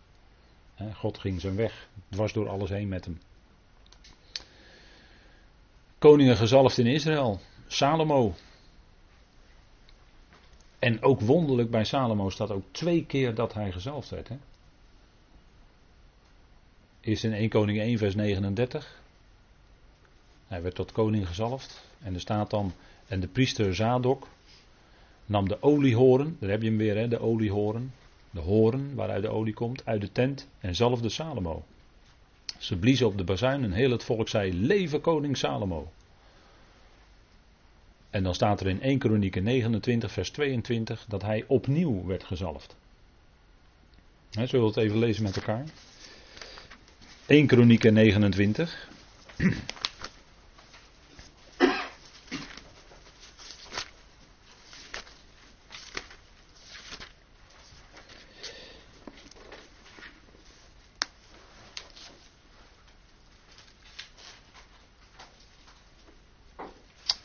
God 0.94 1.18
ging 1.18 1.40
zijn 1.40 1.56
weg, 1.56 1.88
dwars 2.08 2.32
door 2.32 2.48
alles 2.48 2.70
heen 2.70 2.88
met 2.88 3.04
hem. 3.04 3.20
Koningen 5.98 6.36
gezalfd 6.36 6.78
in 6.78 6.86
Israël, 6.86 7.40
Salomo. 7.66 8.34
En 10.78 11.02
ook 11.02 11.20
wonderlijk 11.20 11.70
bij 11.70 11.84
Salomo 11.84 12.30
staat 12.30 12.50
ook 12.50 12.64
twee 12.70 13.06
keer 13.06 13.34
dat 13.34 13.54
hij 13.54 13.72
gezalfd 13.72 14.10
werd. 14.10 14.28
Hè? 14.28 14.36
Eerst 17.00 17.24
in 17.24 17.32
1 17.32 17.48
Koning 17.48 17.78
1 17.78 17.98
vers 17.98 18.14
39. 18.14 19.00
Hij 20.46 20.62
werd 20.62 20.74
tot 20.74 20.92
koning 20.92 21.26
gezalfd. 21.26 21.84
En 22.02 22.14
er 22.14 22.20
staat 22.20 22.50
dan, 22.50 22.72
en 23.06 23.20
de 23.20 23.28
priester 23.28 23.74
Zadok 23.74 24.28
nam 25.26 25.48
de 25.48 25.62
oliehoren, 25.62 26.36
daar 26.40 26.50
heb 26.50 26.62
je 26.62 26.68
hem 26.68 26.76
weer, 26.76 26.96
hè, 26.96 27.08
de 27.08 27.20
oliehoren 27.20 27.92
de 28.32 28.40
horen 28.40 28.94
waaruit 28.94 29.22
de 29.22 29.28
olie 29.28 29.54
komt, 29.54 29.86
uit 29.86 30.00
de 30.00 30.12
tent 30.12 30.48
en 30.60 30.74
zalfde 30.74 31.08
Salomo. 31.08 31.64
Ze 32.58 32.76
bliezen 32.76 33.06
op 33.06 33.18
de 33.18 33.24
bazuin 33.24 33.64
en 33.64 33.72
heel 33.72 33.90
het 33.90 34.04
volk 34.04 34.28
zei: 34.28 34.54
Leven 34.54 35.00
koning 35.00 35.36
Salomo. 35.36 35.92
En 38.10 38.22
dan 38.22 38.34
staat 38.34 38.60
er 38.60 38.66
in 38.66 38.80
1 38.80 38.98
Kronieken 38.98 39.42
29, 39.42 40.12
vers 40.12 40.30
22 40.30 41.04
dat 41.08 41.22
hij 41.22 41.44
opnieuw 41.46 42.04
werd 42.04 42.24
gezalfd. 42.24 42.76
Zullen 44.30 44.60
we 44.60 44.66
het 44.66 44.76
even 44.76 44.98
lezen 44.98 45.22
met 45.22 45.36
elkaar? 45.36 45.64
1 47.26 47.46
Kronieken 47.46 47.92
29. 47.92 48.88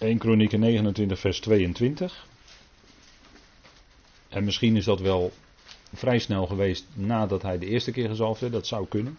1 0.08 0.18
Kronieken 0.18 0.60
29 0.60 1.20
vers 1.20 1.40
22. 1.40 2.28
En 4.30 4.44
misschien 4.44 4.76
is 4.76 4.86
dat 4.86 5.00
wel 5.00 5.32
vrij 5.94 6.20
snel 6.20 6.48
geweest 6.48 6.86
nadat 6.94 7.42
hij 7.42 7.58
de 7.58 7.66
eerste 7.66 7.92
keer 7.92 8.10
gezalfd 8.10 8.42
werd. 8.42 8.54
Dat 8.54 8.68
zou 8.68 8.88
kunnen. 8.88 9.18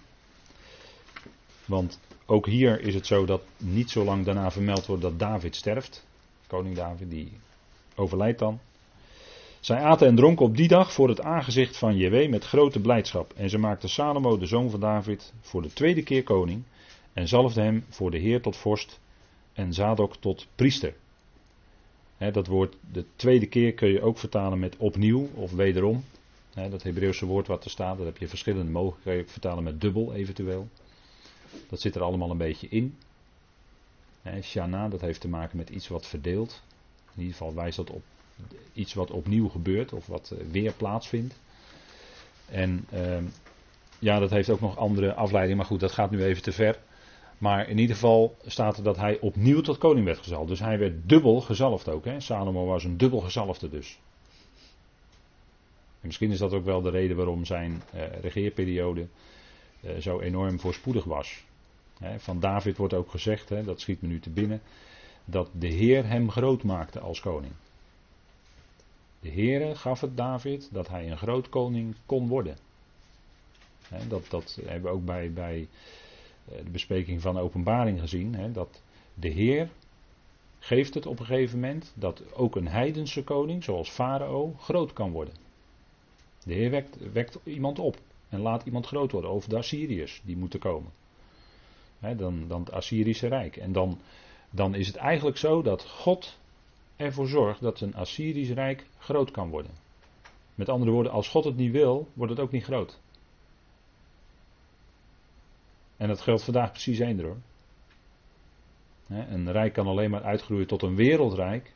Want 1.65 2.01
ook 2.27 2.47
hier 2.47 2.81
is 2.81 2.95
het 2.95 3.07
zo 3.07 3.25
dat 3.25 3.43
niet 3.57 3.91
zo 3.91 4.05
lang 4.05 4.25
daarna 4.25 4.51
vermeld 4.51 4.87
wordt 4.87 5.03
dat 5.03 5.19
David 5.19 5.57
sterft. 5.57 6.07
Koning 6.47 6.75
David, 6.75 7.11
die 7.11 7.33
overlijdt 7.95 8.39
dan. 8.39 8.61
Zij 9.61 9.79
aten 9.79 10.07
en 10.07 10.17
dronken 10.17 10.47
op 10.47 10.57
die 10.57 10.69
dag 10.69 10.93
voor 10.93 11.09
het 11.09 11.21
aangezicht 11.21 11.77
van 11.77 11.97
JW 11.97 12.31
met 12.31 12.45
grote 12.45 12.81
blijdschap. 12.81 13.33
En 13.37 13.51
ze 13.51 13.59
maakten 13.59 13.89
Salomo, 13.89 14.39
de 14.39 14.47
zoon 14.47 14.71
van 14.71 14.81
David, 14.81 15.33
voor 15.41 15.63
de 15.63 15.73
tweede 15.73 16.03
keer 16.03 16.23
koning. 16.23 16.63
En 17.13 17.29
zalfde 17.29 17.61
hem 17.61 17.85
voor 17.89 18.11
de 18.11 18.19
Heer 18.19 18.43
tot 18.43 18.57
vorst 18.57 19.01
en 19.59 19.75
Zadok 19.75 20.17
tot 20.17 20.47
priester. 20.55 20.95
dat 22.19 22.47
woord, 22.47 22.77
de 22.93 23.05
tweede 23.17 23.47
keer 23.47 23.75
kun 23.75 23.89
je 23.89 24.01
ook 24.01 24.19
vertalen 24.19 24.59
met 24.59 24.77
opnieuw 24.77 25.29
of 25.35 25.53
wederom. 25.53 26.05
dat 26.55 26.83
Hebreeuwse 26.83 27.27
woord 27.27 27.47
wat 27.47 27.65
er 27.65 27.71
staat, 27.71 27.97
dat 27.97 28.07
heb 28.07 28.19
je 28.19 28.29
verschillende 28.29 28.71
mogelijkheden. 28.71 29.21
Kun 29.21 29.27
je 29.27 29.33
vertalen 29.33 29.65
met 29.65 29.81
dubbel 29.81 30.15
eventueel. 30.15 30.69
Dat 31.69 31.81
zit 31.81 31.95
er 31.95 32.03
allemaal 32.03 32.31
een 32.31 32.39
beetje 32.39 32.69
in. 32.69 32.97
Shana, 34.43 34.89
dat 34.89 35.01
heeft 35.01 35.21
te 35.21 35.29
maken 35.29 35.57
met 35.57 35.71
iets 35.71 35.89
wat 35.89 36.07
verdeelt. 36.07 36.63
In 37.15 37.21
ieder 37.21 37.37
geval 37.37 37.55
wijst 37.55 37.77
dat 37.77 37.91
op 37.91 38.03
iets 38.73 38.95
wat 38.95 39.11
opnieuw 39.11 39.49
gebeurt 39.49 39.93
of 39.93 40.07
wat 40.07 40.31
eh, 40.31 40.47
weer 40.51 40.73
plaatsvindt. 40.73 41.35
En 42.47 42.87
ehm, 42.91 43.25
ja, 43.99 44.19
dat 44.19 44.31
heeft 44.31 44.51
ook 44.51 44.61
nog 44.61 44.77
andere 44.77 45.15
afleidingen, 45.15 45.57
maar 45.57 45.67
goed, 45.67 45.81
dat 45.81 45.93
gaat 45.93 46.11
nu 46.11 46.25
even 46.25 46.43
te 46.43 46.53
ver. 46.53 46.79
Maar 47.39 47.69
in 47.69 47.79
ieder 47.79 47.95
geval 47.95 48.37
staat 48.47 48.77
er 48.77 48.83
dat 48.83 48.97
hij 48.97 49.21
opnieuw 49.21 49.61
tot 49.61 49.79
koning 49.79 50.05
werd 50.05 50.19
gezalfd. 50.19 50.49
Dus 50.49 50.61
hij 50.61 50.79
werd 50.79 51.09
dubbel 51.09 51.41
gezalfd 51.41 51.89
ook. 51.89 52.05
Hè? 52.05 52.21
Salomo 52.21 52.67
was 52.67 52.85
een 52.85 52.97
dubbel 52.97 53.21
gezalfde 53.21 53.69
dus. 53.69 53.99
En 56.01 56.07
misschien 56.07 56.31
is 56.31 56.39
dat 56.39 56.53
ook 56.53 56.65
wel 56.65 56.83
de 56.83 56.91
reden 56.91 57.17
waarom 57.17 57.45
zijn 57.45 57.83
uh, 57.95 58.03
regeerperiode 58.21 59.07
uh, 59.81 59.97
zo 59.97 60.21
enorm 60.21 60.61
voorspoedig 60.61 61.05
was. 61.05 61.47
Van 62.17 62.41
David 62.41 62.77
wordt 62.77 62.95
ook 62.95 63.11
gezegd, 63.11 63.49
dat 63.65 63.81
schiet 63.81 64.03
me 64.03 64.09
nu 64.09 64.21
te 64.21 64.31
binnen, 64.31 64.61
dat 65.25 65.51
de 65.53 65.67
Heer 65.67 66.07
hem 66.07 66.31
groot 66.31 66.63
maakte 66.63 67.01
als 67.01 67.21
koning. 67.21 67.53
De 69.21 69.29
Heer 69.29 69.77
gaf 69.77 70.01
het 70.01 70.17
David 70.17 70.69
dat 70.73 70.89
hij 70.89 71.11
een 71.11 71.19
groot 71.19 71.49
koning 71.49 71.95
kon 72.07 72.29
worden. 72.29 72.57
Dat, 74.09 74.27
dat 74.31 74.59
hebben 74.65 74.91
we 74.91 74.97
ook 74.97 75.05
bij, 75.05 75.33
bij 75.33 75.61
eh, 75.61 75.67
de 76.65 76.71
bespreking 76.71 77.21
van 77.21 77.35
de 77.35 77.41
openbaring 77.41 78.01
gezien. 78.01 78.35
Hè, 78.35 78.53
dat 78.53 78.83
de 79.15 79.29
Heer 79.29 79.69
geeft 80.59 80.95
het 80.95 81.07
op 81.07 81.19
een 81.19 81.27
gegeven 81.27 81.61
moment 81.61 81.93
dat 81.95 82.23
ook 82.35 82.57
een 82.57 82.69
heidense 82.69 83.25
koning, 83.25 83.65
zoals 83.65 83.91
Farao, 83.91 84.55
groot 84.59 84.93
kan 84.93 85.11
worden. 85.11 85.35
De 86.45 86.55
Heer 86.55 86.85
wekt, 87.13 87.39
iemand 87.45 87.79
op 87.79 87.97
en 88.29 88.41
laat 88.41 88.65
iemand 88.65 88.87
groot 88.87 89.13
worden, 89.13 89.31
over 89.31 89.49
de 89.49 89.57
Assyriërs 89.57 90.23
die 90.25 90.37
moeten 90.37 90.59
komen. 90.59 90.91
Hè, 91.99 92.17
dan, 92.17 92.49
dan 92.49 92.61
het 92.61 92.73
Assyrische 92.73 93.27
Rijk. 93.27 93.57
En 93.57 93.73
dan, 93.73 94.01
dan 94.51 94.75
is 94.75 94.87
het 94.87 94.97
eigenlijk 94.97 95.37
zo 95.37 95.63
dat 95.63 95.85
God 95.85 96.39
ervoor 96.97 97.29
zorgt 97.29 97.61
dat 97.61 97.81
een 97.81 97.95
Assyrisch 97.95 98.51
Rijk 98.51 98.87
groot 98.99 99.31
kan 99.31 99.51
worden. 99.51 99.71
Met 100.55 100.69
andere 100.69 100.91
woorden, 100.91 101.13
als 101.13 101.29
God 101.29 101.45
het 101.45 101.57
niet 101.57 101.73
wil, 101.73 102.09
wordt 102.13 102.33
het 102.33 102.41
ook 102.41 102.51
niet 102.51 102.65
groot. 102.65 102.99
En 105.99 106.09
dat 106.09 106.21
geldt 106.21 106.43
vandaag 106.43 106.71
precies 106.71 106.99
eender 106.99 107.27
hoor. 107.27 107.37
Een 109.09 109.53
rijk 109.53 109.73
kan 109.73 109.87
alleen 109.87 110.11
maar 110.11 110.23
uitgroeien 110.23 110.67
tot 110.67 110.83
een 110.83 110.97
wereldrijk. 110.97 111.75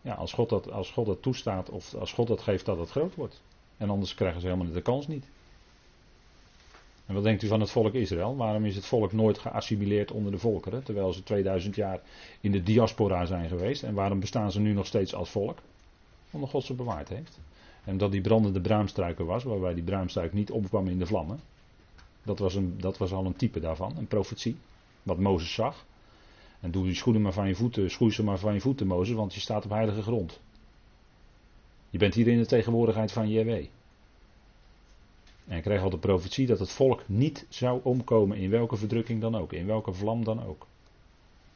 Ja, 0.00 0.14
als 0.14 0.32
God, 0.32 0.48
dat, 0.48 0.72
als 0.72 0.90
God 0.90 1.06
dat 1.06 1.22
toestaat 1.22 1.70
of 1.70 1.94
als 1.94 2.12
God 2.12 2.26
dat 2.26 2.40
geeft 2.40 2.64
dat 2.64 2.78
het 2.78 2.90
groot 2.90 3.14
wordt. 3.14 3.42
En 3.76 3.90
anders 3.90 4.14
krijgen 4.14 4.40
ze 4.40 4.46
helemaal 4.46 4.72
de 4.72 4.82
kans 4.82 5.06
niet. 5.06 5.26
En 7.06 7.14
wat 7.14 7.22
denkt 7.22 7.42
u 7.42 7.46
van 7.46 7.60
het 7.60 7.70
volk 7.70 7.94
Israël? 7.94 8.36
Waarom 8.36 8.64
is 8.64 8.74
het 8.74 8.86
volk 8.86 9.12
nooit 9.12 9.38
geassimileerd 9.38 10.10
onder 10.10 10.32
de 10.32 10.38
volkeren, 10.38 10.82
terwijl 10.82 11.12
ze 11.12 11.22
2000 11.22 11.74
jaar 11.74 12.00
in 12.40 12.52
de 12.52 12.62
diaspora 12.62 13.24
zijn 13.24 13.48
geweest? 13.48 13.82
En 13.82 13.94
waarom 13.94 14.20
bestaan 14.20 14.52
ze 14.52 14.60
nu 14.60 14.72
nog 14.72 14.86
steeds 14.86 15.14
als 15.14 15.30
volk? 15.30 15.58
Omdat 16.30 16.50
God 16.50 16.64
ze 16.64 16.74
bewaard 16.74 17.08
heeft. 17.08 17.38
En 17.84 17.98
dat 17.98 18.12
die 18.12 18.20
brandende 18.20 18.60
braamstruiken 18.60 19.26
was, 19.26 19.44
waarbij 19.44 19.74
die 19.74 19.82
braamstruik 19.82 20.32
niet 20.32 20.50
opkwam 20.50 20.88
in 20.88 20.98
de 20.98 21.06
vlammen. 21.06 21.40
Dat 22.28 22.38
was, 22.38 22.54
een, 22.54 22.74
dat 22.80 22.98
was 22.98 23.12
al 23.12 23.26
een 23.26 23.36
type 23.36 23.60
daarvan, 23.60 23.96
een 23.96 24.06
profetie. 24.06 24.56
Wat 25.02 25.18
Mozes 25.18 25.54
zag. 25.54 25.84
En 26.60 26.70
doe 26.70 26.84
die 26.84 26.94
schoenen 26.94 27.22
maar 27.22 27.32
van 27.32 27.48
je 27.48 27.54
voeten, 27.54 27.90
schoei 27.90 28.12
ze 28.12 28.24
maar 28.24 28.38
van 28.38 28.54
je 28.54 28.60
voeten, 28.60 28.86
Mozes, 28.86 29.14
want 29.14 29.34
je 29.34 29.40
staat 29.40 29.64
op 29.64 29.70
heilige 29.70 30.02
grond. 30.02 30.40
Je 31.90 31.98
bent 31.98 32.14
hier 32.14 32.28
in 32.28 32.38
de 32.38 32.46
tegenwoordigheid 32.46 33.12
van 33.12 33.28
JW. 33.28 33.48
En 35.46 35.56
ik 35.56 35.62
kreeg 35.62 35.82
al 35.82 35.90
de 35.90 35.98
profetie 35.98 36.46
dat 36.46 36.58
het 36.58 36.70
volk 36.70 37.02
niet 37.06 37.46
zou 37.48 37.80
omkomen 37.82 38.36
in 38.36 38.50
welke 38.50 38.76
verdrukking 38.76 39.20
dan 39.20 39.36
ook, 39.36 39.52
in 39.52 39.66
welke 39.66 39.92
vlam 39.92 40.24
dan 40.24 40.44
ook. 40.44 40.66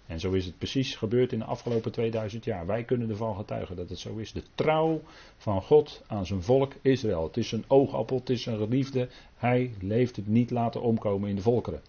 En 0.07 0.21
zo 0.21 0.33
is 0.33 0.45
het 0.45 0.59
precies 0.59 0.97
gebeurd 0.97 1.33
in 1.33 1.39
de 1.39 1.45
afgelopen 1.45 1.93
2000 1.93 2.45
jaar. 2.45 2.67
Wij 2.67 2.85
kunnen 2.85 3.11
ervan 3.11 3.37
getuigen 3.37 3.77
dat 3.77 3.89
het 3.89 3.99
zo 3.99 4.17
is. 4.17 4.33
De 4.33 4.43
trouw 4.55 5.01
van 5.37 5.63
God 5.63 6.03
aan 6.07 6.27
zijn 6.27 6.43
volk 6.43 6.73
Israël. 6.83 7.23
Het 7.23 7.37
is 7.37 7.53
een 7.53 7.65
oogappel, 7.67 8.17
het 8.17 8.31
is 8.31 8.47
een 8.47 8.59
geliefde. 8.59 9.09
Hij 9.37 9.75
leeft 9.81 10.17
het 10.17 10.27
niet 10.27 10.51
laten 10.51 10.83
omkomen 10.83 11.29
in 11.29 11.37
de 11.37 11.43
volkeren. 11.43 11.83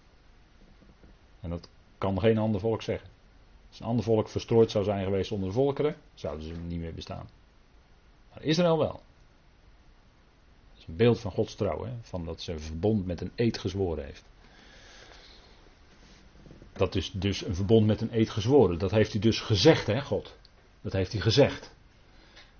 En 1.40 1.50
dat 1.50 1.68
kan 1.98 2.20
geen 2.20 2.38
ander 2.38 2.60
volk 2.60 2.82
zeggen. 2.82 3.08
Als 3.68 3.80
een 3.80 3.86
ander 3.86 4.04
volk 4.04 4.28
verstrooid 4.28 4.70
zou 4.70 4.84
zijn 4.84 5.04
geweest 5.04 5.32
onder 5.32 5.48
de 5.48 5.54
volkeren, 5.54 5.96
zouden 6.14 6.46
ze 6.46 6.52
niet 6.66 6.80
meer 6.80 6.94
bestaan. 6.94 7.28
Maar 8.32 8.42
Israël 8.42 8.78
wel. 8.78 8.92
Dat 10.72 10.78
is 10.78 10.86
een 10.86 10.96
beeld 10.96 11.20
van 11.20 11.30
Gods 11.30 11.54
trouw, 11.54 11.84
hè? 11.84 11.92
van 12.00 12.24
dat 12.24 12.40
ze 12.40 12.52
een 12.52 12.60
verbond 12.60 13.06
met 13.06 13.20
een 13.20 13.32
eed 13.34 13.58
gezworen 13.58 14.04
heeft. 14.04 14.24
Dat 16.76 16.94
is 16.94 17.10
dus 17.10 17.44
een 17.44 17.54
verbond 17.54 17.86
met 17.86 18.00
een 18.00 18.18
eed 18.18 18.30
gezworen. 18.30 18.78
Dat 18.78 18.90
heeft 18.90 19.12
hij 19.12 19.20
dus 19.20 19.40
gezegd, 19.40 19.86
hè, 19.86 20.00
God. 20.00 20.36
Dat 20.80 20.92
heeft 20.92 21.12
hij 21.12 21.20
gezegd. 21.20 21.74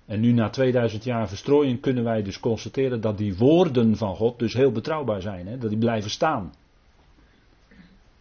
En 0.05 0.19
nu 0.19 0.31
na 0.31 0.49
2000 0.49 1.03
jaar 1.03 1.27
verstrooiing 1.27 1.81
kunnen 1.81 2.03
wij 2.03 2.23
dus 2.23 2.39
constateren 2.39 3.01
dat 3.01 3.17
die 3.17 3.37
woorden 3.37 3.97
van 3.97 4.15
God 4.15 4.39
dus 4.39 4.53
heel 4.53 4.71
betrouwbaar 4.71 5.21
zijn. 5.21 5.47
Hè? 5.47 5.57
Dat 5.57 5.69
die 5.69 5.79
blijven 5.79 6.09
staan. 6.09 6.53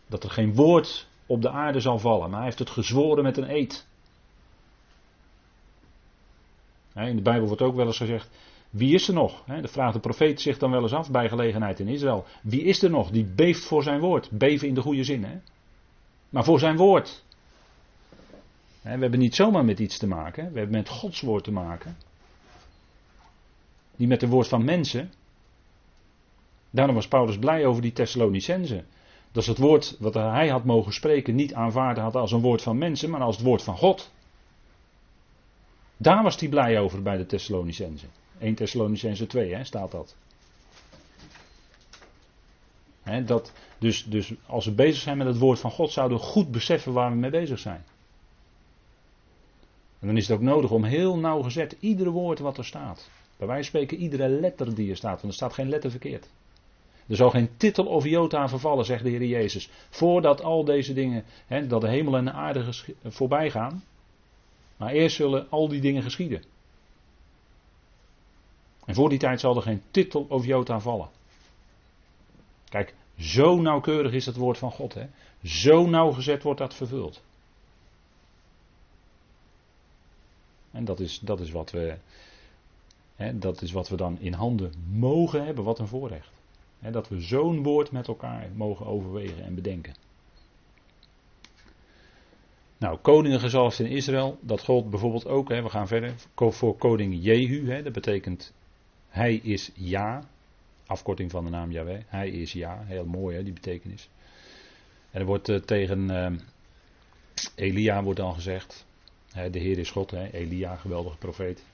Dat 0.07 0.25
er 0.25 0.31
geen 0.31 0.55
woord 0.55 1.09
op 1.27 1.43
de 1.43 1.51
aarde 1.51 1.81
zal 1.81 1.99
vallen, 1.99 2.29
maar 2.29 2.37
hij 2.37 2.45
heeft 2.45 2.59
het 2.59 2.71
gezworen 2.71 3.23
met 3.23 3.37
een 3.37 3.51
eed. 3.51 3.87
In 6.95 7.17
de 7.17 7.23
Bijbel 7.23 7.47
wordt 7.47 7.63
ook 7.63 7.75
wel 7.75 7.87
eens 7.87 7.97
gezegd, 7.97 8.29
wie 8.71 8.95
is 8.95 9.09
er 9.09 9.15
nog? 9.15 9.45
De 9.45 9.69
vraagt 9.69 9.95
de 9.95 10.01
profeet 10.01 10.41
zich 10.41 10.59
dan 10.59 10.71
wel 10.71 10.83
eens 10.83 10.93
af 10.93 11.11
bij 11.11 11.29
gelegenheid 11.29 11.81
in 11.81 11.89
Israël. 11.89 12.25
Wie 12.43 12.63
is 12.63 12.83
er 12.83 12.91
nog 12.91 13.11
die 13.11 13.25
beeft 13.25 13.65
voor 13.65 13.83
zijn 13.83 14.01
woord? 14.01 14.31
Beven 14.31 14.69
in 14.69 14.75
de 14.75 14.81
goede 14.81 15.05
zin, 15.05 15.25
hè? 15.25 15.39
Maar 16.35 16.45
voor 16.45 16.59
zijn 16.59 16.77
woord. 16.77 17.25
We 18.83 18.89
hebben 18.89 19.19
niet 19.19 19.35
zomaar 19.35 19.65
met 19.65 19.79
iets 19.79 19.99
te 19.99 20.07
maken, 20.07 20.53
we 20.53 20.59
hebben 20.59 20.77
met 20.77 20.89
Gods 20.89 21.21
woord 21.21 21.45
te 21.45 21.53
maken. 21.53 21.97
Niet 23.97 24.09
met 24.09 24.21
het 24.21 24.31
woord 24.31 24.49
van 24.49 24.65
mensen. 24.65 25.13
Daarom 26.71 26.95
was 26.95 27.09
Paulus 27.09 27.39
blij 27.39 27.67
over 27.67 27.83
die 27.83 27.93
Thessalonicenzen. 27.93 28.87
Dat 29.33 29.43
is 29.43 29.49
het 29.49 29.59
woord 29.59 29.97
wat 29.99 30.15
hij 30.15 30.49
had 30.49 30.65
mogen 30.65 30.93
spreken 30.93 31.35
niet 31.35 31.55
aanvaarden 31.55 32.03
had 32.03 32.15
als 32.15 32.33
een 32.33 32.41
woord 32.41 32.63
van 32.63 32.79
mensen, 32.79 33.11
maar 33.11 33.21
als 33.21 33.37
het 33.37 33.45
woord 33.45 33.63
van 33.63 33.77
God. 33.77 34.11
Daar 35.97 36.23
was 36.23 36.41
hij 36.41 36.49
blij 36.49 36.79
over 36.79 37.03
bij 37.03 37.17
de 37.17 37.27
Thessalonicenzen. 37.27 38.11
1 38.39 38.55
Thessalonicenzen 38.55 39.29
2 39.29 39.55
hè, 39.55 39.65
staat 39.65 39.91
dat. 39.91 40.17
Dat 43.27 43.53
dus, 43.79 44.05
dus 44.05 44.33
als 44.47 44.65
we 44.65 44.73
bezig 44.73 45.03
zijn 45.03 45.17
met 45.17 45.27
het 45.27 45.39
woord 45.39 45.59
van 45.59 45.71
God, 45.71 45.91
zouden 45.91 46.19
we 46.19 46.25
goed 46.25 46.51
beseffen 46.51 46.93
waar 46.93 47.11
we 47.11 47.17
mee 47.17 47.31
bezig 47.31 47.59
zijn. 47.59 47.85
En 50.01 50.07
dan 50.07 50.17
is 50.17 50.29
het 50.29 50.37
ook 50.37 50.43
nodig 50.43 50.71
om 50.71 50.85
heel 50.85 51.19
nauwgezet 51.19 51.77
iedere 51.81 52.11
woord 52.11 52.39
wat 52.39 52.59
er 52.59 52.65
staat. 52.65 53.11
Bij 53.37 53.47
wijze 53.47 53.71
van 53.71 53.81
spreken 53.81 54.05
iedere 54.05 54.29
letter 54.29 54.75
die 54.75 54.91
er 54.91 54.97
staat, 54.97 55.21
want 55.21 55.25
er 55.27 55.33
staat 55.33 55.53
geen 55.53 55.69
letter 55.69 55.91
verkeerd. 55.91 56.29
Er 57.07 57.17
zal 57.17 57.31
geen 57.31 57.51
titel 57.57 57.87
of 57.87 58.05
jota 58.05 58.49
vervallen, 58.49 58.85
zegt 58.85 59.03
de 59.03 59.11
Heer 59.11 59.25
Jezus. 59.25 59.71
Voordat 59.91 60.43
al 60.43 60.65
deze 60.65 60.93
dingen, 60.93 61.25
dat 61.69 61.81
de 61.81 61.89
hemel 61.89 62.17
en 62.17 62.25
de 62.25 62.33
aarde 62.33 62.65
voorbij 63.05 63.51
gaan. 63.51 63.85
Maar 64.77 64.93
eerst 64.93 65.17
zullen 65.17 65.51
al 65.51 65.69
die 65.69 65.81
dingen 65.81 66.03
geschieden. 66.03 66.43
En 68.85 68.95
voor 68.95 69.09
die 69.09 69.19
tijd 69.19 69.41
zal 69.41 69.57
er 69.57 69.63
geen 69.63 69.83
titel 69.91 70.27
of 70.29 70.47
jota 70.47 70.81
vallen. 70.81 71.09
Kijk, 72.75 72.95
zo 73.19 73.61
nauwkeurig 73.61 74.13
is 74.13 74.27
het 74.27 74.37
woord 74.37 74.59
van 74.59 74.71
God. 74.71 74.95
Hè? 74.95 75.07
Zo 75.43 75.87
nauwgezet 75.87 76.43
wordt 76.43 76.61
dat 76.61 76.75
vervuld. 76.75 77.23
En 80.71 80.85
dat 80.85 81.01
is, 81.01 81.19
dat 81.19 81.41
is, 81.41 81.51
wat 81.51 81.71
we, 81.71 81.97
hè, 83.17 83.39
dat 83.39 83.63
is 83.63 83.73
wat 83.73 83.89
we 83.89 83.97
dan 83.97 84.19
in 84.21 84.33
handen 84.33 84.73
mogen 84.89 85.45
hebben. 85.45 85.65
Wat 85.65 85.79
een 85.79 85.87
voorrecht 85.87 86.31
dat 86.79 87.09
we 87.09 87.21
zo'n 87.21 87.63
woord 87.63 87.91
met 87.91 88.09
elkaar 88.09 88.51
mogen 88.55 88.87
overwegen 88.87 89.45
en 89.45 89.55
bedenken. 89.55 89.95
Nou, 92.79 92.99
koningen 92.99 93.41
gezalfd 93.41 93.79
in 93.79 93.87
Israël, 93.87 94.39
dat 94.41 94.65
gold 94.65 94.91
bijvoorbeeld 94.91 95.27
ook, 95.27 95.49
we 95.49 95.71
gaan 95.71 95.89
verder, 95.89 96.15
voor 96.35 96.77
koning 96.77 97.23
Jehu, 97.23 97.83
dat 97.83 97.93
betekent 97.93 98.53
hij 99.09 99.35
is 99.35 99.71
ja, 99.75 100.25
afkorting 100.87 101.31
van 101.31 101.45
de 101.45 101.51
naam 101.51 101.71
Yahweh, 101.71 102.03
hij 102.07 102.31
is 102.31 102.53
ja, 102.53 102.83
heel 102.85 103.05
mooi 103.05 103.45
die 103.45 103.53
betekenis. 103.53 104.09
En 105.11 105.21
er 105.21 105.27
wordt 105.27 105.49
eh, 105.49 105.57
tegen 105.57 106.11
uh, 106.11 106.41
Elia 107.55 108.03
wordt 108.03 108.19
dan 108.19 108.35
gezegd, 108.35 108.87
de 109.51 109.59
Heer 109.59 109.79
is 109.79 109.91
God, 109.91 110.13
Elia, 110.13 110.77
geweldige 110.77 111.17
profeet. 111.17 111.65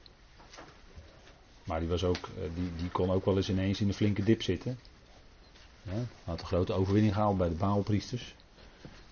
Maar 1.64 1.80
die, 1.80 1.88
was 1.88 2.04
ook, 2.04 2.16
eh, 2.16 2.42
die, 2.54 2.70
die 2.76 2.90
kon 2.90 3.10
ook 3.10 3.24
wel 3.24 3.36
eens 3.36 3.50
ineens 3.50 3.80
in 3.80 3.88
een 3.88 3.94
flinke 3.94 4.22
dip 4.22 4.42
zitten. 4.42 4.78
Ja, 5.82 5.92
had 6.24 6.40
een 6.40 6.46
grote 6.46 6.72
overwinning 6.72 7.14
gehaald 7.14 7.38
bij 7.38 7.48
de 7.48 7.54
Baalpriesters. 7.54 8.34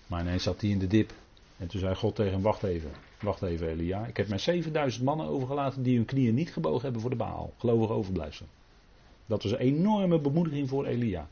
Maar 0.07 0.21
ineens 0.21 0.43
zat 0.43 0.61
hij 0.61 0.69
in 0.69 0.79
de 0.79 0.87
dip. 0.87 1.13
En 1.57 1.67
toen 1.67 1.79
zei 1.79 1.95
God 1.95 2.15
tegen 2.15 2.31
hem: 2.31 2.41
Wacht 2.41 2.63
even, 2.63 2.91
wacht 3.19 3.41
even, 3.41 3.67
Elia. 3.67 4.05
Ik 4.05 4.17
heb 4.17 4.27
mij 4.27 4.37
7000 4.37 5.03
mannen 5.03 5.27
overgelaten 5.27 5.83
die 5.83 5.95
hun 5.95 6.05
knieën 6.05 6.33
niet 6.33 6.53
gebogen 6.53 6.81
hebben 6.81 7.01
voor 7.01 7.09
de 7.09 7.15
Baal. 7.15 7.53
Gelovig 7.57 7.89
overblijfsel. 7.89 8.45
Dat 9.29 9.43
was 9.43 9.51
een 9.51 9.57
enorme 9.57 10.19
bemoediging 10.19 10.69
voor 10.69 10.85
Elia. 10.85 11.27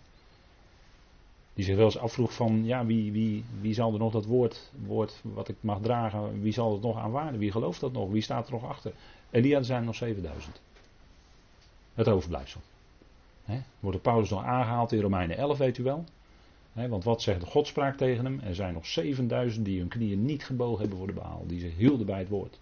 Die 1.54 1.66
zich 1.66 1.76
wel 1.76 1.86
eens 1.86 1.98
afvroeg 1.98 2.34
van, 2.34 2.66
ja, 2.66 2.86
wie, 2.86 3.12
wie, 3.12 3.44
wie 3.62 3.74
zal 3.74 3.94
er 3.94 4.00
nog 4.00 4.12
dat 4.12 4.26
woord, 4.26 4.72
woord 4.86 5.22
wat 5.22 5.48
ik 5.48 5.56
mag 5.60 5.82
dragen, 5.82 6.42
wie 6.42 6.54
zal 6.54 6.72
het 6.72 6.82
nog 6.82 6.98
aanwaarden? 6.98 7.40
Wie 7.40 7.52
gelooft 7.52 7.80
dat 7.80 7.92
nog? 7.92 8.10
Wie 8.10 8.22
staat 8.22 8.48
er 8.48 8.54
nog 8.54 8.66
achter? 8.66 8.92
Elia, 9.30 9.58
er 9.58 9.66
zijn 9.66 9.84
nog 9.84 9.96
7000. 9.96 10.62
Het 11.94 12.08
overblijfsel. 12.08 12.62
Wordt 13.80 14.02
Paulus 14.02 14.30
nog 14.30 14.44
aangehaald 14.44 14.92
in 14.92 15.02
Romeinen 15.02 15.38
11, 15.38 15.58
weet 15.58 15.78
u 15.78 15.84
wel. 15.84 16.04
want 16.74 17.04
wat 17.04 17.22
zegt 17.22 17.40
de 17.40 17.46
Godspraak 17.46 17.98
tegen 17.98 18.26
hem? 18.26 18.40
Er 18.40 18.56
zijn 18.56 18.74
nog 18.74 18.86
7000 18.86 19.66
die 19.66 19.80
hun 19.80 19.88
knieën 19.88 20.26
niet 20.26 20.44
gebogen 20.44 20.80
hebben 20.80 20.98
voor 20.98 21.08
de 21.08 21.14
Baal. 21.14 21.44
Die 21.48 21.60
zich 21.60 21.76
hielden 21.76 22.06
bij 22.06 22.20
het 22.20 22.30
woord. 22.30 22.60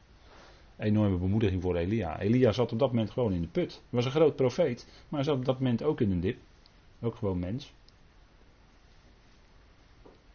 Enorme 0.77 1.17
bemoediging 1.17 1.61
voor 1.61 1.75
Elia. 1.75 2.19
Elia 2.19 2.51
zat 2.51 2.71
op 2.71 2.79
dat 2.79 2.89
moment 2.89 3.11
gewoon 3.11 3.33
in 3.33 3.41
de 3.41 3.47
put. 3.47 3.71
Hij 3.71 3.81
was 3.89 4.05
een 4.05 4.11
groot 4.11 4.35
profeet, 4.35 4.85
maar 5.09 5.19
hij 5.19 5.23
zat 5.23 5.37
op 5.37 5.45
dat 5.45 5.59
moment 5.59 5.83
ook 5.83 6.01
in 6.01 6.11
een 6.11 6.19
dip. 6.19 6.37
Ook 7.01 7.15
gewoon 7.15 7.39
mens. 7.39 7.73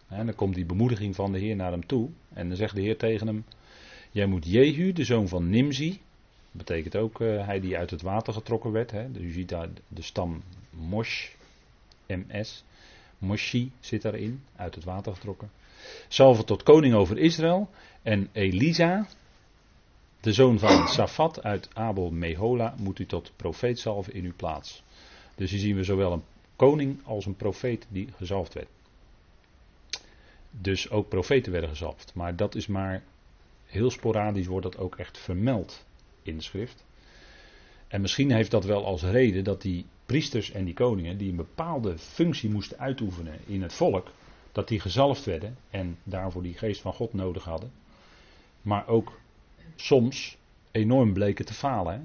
En 0.08 0.26
dan 0.26 0.34
komt 0.34 0.54
die 0.54 0.64
bemoediging 0.64 1.14
van 1.14 1.32
de 1.32 1.38
Heer 1.38 1.56
naar 1.56 1.70
hem 1.70 1.86
toe. 1.86 2.08
En 2.32 2.48
dan 2.48 2.56
zegt 2.56 2.74
de 2.74 2.80
Heer 2.80 2.96
tegen 2.96 3.26
hem: 3.26 3.44
Jij 4.10 4.26
moet 4.26 4.46
Jehu, 4.46 4.92
de 4.92 5.04
zoon 5.04 5.28
van 5.28 5.50
Nimzi, 5.50 6.00
betekent 6.50 6.96
ook 6.96 7.20
uh, 7.20 7.46
hij 7.46 7.60
die 7.60 7.76
uit 7.76 7.90
het 7.90 8.02
water 8.02 8.32
getrokken 8.32 8.72
werd. 8.72 8.90
Hè. 8.90 9.12
Dus 9.12 9.22
u 9.22 9.30
ziet 9.30 9.48
daar 9.48 9.68
de 9.88 10.02
stam 10.02 10.42
Mosh, 10.70 11.28
MS. 12.06 12.64
Moshi 13.18 13.72
zit 13.80 14.02
daarin, 14.02 14.42
uit 14.56 14.74
het 14.74 14.84
water 14.84 15.14
getrokken. 15.14 15.50
Salve 16.08 16.44
tot 16.44 16.62
koning 16.62 16.94
over 16.94 17.18
Israël. 17.18 17.70
En 18.02 18.28
Elisa, 18.32 19.08
de 20.20 20.32
zoon 20.32 20.58
van 20.58 20.88
Safat 20.88 21.42
uit 21.42 21.68
Abel 21.72 22.10
Mehola, 22.10 22.74
moet 22.78 22.98
u 22.98 23.06
tot 23.06 23.32
profeet 23.36 23.78
salven 23.78 24.14
in 24.14 24.24
uw 24.24 24.34
plaats. 24.36 24.82
Dus 25.34 25.50
hier 25.50 25.60
zien 25.60 25.76
we 25.76 25.84
zowel 25.84 26.12
een 26.12 26.24
koning 26.56 27.00
als 27.04 27.26
een 27.26 27.36
profeet 27.36 27.86
die 27.88 28.08
gezalfd 28.16 28.54
werd. 28.54 28.68
dus 30.50 30.90
ook 30.90 31.08
profeten 31.08 31.52
werden 31.52 31.70
gezalfd. 31.70 32.14
Maar 32.14 32.36
dat 32.36 32.54
is 32.54 32.66
maar 32.66 33.02
heel 33.66 33.90
sporadisch 33.90 34.46
wordt 34.46 34.66
dat 34.72 34.78
ook 34.78 34.96
echt 34.96 35.18
vermeld 35.18 35.84
in 36.22 36.36
de 36.36 36.42
schrift. 36.42 36.84
En 37.88 38.00
misschien 38.00 38.32
heeft 38.32 38.50
dat 38.50 38.64
wel 38.64 38.84
als 38.84 39.02
reden 39.02 39.44
dat 39.44 39.62
die 39.62 39.86
priesters 40.06 40.50
en 40.50 40.64
die 40.64 40.74
koningen, 40.74 41.18
die 41.18 41.30
een 41.30 41.36
bepaalde 41.36 41.98
functie 41.98 42.50
moesten 42.50 42.78
uitoefenen 42.78 43.38
in 43.46 43.62
het 43.62 43.72
volk, 43.72 44.10
dat 44.52 44.68
die 44.68 44.80
gezalfd 44.80 45.24
werden 45.24 45.56
en 45.70 45.98
daarvoor 46.02 46.42
die 46.42 46.58
geest 46.58 46.80
van 46.80 46.92
God 46.92 47.12
nodig 47.12 47.44
hadden. 47.44 47.72
Maar 48.62 48.88
ook 48.88 49.20
soms 49.76 50.36
enorm 50.70 51.12
bleken 51.12 51.44
te 51.44 51.54
falen. 51.54 51.92
Hè? 51.92 52.00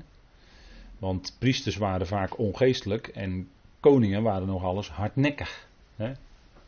Want 0.99 1.36
priesters 1.39 1.78
waren 1.78 2.07
vaak 2.07 2.38
ongeestelijk 2.39 3.07
en 3.07 3.49
koningen 3.80 4.24
waren 4.24 4.47
nog 4.47 4.63
alles 4.63 4.89
hardnekkig. 4.89 5.68
Hè? 5.95 6.11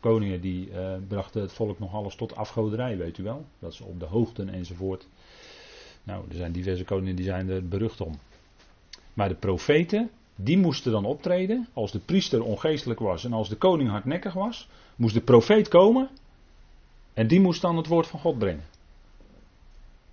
Koningen 0.00 0.40
die 0.40 0.70
uh, 0.70 0.94
brachten 1.08 1.40
het 1.40 1.52
volk 1.52 1.78
nog 1.78 1.94
alles 1.94 2.14
tot 2.14 2.36
afgoderij, 2.36 2.96
weet 2.96 3.18
u 3.18 3.22
wel. 3.22 3.44
Dat 3.58 3.74
ze 3.74 3.84
op 3.84 4.00
de 4.00 4.06
hoogten 4.06 4.48
enzovoort. 4.48 5.06
Nou, 6.02 6.24
er 6.28 6.36
zijn 6.36 6.52
diverse 6.52 6.84
koningen 6.84 7.16
die 7.16 7.24
zijn 7.24 7.48
er 7.48 7.68
berucht 7.68 8.00
om. 8.00 8.18
Maar 9.14 9.28
de 9.28 9.34
profeten, 9.34 10.10
die 10.34 10.58
moesten 10.58 10.92
dan 10.92 11.04
optreden. 11.04 11.68
Als 11.72 11.92
de 11.92 11.98
priester 11.98 12.42
ongeestelijk 12.42 13.00
was 13.00 13.24
en 13.24 13.32
als 13.32 13.48
de 13.48 13.56
koning 13.56 13.90
hardnekkig 13.90 14.32
was, 14.32 14.68
moest 14.96 15.14
de 15.14 15.20
profeet 15.20 15.68
komen. 15.68 16.08
En 17.14 17.26
die 17.26 17.40
moest 17.40 17.60
dan 17.60 17.76
het 17.76 17.86
woord 17.86 18.06
van 18.06 18.20
God 18.20 18.38
brengen. 18.38 18.64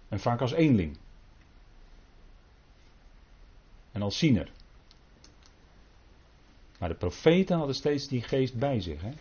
En 0.09 0.19
vaak 0.19 0.41
als 0.41 0.51
eenling. 0.51 0.97
En 3.91 4.01
als 4.01 4.17
ziener. 4.17 4.51
Maar 6.79 6.89
de 6.89 6.95
profeten 6.95 7.57
hadden 7.57 7.75
steeds 7.75 8.07
die 8.07 8.21
geest 8.21 8.55
bij 8.55 8.81
zich. 8.81 9.01
Hè? 9.01 9.11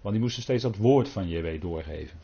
Want 0.00 0.14
die 0.14 0.22
moesten 0.22 0.42
steeds 0.42 0.62
dat 0.62 0.76
woord 0.76 1.08
van 1.08 1.28
JW 1.28 1.60
doorgeven. 1.60 2.18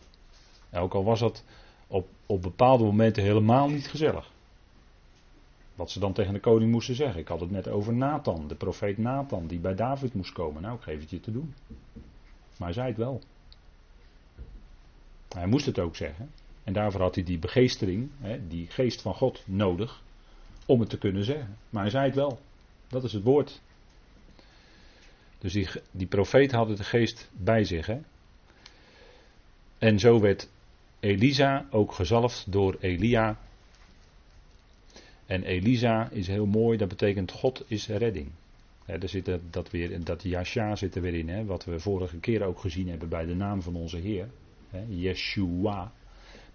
ook 0.72 0.94
al 0.94 1.04
was 1.04 1.20
dat 1.20 1.44
op, 1.86 2.08
op 2.26 2.42
bepaalde 2.42 2.84
momenten 2.84 3.22
helemaal 3.22 3.68
niet 3.68 3.88
gezellig. 3.88 4.30
Wat 5.74 5.90
ze 5.90 5.98
dan 5.98 6.12
tegen 6.12 6.32
de 6.32 6.40
koning 6.40 6.70
moesten 6.70 6.94
zeggen. 6.94 7.20
Ik 7.20 7.28
had 7.28 7.40
het 7.40 7.50
net 7.50 7.68
over 7.68 7.94
Nathan, 7.94 8.48
de 8.48 8.54
profeet 8.54 8.98
Nathan, 8.98 9.46
die 9.46 9.58
bij 9.58 9.74
David 9.74 10.14
moest 10.14 10.32
komen. 10.32 10.62
Nou, 10.62 10.76
ik 10.76 10.82
geef 10.82 11.00
het 11.00 11.10
je 11.10 11.20
te 11.20 11.32
doen. 11.32 11.54
Maar 12.56 12.68
hij 12.68 12.72
zei 12.72 12.88
het 12.88 12.96
wel. 12.96 13.20
Hij 15.28 15.46
moest 15.46 15.66
het 15.66 15.78
ook 15.78 15.96
zeggen. 15.96 16.30
En 16.66 16.72
daarvoor 16.72 17.00
had 17.00 17.14
hij 17.14 17.24
die 17.24 17.38
begeestering, 17.38 18.10
die 18.48 18.66
geest 18.66 19.02
van 19.02 19.14
God, 19.14 19.42
nodig 19.44 20.02
om 20.66 20.80
het 20.80 20.88
te 20.88 20.98
kunnen 20.98 21.24
zeggen. 21.24 21.56
Maar 21.70 21.82
hij 21.82 21.90
zei 21.90 22.04
het 22.04 22.14
wel. 22.14 22.40
Dat 22.88 23.04
is 23.04 23.12
het 23.12 23.22
woord. 23.22 23.60
Dus 25.38 25.52
die, 25.52 25.68
die 25.90 26.06
profeet 26.06 26.52
had 26.52 26.76
de 26.76 26.84
geest 26.84 27.30
bij 27.32 27.64
zich. 27.64 27.86
Hè? 27.86 27.98
En 29.78 29.98
zo 29.98 30.20
werd 30.20 30.48
Elisa 31.00 31.66
ook 31.70 31.92
gezalfd 31.92 32.52
door 32.52 32.76
Elia. 32.80 33.38
En 35.26 35.42
Elisa 35.42 36.10
is 36.10 36.26
heel 36.26 36.46
mooi, 36.46 36.78
dat 36.78 36.88
betekent 36.88 37.32
God 37.32 37.64
is 37.66 37.88
redding. 37.88 38.30
Daar 38.86 39.08
zit 39.08 39.30
dat, 39.50 39.70
weer, 39.70 40.04
dat 40.04 40.22
Yasha 40.22 40.76
zit 40.76 40.94
er 40.94 41.02
weer 41.02 41.14
in, 41.14 41.28
hè, 41.28 41.44
wat 41.44 41.64
we 41.64 41.80
vorige 41.80 42.18
keer 42.18 42.42
ook 42.42 42.58
gezien 42.58 42.88
hebben 42.88 43.08
bij 43.08 43.26
de 43.26 43.34
naam 43.34 43.62
van 43.62 43.74
onze 43.76 43.96
Heer. 43.96 44.28
Hè, 44.70 44.84
Yeshua. 44.88 45.92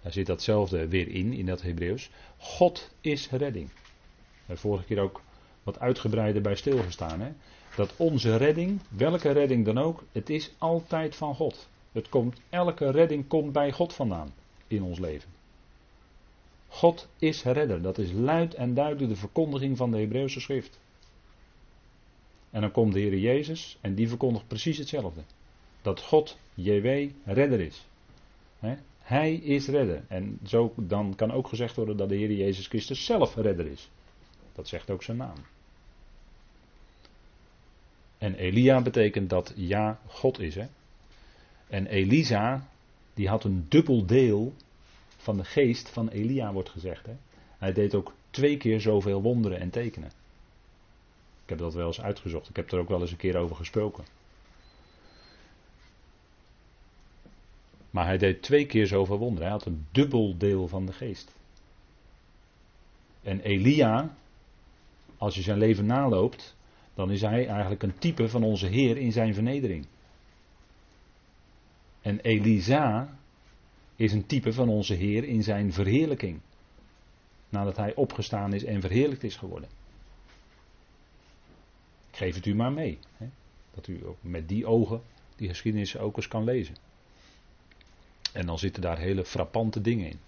Daar 0.02 0.12
zit 0.12 0.26
datzelfde 0.26 0.88
weer 0.88 1.08
in, 1.08 1.32
in 1.32 1.46
dat 1.46 1.62
Hebreeuws. 1.62 2.10
God 2.38 2.90
is 3.00 3.30
redding. 3.30 3.70
Daar 4.46 4.56
vorige 4.56 4.84
keer 4.84 5.00
ook 5.00 5.20
wat 5.62 5.80
uitgebreider 5.80 6.42
bij 6.42 6.54
stilgestaan. 6.54 7.20
Hè? 7.20 7.32
Dat 7.76 7.94
onze 7.96 8.36
redding, 8.36 8.80
welke 8.88 9.30
redding 9.30 9.64
dan 9.64 9.78
ook, 9.78 10.04
het 10.12 10.30
is 10.30 10.50
altijd 10.58 11.16
van 11.16 11.34
God. 11.34 11.68
Het 11.92 12.08
komt, 12.08 12.40
elke 12.48 12.90
redding 12.90 13.28
komt 13.28 13.52
bij 13.52 13.72
God 13.72 13.92
vandaan 13.92 14.34
in 14.66 14.82
ons 14.82 14.98
leven. 14.98 15.30
God 16.68 17.08
is 17.18 17.42
redder. 17.42 17.82
Dat 17.82 17.98
is 17.98 18.12
luid 18.12 18.54
en 18.54 18.74
duidelijk 18.74 19.08
de 19.08 19.16
verkondiging 19.16 19.76
van 19.76 19.90
de 19.90 19.98
Hebreeuwse 19.98 20.40
schrift. 20.40 20.80
En 22.50 22.60
dan 22.60 22.70
komt 22.70 22.92
de 22.92 23.00
Heer 23.00 23.18
Jezus 23.18 23.78
en 23.80 23.94
die 23.94 24.08
verkondigt 24.08 24.46
precies 24.46 24.78
hetzelfde. 24.78 25.20
Dat 25.82 26.00
God, 26.00 26.38
JW, 26.54 27.10
redder 27.24 27.60
is. 27.60 27.86
Hij 29.02 29.34
is 29.34 29.68
redder. 29.68 30.04
En 30.08 30.38
zo 30.46 30.72
dan 30.76 31.14
kan 31.14 31.32
ook 31.32 31.48
gezegd 31.48 31.76
worden 31.76 31.96
dat 31.96 32.08
de 32.08 32.16
Heer 32.16 32.32
Jezus 32.32 32.66
Christus 32.66 33.04
zelf 33.04 33.36
redder 33.36 33.66
is. 33.66 33.90
Dat 34.54 34.68
zegt 34.68 34.90
ook 34.90 35.02
zijn 35.02 35.16
naam. 35.16 35.36
En 38.18 38.34
Elia 38.34 38.82
betekent 38.82 39.30
dat 39.30 39.52
ja, 39.56 40.00
God 40.06 40.40
is. 40.40 40.54
Hè? 40.54 40.66
En 41.68 41.86
Elisa, 41.86 42.68
die 43.14 43.28
had 43.28 43.44
een 43.44 43.66
dubbel 43.68 44.06
deel 44.06 44.54
van 45.16 45.36
de 45.36 45.44
geest 45.44 45.88
van 45.88 46.08
Elia, 46.08 46.52
wordt 46.52 46.68
gezegd. 46.68 47.06
Hè? 47.06 47.14
Hij 47.58 47.72
deed 47.72 47.94
ook 47.94 48.12
twee 48.30 48.56
keer 48.56 48.80
zoveel 48.80 49.22
wonderen 49.22 49.60
en 49.60 49.70
tekenen. 49.70 50.10
Ik 51.42 51.48
heb 51.48 51.58
dat 51.58 51.74
wel 51.74 51.86
eens 51.86 52.00
uitgezocht. 52.00 52.48
Ik 52.48 52.56
heb 52.56 52.72
er 52.72 52.78
ook 52.78 52.88
wel 52.88 53.00
eens 53.00 53.10
een 53.10 53.16
keer 53.16 53.36
over 53.36 53.56
gesproken. 53.56 54.04
Maar 57.92 58.06
hij 58.06 58.18
deed 58.18 58.42
twee 58.42 58.66
keer 58.66 58.86
zoveel 58.86 59.18
wonderen. 59.18 59.42
Hij 59.42 59.56
had 59.56 59.66
een 59.66 59.86
dubbel 59.90 60.36
deel 60.36 60.68
van 60.68 60.86
de 60.86 60.92
geest. 60.92 61.32
En 63.22 63.40
Elia, 63.40 64.16
als 65.16 65.34
je 65.34 65.42
zijn 65.42 65.58
leven 65.58 65.86
naloopt, 65.86 66.56
dan 66.94 67.10
is 67.10 67.20
hij 67.20 67.46
eigenlijk 67.46 67.82
een 67.82 67.98
type 67.98 68.28
van 68.28 68.42
onze 68.42 68.66
Heer 68.66 68.96
in 68.96 69.12
zijn 69.12 69.34
vernedering. 69.34 69.86
En 72.00 72.20
Elisa 72.20 73.18
is 73.96 74.12
een 74.12 74.26
type 74.26 74.52
van 74.52 74.68
onze 74.68 74.94
Heer 74.94 75.24
in 75.24 75.42
zijn 75.42 75.72
verheerlijking. 75.72 76.40
Nadat 77.48 77.76
hij 77.76 77.94
opgestaan 77.94 78.52
is 78.52 78.64
en 78.64 78.80
verheerlijkt 78.80 79.24
is 79.24 79.36
geworden. 79.36 79.68
Ik 82.10 82.16
geef 82.16 82.34
het 82.34 82.46
u 82.46 82.54
maar 82.54 82.72
mee. 82.72 82.98
Hè? 83.16 83.26
Dat 83.74 83.86
u 83.86 84.06
ook 84.06 84.18
met 84.20 84.48
die 84.48 84.66
ogen 84.66 85.02
die 85.36 85.48
geschiedenis 85.48 85.98
ook 85.98 86.16
eens 86.16 86.28
kan 86.28 86.44
lezen. 86.44 86.74
En 88.32 88.46
dan 88.46 88.58
zitten 88.58 88.82
daar 88.82 88.98
hele 88.98 89.24
frappante 89.24 89.80
dingen 89.80 90.06
in. 90.06 90.18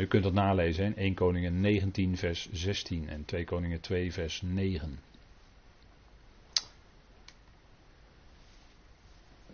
u 0.00 0.06
kunt 0.06 0.22
dat 0.22 0.32
nalezen 0.32 0.84
in 0.84 0.96
1 0.96 1.14
Koningen 1.14 1.60
19 1.60 2.16
vers 2.16 2.48
16 2.52 3.08
en 3.08 3.24
2 3.24 3.44
Koningen 3.44 3.80
2 3.80 4.12
vers 4.12 4.42
9. 4.42 4.98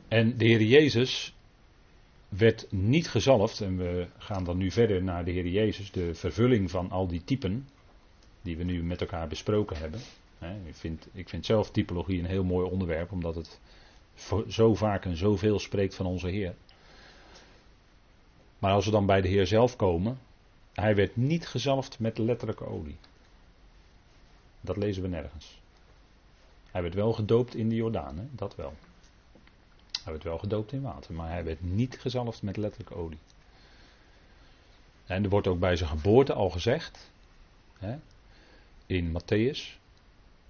En 0.09 0.36
de 0.36 0.44
Heer 0.44 0.62
Jezus 0.62 1.34
werd 2.28 2.66
niet 2.72 3.09
gezalfd, 3.09 3.61
en 3.61 3.76
we 3.76 4.07
gaan 4.18 4.44
dan 4.44 4.57
nu 4.57 4.70
verder 4.70 5.02
naar 5.02 5.24
de 5.24 5.30
Heer 5.30 5.46
Jezus, 5.46 5.90
de 5.90 6.14
vervulling 6.14 6.70
van 6.70 6.90
al 6.90 7.07
die 7.07 7.24
typen 7.24 7.68
die 8.42 8.57
we 8.57 8.64
nu 8.64 8.82
met 8.82 9.00
elkaar 9.00 9.28
besproken 9.28 9.76
hebben. 9.76 10.00
Ik 10.39 10.74
vind, 10.74 11.07
ik 11.12 11.28
vind 11.28 11.47
zelf 11.47 11.70
typologie 11.70 12.18
een 12.18 12.26
heel 12.26 12.45
mooi 12.45 12.70
onderwerp, 12.70 13.12
omdat 13.12 13.35
het 13.35 13.61
zo 14.49 14.74
vaak 14.74 15.05
en 15.05 15.16
zoveel 15.16 15.59
spreekt 15.59 15.95
van 15.95 16.07
onze 16.07 16.28
Heer. 16.28 16.55
Maar 18.59 18.72
als 18.72 18.85
we 18.85 18.91
dan 18.91 19.07
bij 19.07 19.20
de 19.20 19.28
Heer 19.28 19.47
zelf 19.47 19.76
komen, 19.76 20.18
hij 20.72 20.95
werd 20.95 21.16
niet 21.16 21.47
gezalfd 21.47 21.99
met 21.99 22.18
letterlijke 22.18 22.66
olie. 22.66 22.97
Dat 24.61 24.76
lezen 24.76 25.03
we 25.03 25.09
nergens. 25.09 25.61
Hij 26.70 26.82
werd 26.82 26.95
wel 26.95 27.12
gedoopt 27.12 27.55
in 27.55 27.68
de 27.68 27.74
Jordaan, 27.74 28.30
dat 28.32 28.57
wel. 28.57 28.74
Hij 30.03 30.12
werd 30.12 30.24
wel 30.24 30.39
gedoopt 30.39 30.72
in 30.72 30.82
water, 30.82 31.14
maar 31.14 31.30
hij 31.30 31.45
werd 31.45 31.62
niet 31.62 32.01
gezalfd 32.01 32.43
met 32.43 32.57
letterlijke 32.57 32.95
olie. 32.95 33.18
En 35.07 35.24
er 35.24 35.30
wordt 35.30 35.47
ook 35.47 35.59
bij 35.59 35.76
zijn 35.76 35.91
geboorte 35.91 36.32
al 36.32 36.51
gezegd, 36.51 37.11
hè, 37.78 37.97
in 38.87 39.12
Matthäus, 39.12 39.78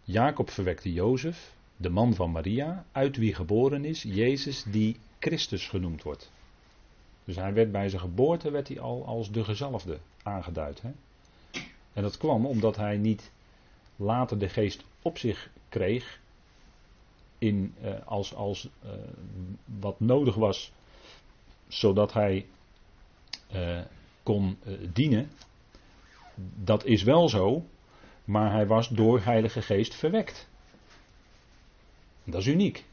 Jacob 0.05 0.50
verwekte 0.50 0.92
Jozef, 0.92 1.55
de 1.76 1.90
man 1.90 2.14
van 2.14 2.30
Maria, 2.30 2.84
uit 2.92 3.16
wie 3.16 3.34
geboren 3.34 3.84
is 3.84 4.02
Jezus 4.02 4.62
die 4.62 4.96
Christus 5.18 5.68
genoemd 5.68 6.02
wordt. 6.02 6.32
Dus 7.24 7.36
hij 7.36 7.52
werd 7.52 7.72
bij 7.72 7.88
zijn 7.88 8.00
geboorte 8.00 8.50
werd 8.50 8.68
hij 8.68 8.80
al 8.80 9.07
als 9.07 9.30
de 9.30 9.44
gezalfde 9.44 9.98
aangeduid. 10.22 10.82
Hè? 10.82 10.90
En 11.92 12.02
dat 12.02 12.16
kwam 12.16 12.46
omdat 12.46 12.76
hij 12.76 12.96
niet 12.96 13.30
later 13.96 14.38
de 14.38 14.48
geest 14.48 14.84
op 15.02 15.18
zich 15.18 15.50
kreeg 15.68 16.20
in, 17.38 17.74
eh, 17.80 18.07
als, 18.07 18.34
als 18.34 18.68
eh, 18.82 18.90
wat 19.64 20.00
nodig 20.00 20.34
was, 20.34 20.72
zodat 21.68 22.12
hij 22.12 22.46
eh, 23.46 23.80
kon 24.22 24.59
dienen. 24.92 25.30
Dat 26.55 26.84
is 26.84 27.02
wel 27.02 27.28
zo, 27.28 27.64
maar 28.24 28.52
hij 28.52 28.66
was 28.66 28.88
door 28.88 29.20
Heilige 29.20 29.62
Geest 29.62 29.94
verwekt. 29.94 30.48
Dat 32.24 32.40
is 32.40 32.46
uniek. 32.46 32.84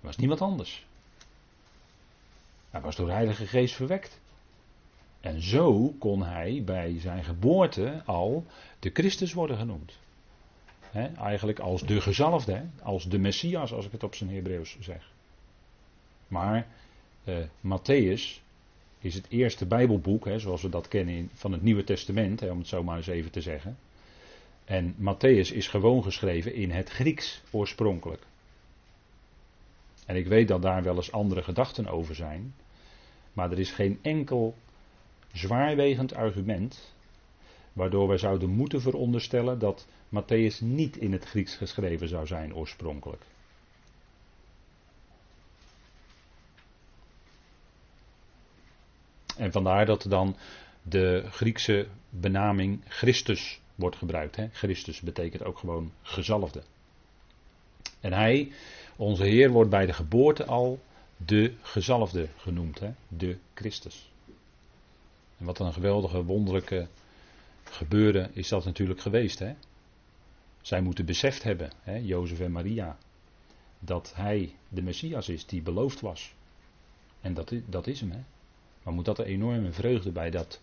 Er 0.00 0.06
was 0.06 0.16
niemand 0.16 0.40
anders. 0.40 0.86
Hij 2.70 2.80
was 2.80 2.96
door 2.96 3.10
Heilige 3.10 3.46
Geest 3.46 3.74
verwekt. 3.74 4.20
En 5.20 5.42
zo 5.42 5.94
kon 5.98 6.22
hij 6.22 6.62
bij 6.64 7.00
zijn 7.00 7.24
geboorte 7.24 8.02
al 8.04 8.46
de 8.78 8.90
Christus 8.92 9.32
worden 9.32 9.56
genoemd. 9.56 9.98
Eigenlijk 11.16 11.58
als 11.58 11.82
de 11.82 12.00
gezalfde, 12.00 12.64
als 12.82 13.08
de 13.08 13.18
Messias, 13.18 13.72
als 13.72 13.86
ik 13.86 13.92
het 13.92 14.02
op 14.02 14.14
zijn 14.14 14.30
Hebreeuws 14.30 14.76
zeg. 14.80 15.10
Maar 16.28 16.66
uh, 17.24 17.36
Matthäus 17.60 18.42
is 18.98 19.14
het 19.14 19.26
eerste 19.28 19.66
Bijbelboek, 19.66 20.28
zoals 20.36 20.62
we 20.62 20.68
dat 20.68 20.88
kennen 20.88 21.30
van 21.34 21.52
het 21.52 21.62
Nieuwe 21.62 21.84
Testament, 21.84 22.42
om 22.42 22.58
het 22.58 22.66
zo 22.66 22.82
maar 22.82 22.96
eens 22.96 23.06
even 23.06 23.30
te 23.30 23.40
zeggen. 23.40 23.78
En 24.68 24.94
Matthäus 24.98 25.52
is 25.52 25.68
gewoon 25.68 26.02
geschreven 26.02 26.54
in 26.54 26.70
het 26.70 26.90
Grieks 26.90 27.42
oorspronkelijk. 27.50 28.22
En 30.06 30.16
ik 30.16 30.26
weet 30.26 30.48
dat 30.48 30.62
daar 30.62 30.82
wel 30.82 30.96
eens 30.96 31.12
andere 31.12 31.42
gedachten 31.42 31.86
over 31.86 32.14
zijn. 32.14 32.54
Maar 33.32 33.50
er 33.50 33.58
is 33.58 33.70
geen 33.70 33.98
enkel 34.02 34.54
zwaarwegend 35.32 36.14
argument 36.14 36.94
waardoor 37.72 38.08
wij 38.08 38.18
zouden 38.18 38.50
moeten 38.50 38.80
veronderstellen 38.80 39.58
dat 39.58 39.86
Matthäus 40.08 40.60
niet 40.60 40.96
in 40.96 41.12
het 41.12 41.24
Grieks 41.24 41.56
geschreven 41.56 42.08
zou 42.08 42.26
zijn 42.26 42.54
oorspronkelijk. 42.54 43.22
En 49.36 49.52
vandaar 49.52 49.86
dat 49.86 50.06
dan 50.08 50.36
de 50.82 51.26
Griekse 51.30 51.88
benaming 52.10 52.80
Christus 52.88 53.60
wordt 53.78 53.96
gebruikt. 53.96 54.36
Hè? 54.36 54.48
Christus 54.52 55.00
betekent 55.00 55.44
ook 55.44 55.58
gewoon 55.58 55.92
gezalfde. 56.02 56.62
En 58.00 58.12
hij, 58.12 58.52
onze 58.96 59.24
Heer, 59.24 59.50
wordt 59.50 59.70
bij 59.70 59.86
de 59.86 59.92
geboorte 59.92 60.44
al 60.44 60.80
de 61.16 61.54
gezalfde 61.62 62.28
genoemd. 62.36 62.78
Hè? 62.78 62.90
De 63.08 63.36
Christus. 63.54 64.10
En 65.38 65.44
wat 65.44 65.58
een 65.58 65.72
geweldige, 65.72 66.24
wonderlijke 66.24 66.88
gebeuren 67.64 68.34
is 68.34 68.48
dat 68.48 68.64
natuurlijk 68.64 69.00
geweest. 69.00 69.38
Hè? 69.38 69.54
Zij 70.62 70.80
moeten 70.80 71.04
beseft 71.04 71.42
hebben, 71.42 71.70
hè, 71.82 71.96
Jozef 71.96 72.40
en 72.40 72.52
Maria, 72.52 72.98
dat 73.78 74.12
hij 74.14 74.54
de 74.68 74.82
Messias 74.82 75.28
is 75.28 75.46
die 75.46 75.62
beloofd 75.62 76.00
was. 76.00 76.34
En 77.20 77.34
dat, 77.34 77.52
dat 77.66 77.86
is 77.86 78.00
hem. 78.00 78.10
Hè? 78.10 78.20
Maar 78.82 78.94
moet 78.94 79.04
dat 79.04 79.18
een 79.18 79.24
enorme 79.24 79.72
vreugde 79.72 80.10
bij, 80.10 80.30
dat, 80.30 80.60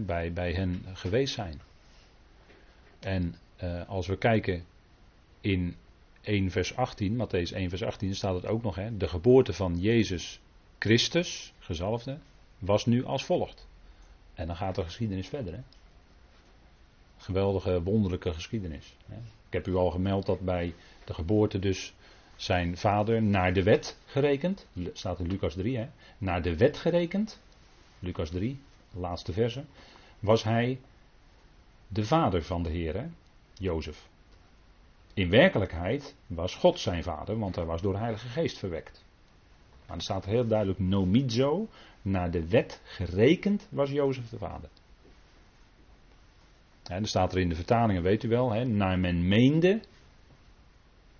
bij, 0.00 0.32
bij 0.32 0.52
hen 0.52 0.84
geweest 0.92 1.34
zijn. 1.34 1.60
En 3.00 3.34
uh, 3.62 3.88
als 3.88 4.06
we 4.06 4.16
kijken 4.16 4.64
in 5.40 5.76
1 6.20 6.50
vers 6.50 6.76
18, 6.76 7.16
Matthäus 7.16 7.52
1 7.52 7.68
vers 7.68 7.82
18, 7.82 8.14
staat 8.14 8.34
het 8.34 8.46
ook 8.46 8.62
nog, 8.62 8.74
hè, 8.74 8.96
de 8.96 9.08
geboorte 9.08 9.52
van 9.52 9.80
Jezus 9.80 10.40
Christus, 10.78 11.52
gezalfde, 11.58 12.18
was 12.58 12.86
nu 12.86 13.04
als 13.04 13.24
volgt. 13.24 13.68
En 14.34 14.46
dan 14.46 14.56
gaat 14.56 14.74
de 14.74 14.84
geschiedenis 14.84 15.28
verder. 15.28 15.52
Hè. 15.52 15.60
Geweldige, 17.16 17.82
wonderlijke 17.82 18.32
geschiedenis. 18.32 18.96
Hè. 19.06 19.16
Ik 19.46 19.52
heb 19.52 19.66
u 19.66 19.74
al 19.74 19.90
gemeld 19.90 20.26
dat 20.26 20.40
bij 20.40 20.74
de 21.04 21.14
geboorte 21.14 21.58
dus 21.58 21.94
zijn 22.36 22.76
vader 22.76 23.22
naar 23.22 23.52
de 23.52 23.62
wet 23.62 23.98
gerekend, 24.06 24.66
staat 24.92 25.18
in 25.18 25.26
Lucas 25.26 25.54
3, 25.54 25.76
hè, 25.76 25.88
naar 26.18 26.42
de 26.42 26.56
wet 26.56 26.76
gerekend, 26.76 27.40
Lucas 27.98 28.30
3, 28.30 28.58
laatste 28.90 29.32
verse, 29.32 29.64
was 30.18 30.44
hij 30.44 30.80
de 31.88 32.04
vader 32.04 32.42
van 32.42 32.62
de 32.62 32.70
Heer, 32.70 33.10
Jozef. 33.54 34.08
In 35.14 35.30
werkelijkheid 35.30 36.14
was 36.26 36.54
God 36.54 36.78
zijn 36.78 37.02
vader, 37.02 37.38
want 37.38 37.56
hij 37.56 37.64
was 37.64 37.82
door 37.82 37.92
de 37.92 37.98
Heilige 37.98 38.28
Geest 38.28 38.58
verwekt. 38.58 39.04
Maar 39.86 39.96
er 39.96 40.02
staat 40.02 40.24
heel 40.24 40.46
duidelijk 40.46 40.78
nomizo, 40.78 41.68
naar 42.02 42.30
de 42.30 42.48
wet 42.48 42.80
gerekend 42.84 43.68
was 43.70 43.90
Jozef 43.90 44.28
de 44.28 44.38
vader. 44.38 44.68
En 46.82 47.02
er 47.02 47.08
staat 47.08 47.32
er 47.32 47.40
in 47.40 47.48
de 47.48 47.54
vertalingen, 47.54 48.02
weet 48.02 48.22
u 48.22 48.28
wel, 48.28 48.52
hè, 48.52 48.64
naar 48.64 48.98
men 48.98 49.28
meende, 49.28 49.80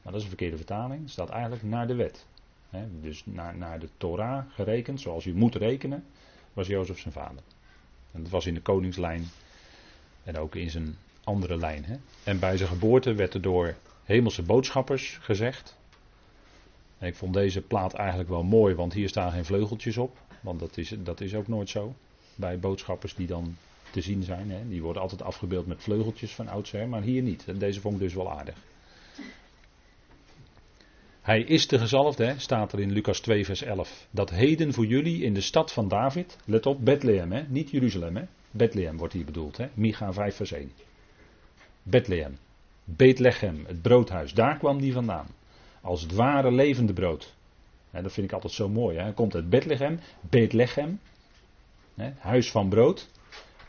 maar 0.02 0.12
dat 0.12 0.14
is 0.14 0.22
een 0.22 0.28
verkeerde 0.28 0.56
vertaling, 0.56 1.04
er 1.04 1.10
staat 1.10 1.28
eigenlijk 1.28 1.62
naar 1.62 1.86
de 1.86 1.94
wet. 1.94 2.26
Dus 3.00 3.22
naar, 3.26 3.56
naar 3.56 3.78
de 3.78 3.88
Torah 3.96 4.44
gerekend, 4.50 5.00
zoals 5.00 5.24
u 5.24 5.34
moet 5.34 5.54
rekenen, 5.54 6.04
was 6.52 6.66
Jozef 6.66 6.98
zijn 6.98 7.14
vader. 7.14 7.42
En 8.12 8.22
dat 8.22 8.30
was 8.30 8.46
in 8.46 8.54
de 8.54 8.60
koningslijn 8.60 9.24
en 10.28 10.38
ook 10.38 10.54
in 10.54 10.70
zijn 10.70 10.96
andere 11.24 11.56
lijn. 11.56 11.84
Hè. 11.84 11.96
En 12.24 12.38
bij 12.38 12.56
zijn 12.56 12.68
geboorte 12.68 13.14
werd 13.14 13.34
er 13.34 13.42
door 13.42 13.74
hemelse 14.04 14.42
boodschappers 14.42 15.18
gezegd. 15.20 15.76
En 16.98 17.08
ik 17.08 17.14
vond 17.14 17.34
deze 17.34 17.60
plaat 17.60 17.94
eigenlijk 17.94 18.28
wel 18.28 18.42
mooi, 18.42 18.74
want 18.74 18.92
hier 18.92 19.08
staan 19.08 19.32
geen 19.32 19.44
vleugeltjes 19.44 19.96
op. 19.96 20.16
Want 20.40 20.60
dat 20.60 20.76
is, 20.76 20.94
dat 20.98 21.20
is 21.20 21.34
ook 21.34 21.48
nooit 21.48 21.68
zo. 21.68 21.94
Bij 22.34 22.58
boodschappers 22.58 23.14
die 23.14 23.26
dan 23.26 23.56
te 23.90 24.00
zien 24.00 24.22
zijn. 24.22 24.50
Hè. 24.50 24.68
Die 24.68 24.82
worden 24.82 25.02
altijd 25.02 25.22
afgebeeld 25.22 25.66
met 25.66 25.82
vleugeltjes 25.82 26.34
van 26.34 26.48
oudsher, 26.48 26.88
maar 26.88 27.02
hier 27.02 27.22
niet. 27.22 27.44
En 27.46 27.58
deze 27.58 27.80
vond 27.80 27.94
ik 27.94 28.00
dus 28.00 28.14
wel 28.14 28.30
aardig. 28.30 28.56
Hij 31.20 31.40
is 31.40 31.68
de 31.68 31.78
gezalfde, 31.78 32.24
hè, 32.24 32.38
staat 32.38 32.72
er 32.72 32.80
in 32.80 32.92
Lucas 32.92 33.20
2, 33.20 33.44
vers 33.44 33.62
11. 33.62 34.06
Dat 34.10 34.30
heden 34.30 34.72
voor 34.72 34.86
jullie 34.86 35.22
in 35.22 35.34
de 35.34 35.40
stad 35.40 35.72
van 35.72 35.88
David, 35.88 36.36
let 36.44 36.66
op, 36.66 36.84
Bethlehem, 36.84 37.32
hè, 37.32 37.42
niet 37.48 37.70
Jeruzalem, 37.70 38.16
hè. 38.16 38.24
Bethlehem 38.50 38.96
wordt 38.96 39.14
hier 39.14 39.24
bedoeld, 39.24 39.56
hè. 39.56 39.68
Micha 39.74 40.12
5, 40.12 40.36
vers 40.36 40.52
1. 40.52 40.72
Bethlehem. 41.82 42.38
Bethlehem, 42.84 43.64
het 43.66 43.82
broodhuis, 43.82 44.34
daar 44.34 44.58
kwam 44.58 44.80
die 44.80 44.92
vandaan. 44.92 45.26
Als 45.80 46.02
het 46.02 46.14
ware 46.14 46.52
levende 46.52 46.92
brood. 46.92 47.34
dat 47.90 48.12
vind 48.12 48.26
ik 48.26 48.32
altijd 48.32 48.52
zo 48.52 48.68
mooi. 48.68 48.96
Hè. 48.96 49.02
Hij 49.02 49.12
komt 49.12 49.34
uit 49.34 49.50
Bethlehem, 49.50 50.00
Bethlehem, 50.20 51.00
hè, 51.94 52.10
huis 52.18 52.50
van 52.50 52.68
brood. 52.68 53.08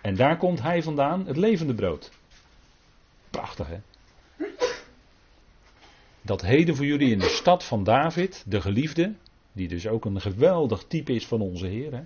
En 0.02 0.16
daar 0.16 0.38
komt 0.38 0.62
hij 0.62 0.84
vandaan, 0.84 1.28
het 1.28 1.38
levende 1.38 1.74
brood. 1.74 2.12
Prachtig 3.30 3.68
hè. 3.68 3.80
Dat 6.22 6.42
heden 6.42 6.76
voor 6.76 6.86
jullie 6.86 7.12
in 7.12 7.20
de 7.20 7.30
stad 7.30 7.64
van 7.64 7.84
David, 7.84 8.44
de 8.48 8.62
geliefde, 8.62 9.14
die 9.52 9.68
dus 9.68 9.88
ook 9.88 10.06
een 10.06 10.22
geweldig 10.22 10.84
type 10.88 11.14
is 11.14 11.28
van 11.28 11.42
onze 11.42 11.68
Heer. 11.68 11.92
Hè, 11.92 12.02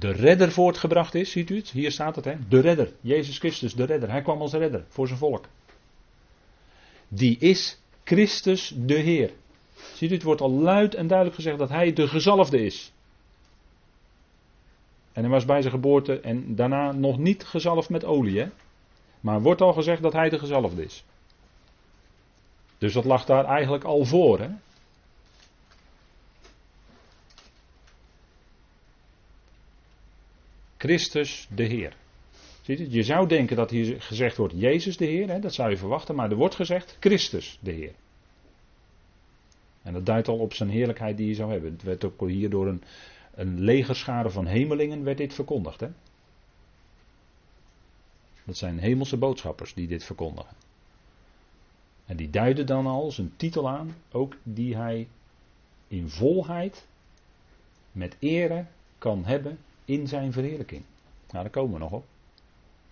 de 0.00 0.10
redder 0.10 0.52
voortgebracht 0.52 1.14
is, 1.14 1.30
ziet 1.30 1.50
u 1.50 1.56
het? 1.56 1.70
Hier 1.70 1.90
staat 1.90 2.16
het, 2.16 2.24
hè? 2.24 2.34
De 2.48 2.60
redder, 2.60 2.92
Jezus 3.00 3.38
Christus, 3.38 3.74
de 3.74 3.84
redder. 3.84 4.10
Hij 4.10 4.22
kwam 4.22 4.40
als 4.40 4.52
redder 4.52 4.84
voor 4.88 5.06
zijn 5.06 5.18
volk. 5.18 5.44
Die 7.08 7.38
is 7.38 7.78
Christus 8.04 8.74
de 8.76 8.94
Heer. 8.94 9.30
Ziet 9.94 10.10
u, 10.10 10.14
het 10.14 10.22
wordt 10.22 10.40
al 10.40 10.50
luid 10.50 10.94
en 10.94 11.06
duidelijk 11.06 11.36
gezegd 11.36 11.58
dat 11.58 11.68
hij 11.68 11.92
de 11.92 12.08
gezalfde 12.08 12.64
is. 12.64 12.92
En 15.12 15.22
hij 15.22 15.30
was 15.30 15.44
bij 15.44 15.60
zijn 15.60 15.74
geboorte 15.74 16.20
en 16.20 16.54
daarna 16.54 16.92
nog 16.92 17.18
niet 17.18 17.44
gezalfd 17.44 17.88
met 17.88 18.04
olie? 18.04 18.46
Maar 19.20 19.42
wordt 19.42 19.60
al 19.60 19.72
gezegd 19.72 20.02
dat 20.02 20.12
hij 20.12 20.28
de 20.28 20.38
gezalfde 20.38 20.84
is. 20.84 21.04
Dus 22.78 22.92
dat 22.92 23.04
lag 23.04 23.24
daar 23.24 23.44
eigenlijk 23.44 23.84
al 23.84 24.04
voor, 24.04 24.38
hè? 24.38 24.48
Christus 30.80 31.48
de 31.54 31.62
Heer. 31.62 31.96
Ziet 32.62 32.78
je? 32.78 32.90
je 32.90 33.02
zou 33.02 33.28
denken 33.28 33.56
dat 33.56 33.70
hier 33.70 34.02
gezegd 34.02 34.36
wordt 34.36 34.54
Jezus 34.56 34.96
de 34.96 35.04
Heer, 35.04 35.28
hè? 35.28 35.40
dat 35.40 35.54
zou 35.54 35.70
je 35.70 35.76
verwachten, 35.76 36.14
maar 36.14 36.30
er 36.30 36.36
wordt 36.36 36.54
gezegd 36.54 36.96
Christus 37.00 37.58
de 37.60 37.70
Heer. 37.70 37.92
En 39.82 39.92
dat 39.92 40.06
duidt 40.06 40.28
al 40.28 40.38
op 40.38 40.54
zijn 40.54 40.68
heerlijkheid 40.68 41.16
die 41.16 41.26
hij 41.26 41.34
zou 41.34 41.52
hebben. 41.52 41.72
Het 41.72 41.82
werd 41.82 42.04
ook 42.04 42.28
hier 42.28 42.50
door 42.50 42.66
een, 42.66 42.82
een 43.34 43.60
legerschade 43.60 44.30
van 44.30 44.46
hemelingen 44.46 45.04
werd 45.04 45.18
dit 45.18 45.34
verkondigd. 45.34 45.80
Hè? 45.80 45.88
Dat 48.44 48.56
zijn 48.56 48.78
hemelse 48.78 49.16
boodschappers 49.16 49.74
die 49.74 49.86
dit 49.86 50.04
verkondigen. 50.04 50.56
En 52.06 52.16
die 52.16 52.30
duiden 52.30 52.66
dan 52.66 52.86
al 52.86 53.10
zijn 53.10 53.32
titel 53.36 53.68
aan, 53.68 53.96
ook 54.12 54.36
die 54.42 54.76
hij 54.76 55.08
in 55.88 56.08
volheid 56.08 56.86
met 57.92 58.16
ere 58.18 58.66
kan 58.98 59.24
hebben 59.24 59.58
in 59.90 60.08
zijn 60.08 60.32
verheerlijking. 60.32 60.82
Nou, 61.30 61.42
daar 61.42 61.52
komen 61.52 61.72
we 61.72 61.78
nog 61.78 61.92
op. 61.92 62.04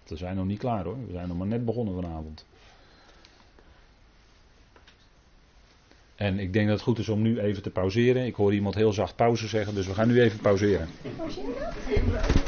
We 0.06 0.16
zijn 0.16 0.36
nog 0.36 0.46
niet 0.46 0.58
klaar 0.58 0.84
hoor, 0.84 1.06
we 1.06 1.12
zijn 1.12 1.28
nog 1.28 1.36
maar 1.36 1.46
net 1.46 1.64
begonnen 1.64 1.94
vanavond. 1.94 2.44
En 6.14 6.38
ik 6.38 6.52
denk 6.52 6.66
dat 6.66 6.74
het 6.74 6.84
goed 6.84 6.98
is 6.98 7.08
om 7.08 7.22
nu 7.22 7.40
even 7.40 7.62
te 7.62 7.70
pauzeren. 7.70 8.26
Ik 8.26 8.34
hoor 8.34 8.54
iemand 8.54 8.74
heel 8.74 8.92
zacht 8.92 9.16
pauze 9.16 9.48
zeggen, 9.48 9.74
dus 9.74 9.86
we 9.86 9.94
gaan 9.94 10.08
nu 10.08 10.20
even 10.20 10.40
pauzeren. 10.40 10.88